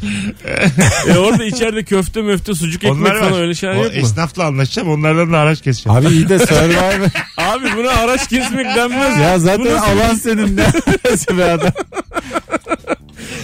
E 1.13 1.17
orada 1.17 1.45
içeride 1.45 1.83
köfte 1.83 2.21
möfte 2.21 2.53
sucuk 2.53 2.83
ekmek 2.83 2.97
Onlar 3.01 3.19
falan 3.19 3.31
var. 3.31 3.41
öyle 3.41 3.53
şeyler 3.55 3.75
o 3.75 3.83
yok 3.83 3.93
mu? 3.93 3.99
esnafla 3.99 4.45
anlaşacağım. 4.45 4.89
Onlardan 4.89 5.33
da 5.33 5.37
araç 5.39 5.61
keseceğim. 5.61 5.97
Abi 5.99 6.07
iyi 6.13 6.29
de 6.29 6.39
Survivor. 6.39 7.07
Abi 7.37 7.65
buna 7.77 7.91
araç 7.91 8.27
kesmek 8.29 8.65
denmez. 8.65 9.17
ya 9.17 9.39
zaten 9.39 9.65
nasıl- 9.65 9.91
alan 9.91 10.15
senin 10.15 10.57
ne 10.57 10.63
be 11.37 11.43
adam. 11.51 11.71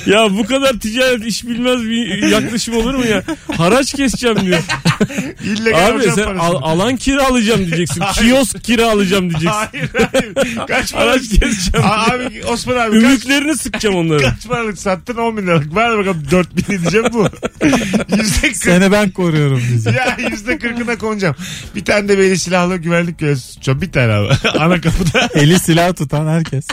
Ya 0.06 0.28
bu 0.38 0.46
kadar 0.48 0.74
ticaret 0.80 1.26
iş 1.26 1.44
bilmez 1.48 1.82
bir 1.84 2.28
yaklaşım 2.32 2.76
olur 2.78 2.96
mu 2.96 3.06
ya? 3.06 3.24
Haraç 3.58 3.94
keseceğim 3.94 4.40
diyor. 4.46 4.60
İllegal 5.48 5.96
Abi 5.96 6.04
sen 6.04 6.16
parasını. 6.16 6.40
al- 6.42 6.62
alan 6.62 6.96
kiralayacağım 6.98 7.60
diyeceksin. 7.66 8.04
Kiosk 8.14 8.64
kiralayacağım 8.64 9.30
diyeceksin. 9.30 9.50
Hayır 9.50 9.90
hayır. 10.12 10.68
Kaç 10.68 10.94
para? 10.94 11.02
Haraç 11.04 11.22
keseceğim. 11.22 11.88
Aa, 11.88 12.06
abi 12.12 12.46
Osman 12.46 12.76
abi 12.76 12.92
kaç, 12.92 13.04
Ümüklerini 13.04 13.58
sıkacağım 13.58 13.96
onları. 13.96 14.22
kaç 14.24 14.48
paralık 14.48 14.80
sattın 14.80 15.16
10 15.18 15.38
bin 15.38 15.48
liralık. 15.48 15.76
Ver 15.76 15.98
bakalım 15.98 16.24
4 16.32 16.58
bin 16.58 16.78
diyeceğim 16.82 17.06
bu. 17.14 17.24
Yüzde 18.18 18.42
kırk. 18.42 18.56
Seni 18.58 18.92
ben 18.92 19.10
koruyorum 19.10 19.62
diyeceğim. 19.70 19.98
Ya 19.98 20.30
yüzde 20.30 20.58
kırkına 20.58 20.98
konacağım. 20.98 21.36
Bir 21.76 21.86
tane 21.86 22.08
de 22.10 22.18
böyle 22.18 22.38
silahlı 22.38 22.78
güvenlik 22.78 23.20
görevlisi 23.20 23.48
tutacağım. 23.54 23.82
Bir 23.82 23.92
tane 23.92 24.14
abi. 24.14 24.34
Ana 24.60 24.82
kapıda. 24.82 25.30
Eli 25.34 25.60
silah 25.60 25.96
tutan 25.96 26.28
herkes. 26.28 26.68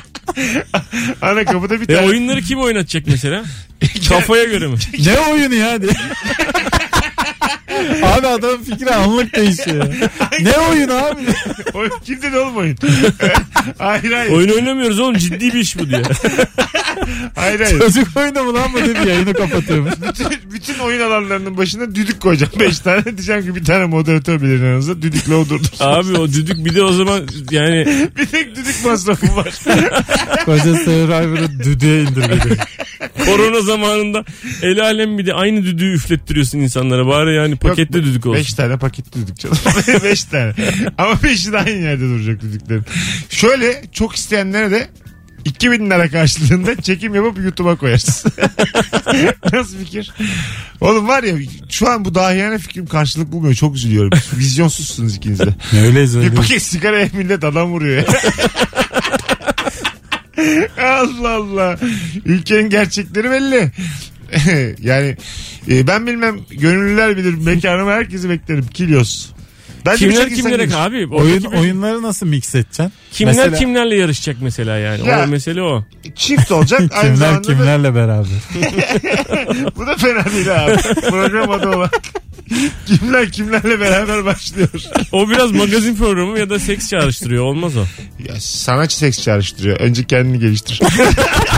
Ana 1.22 1.44
kapıda 1.44 1.80
bir 1.80 1.88
E 1.88 1.94
tane. 1.94 2.06
oyunları 2.06 2.42
kim 2.42 2.58
oynatacak 2.58 3.02
mesela? 3.06 3.44
Kafaya 4.08 4.44
göre 4.44 4.66
mi? 4.66 4.76
Ne 5.06 5.18
oyunu 5.18 5.54
ya 5.54 5.82
diye. 5.82 5.92
Abi 8.02 8.26
adamın 8.26 8.64
fikri 8.64 8.94
anlık 8.94 9.36
değişiyor. 9.36 9.86
ne 10.40 10.58
oyun 10.58 10.88
abi? 10.88 11.20
Oyun, 11.74 11.92
kim 12.04 12.22
dedi 12.22 12.38
oğlum 12.38 12.56
oyun? 12.56 12.76
hayır 13.78 14.12
hayır. 14.12 14.32
Oyun 14.32 14.48
oynamıyoruz 14.48 15.00
oğlum 15.00 15.16
ciddi 15.16 15.40
bir 15.52 15.60
iş 15.60 15.78
bu 15.78 15.90
diye. 15.90 16.02
Hayır 17.34 17.60
hayır. 17.60 17.78
Çocuk 17.78 18.16
oyunu 18.16 18.44
mu 18.44 18.54
lan 18.54 18.72
bu 18.74 18.78
dedi 18.78 19.08
yayını 19.08 19.34
kapatıyormuş. 19.34 19.92
bütün, 20.08 20.52
bütün 20.52 20.78
oyun 20.78 21.00
alanlarının 21.00 21.56
başına 21.56 21.94
düdük 21.94 22.20
koyacağım. 22.20 22.52
5 22.60 22.78
tane. 22.78 23.04
Diyeceğim 23.16 23.42
ki 23.42 23.54
bir 23.54 23.64
tane 23.64 23.84
moderatör 23.84 24.42
bilir 24.42 24.62
aranızda. 24.62 25.02
Düdükle 25.02 25.34
o 25.34 25.48
durdursun. 25.48 25.84
Abi 25.84 26.18
o 26.18 26.28
düdük 26.28 26.64
bir 26.64 26.74
de 26.74 26.82
o 26.82 26.92
zaman 26.92 27.20
yani 27.50 27.86
bir 28.18 28.26
tek 28.26 28.56
düdük 28.56 28.84
masrafı 28.84 29.36
var. 29.36 29.54
Koca 30.44 30.74
Survivor'ı 30.76 31.58
düdüğe 31.58 32.02
indirdi. 32.02 32.56
korona 33.24 33.60
zamanında 33.60 34.24
el 34.62 34.80
alem 34.80 35.18
bir 35.18 35.26
de 35.26 35.34
aynı 35.34 35.62
düdüğü 35.62 35.94
üflettiriyorsun 35.94 36.58
insanlara. 36.58 37.06
Bari 37.06 37.34
yani 37.34 37.56
paketli 37.56 38.04
düdük 38.04 38.26
olsun. 38.26 38.40
5 38.40 38.54
tane 38.54 38.76
paketli 38.76 39.22
düdük 39.22 39.36
canım. 39.38 39.56
5 40.04 40.24
tane. 40.24 40.52
Ama 40.98 41.12
5'i 41.12 41.52
de 41.52 41.58
aynı 41.58 41.82
yerde 41.82 42.08
duracak 42.08 42.42
düdüklerin. 42.42 42.84
Şöyle 43.30 43.82
çok 43.92 44.16
isteyenlere 44.16 44.70
de 44.70 44.88
2000 45.44 45.90
lira 45.90 46.10
karşılığında 46.10 46.82
çekim 46.82 47.14
yapıp 47.14 47.38
YouTube'a 47.44 47.76
koyarsın. 47.76 48.32
Nasıl 49.52 49.78
fikir? 49.78 50.12
Oğlum 50.80 51.08
var 51.08 51.22
ya 51.22 51.34
şu 51.68 51.90
an 51.90 52.04
bu 52.04 52.14
dahiyane 52.14 52.58
fikrim 52.58 52.86
karşılık 52.86 53.32
bulmuyor. 53.32 53.54
Çok 53.54 53.76
üzülüyorum. 53.76 54.18
Vizyonsuzsunuz 54.36 55.16
ikiniz 55.16 55.38
de. 55.38 55.54
Öyleyiz 55.82 56.14
Bir 56.14 56.18
öyleyiz. 56.18 56.36
paket 56.36 56.62
sigaraya 56.62 57.08
millet 57.12 57.44
adam 57.44 57.70
vuruyor 57.70 57.96
ya. 57.96 58.04
Allah 60.98 61.30
Allah. 61.30 61.78
Ülkenin 62.24 62.70
gerçekleri 62.70 63.30
belli. 63.30 63.70
yani 64.82 65.16
e, 65.70 65.86
ben 65.86 66.06
bilmem 66.06 66.36
gönüllüler 66.50 67.16
bilir 67.16 67.34
mekanıma 67.34 67.92
herkesi 67.92 68.30
beklerim. 68.30 68.66
Kilyos. 68.66 69.33
Ben 69.86 69.96
Kimler 69.96 70.30
kimlere 70.34 70.76
abi? 70.76 71.06
Oyun, 71.06 71.44
bir- 71.44 71.58
oyunları 71.58 72.02
nasıl 72.02 72.26
mix 72.26 72.54
edeceksin? 72.54 72.92
Kimler 73.12 73.34
Mesela- 73.34 73.58
kimlerle 73.58 73.96
yarışacak 73.96 74.36
mesela 74.40 74.78
yani? 74.78 75.08
Ya- 75.08 75.24
O 75.24 75.26
mesele 75.26 75.62
o. 75.62 75.84
Çift 76.16 76.52
olacak. 76.52 76.80
aynı 76.92 77.14
Kimler 77.14 77.14
zamanda 77.16 77.48
da- 77.48 77.52
kimlerle 77.52 77.94
beraber. 77.94 78.26
bu 79.76 79.86
da 79.86 79.96
fena 79.96 80.24
değil 80.34 80.64
abi. 80.64 80.76
Program 81.10 81.50
adı 81.50 81.68
olarak. 81.68 82.02
kimler 82.86 83.32
kimlerle 83.32 83.80
beraber 83.80 84.24
başlıyor. 84.24 84.68
O 85.12 85.28
biraz 85.30 85.50
magazin 85.50 85.96
programı 85.96 86.38
ya 86.38 86.50
da 86.50 86.58
seks 86.58 86.90
çağrıştırıyor. 86.90 87.44
Olmaz 87.44 87.76
o. 87.76 87.84
Ya 88.28 88.40
sanatçı 88.40 88.98
seks 88.98 89.22
çağrıştırıyor. 89.22 89.80
Önce 89.80 90.04
kendini 90.04 90.38
geliştir. 90.40 90.80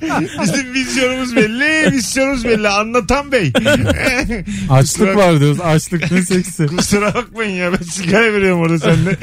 Bizim 0.42 0.74
vizyonumuz 0.74 1.36
belli, 1.36 1.90
misyonumuz 1.90 2.44
belli. 2.44 2.68
Anlatan 2.68 3.32
bey. 3.32 3.52
Açlık 4.70 5.16
var 5.16 5.40
diyoruz. 5.40 5.60
Açlık 5.60 6.12
ne 6.12 6.22
seksi. 6.22 6.66
Kusura 6.76 7.14
bakmayın 7.14 7.56
ya 7.56 7.72
ben 7.72 7.84
sigara 7.84 8.32
veriyorum 8.32 8.60
orada 8.60 8.78
sende. 8.78 9.16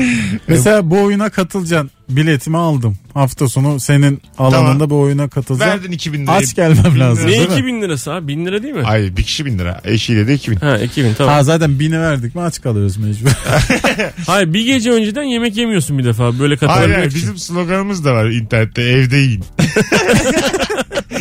Mesela 0.47 0.89
bu 0.89 1.01
oyuna 1.03 1.29
katılacaksın. 1.29 1.91
Biletimi 2.09 2.57
aldım. 2.57 2.95
Hafta 3.13 3.47
sonu 3.49 3.79
senin 3.79 4.21
alanında 4.37 4.71
Tamam. 4.71 4.89
bu 4.89 4.99
oyuna 4.99 5.27
katılacağım. 5.29 5.71
Verdin 5.71 5.91
2000 5.91 6.23
lirayı. 6.23 6.37
Aç 6.37 6.55
gelmem 6.55 6.99
lazım. 6.99 7.25
Ne 7.27 7.31
değil 7.31 7.47
mi? 7.49 7.53
2000 7.53 7.81
lirası 7.81 8.13
abi? 8.13 8.27
1000 8.27 8.45
lira 8.45 8.63
değil 8.63 8.73
mi? 8.73 8.83
Ay 8.83 9.17
bir 9.17 9.23
kişi 9.23 9.45
bin 9.45 9.59
lira. 9.59 9.81
Eşiyle 9.83 10.27
de 10.27 10.33
2000. 10.33 10.55
Ha 10.57 10.77
2000 10.77 11.13
tamam. 11.13 11.33
Ha 11.33 11.43
zaten 11.43 11.79
bini 11.79 11.99
verdik 12.01 12.35
mi 12.35 12.41
aç 12.41 12.61
kalıyoruz 12.61 12.97
mecbur. 12.97 13.29
Hayır 14.27 14.53
bir 14.53 14.65
gece 14.65 14.91
önceden 14.91 15.23
yemek 15.23 15.57
yemiyorsun 15.57 15.97
bir 15.97 16.03
defa. 16.03 16.39
Böyle 16.39 16.55
Hayır 16.55 16.57
katılabilmek 16.59 16.97
hayır 16.97 17.07
için. 17.09 17.21
bizim 17.21 17.37
sloganımız 17.37 18.05
da 18.05 18.13
var 18.13 18.25
internette 18.29 18.81
evde 18.81 19.17
yiyin. 19.17 19.43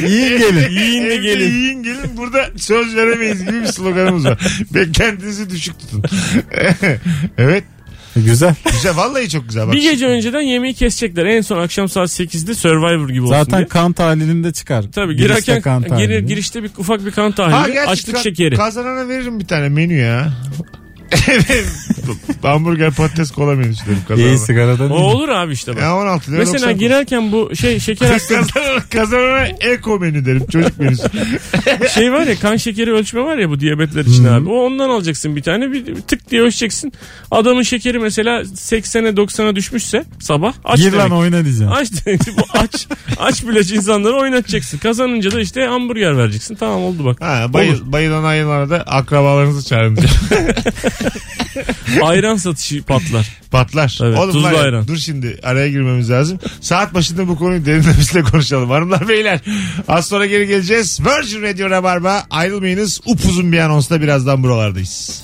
İyi 0.07 0.39
gelin. 0.39 0.71
Yiyin 0.71 1.03
de 1.05 1.15
Evde 1.15 1.17
gelin. 1.17 1.51
yiyin 1.53 1.83
gelin 1.83 2.17
burada 2.17 2.51
söz 2.57 2.97
veremeyiz 2.97 3.45
gibi 3.47 3.61
bir 3.61 3.67
sloganımız 3.67 4.25
var. 4.25 4.39
Beklentinizi 4.75 5.51
düşük 5.51 5.75
tutun. 5.81 6.03
evet 7.39 7.65
Güzel. 8.17 8.55
güzel 8.73 8.97
vallahi 8.97 9.29
çok 9.29 9.49
güzel. 9.49 9.67
Bak, 9.67 9.75
Bir 9.75 9.83
gece 9.83 10.07
önceden 10.07 10.41
yemeği 10.41 10.75
kesecekler. 10.75 11.27
En 11.27 11.41
son 11.41 11.59
akşam 11.59 11.89
saat 11.89 12.09
8'de 12.09 12.55
Survivor 12.55 13.09
gibi 13.09 13.23
olsun 13.23 13.35
Zaten 13.35 13.59
diye. 13.59 13.69
kan 13.69 13.93
tahlilinde 13.93 14.53
çıkar. 14.53 14.85
Tabii 14.93 15.17
girerken 15.17 15.61
kan 15.61 15.83
girişte 16.27 16.63
bir 16.63 16.71
ufak 16.79 17.07
bir 17.07 17.11
kan 17.11 17.31
Ha, 17.31 17.35
tahlili, 17.35 17.73
gerçi 17.73 17.91
açlık 17.91 18.17
ka- 18.17 18.23
şekeri. 18.23 18.57
Kazanana 18.57 19.09
veririm 19.09 19.41
bir 19.41 19.47
tane 19.47 19.69
menü 19.69 19.95
ya. 19.95 20.33
Hamburger 22.43 22.91
patates 22.97 23.31
kola 23.31 23.55
menüsü 23.55 23.85
kazanana. 24.09 24.29
İyi 24.31 24.39
sigaradan 24.39 24.91
O 24.91 24.97
iyi. 24.97 25.03
olur 25.03 25.29
abi 25.29 25.53
işte 25.53 25.73
bak. 25.75 25.83
Ya 25.83 25.97
16 25.97 26.31
lira 26.33 26.39
Mesela 26.39 26.59
90 26.59 26.79
girerken 26.79 27.33
bu 27.33 27.57
şey 27.57 27.79
şeker 27.81 28.07
hastalığı 28.13 28.47
kazanana, 28.47 28.81
kazanana 28.91 29.47
eko 29.61 29.99
menü 29.99 30.25
derim 30.27 30.47
çocuk 30.47 30.79
menüsü. 30.79 31.03
şey 31.95 32.13
var 32.13 32.27
ya 32.27 32.37
kan 32.39 32.57
şekeri 32.57 32.93
ölçme 32.93 33.21
var 33.21 33.37
ya 33.37 33.51
bu 33.51 33.61
diyabetler 33.61 34.05
için 34.05 34.25
abi. 34.25 34.49
O 34.49 34.55
ondan 34.67 34.91
alacaksın 34.91 35.37
bir 35.37 35.43
tane 35.43 35.73
bir, 35.73 35.87
bir 35.87 36.01
tık 36.01 36.31
diye 36.31 36.43
ölçeceksin. 36.43 36.93
Adamın 37.31 37.63
şekeri 37.63 37.99
mesela 37.99 38.41
80'e 38.43 39.11
90'a 39.11 39.57
düşmüşse 39.57 40.05
sabah 40.21 40.53
aç 40.65 40.79
Gir 40.81 40.93
lan 40.93 40.99
demek. 41.11 41.13
oyna 41.19 41.45
diyeceğim. 41.45 41.73
Aç 41.73 41.89
demek. 42.07 42.21
Bu 42.39 42.59
aç 42.59 42.87
aç 43.19 43.47
bilaç 43.47 43.71
insanları 43.71 44.15
oynatacaksın. 44.17 44.79
Kazanınca 44.79 45.33
da 45.33 45.41
işte 45.41 45.61
hamburger 45.65 46.17
vereceksin. 46.17 46.55
Tamam 46.55 46.83
oldu 46.83 47.05
bak. 47.05 47.21
Ha, 47.21 47.47
bayıl, 47.49 47.93
bayılan 47.93 48.25
ayılara 48.25 48.71
da 48.71 48.77
akrabalarınızı 48.83 49.69
çağırın. 49.69 49.99
Ayran 52.03 52.37
satışı 52.37 52.83
patlar. 52.83 53.29
Patlar. 53.51 53.99
Evet, 54.03 54.19
Oğlum 54.19 54.33
tuzlu 54.33 54.47
var 54.53 54.65
ayran. 54.65 54.87
dur 54.89 54.97
şimdi 54.97 55.39
araya 55.43 55.69
girmemiz 55.69 56.11
lazım. 56.11 56.39
Saat 56.61 56.95
başında 56.95 57.29
bu 57.29 57.39
konuyu 57.39 57.67
derinlemesine 57.67 58.23
konuşalım. 58.23 58.71
Hanımlar 58.71 59.09
beyler 59.09 59.41
az 59.89 60.09
sonra 60.09 60.27
geri 60.27 60.47
geleceğiz. 60.47 60.99
Virgin 61.01 61.43
Radio 61.43 61.71
Rabarba 61.71 62.25
ayrılmayınız. 62.31 63.01
Upuzun 63.07 63.53
bir 63.53 63.59
anonsla 63.59 64.01
birazdan 64.03 64.43
buralardayız. 64.43 65.21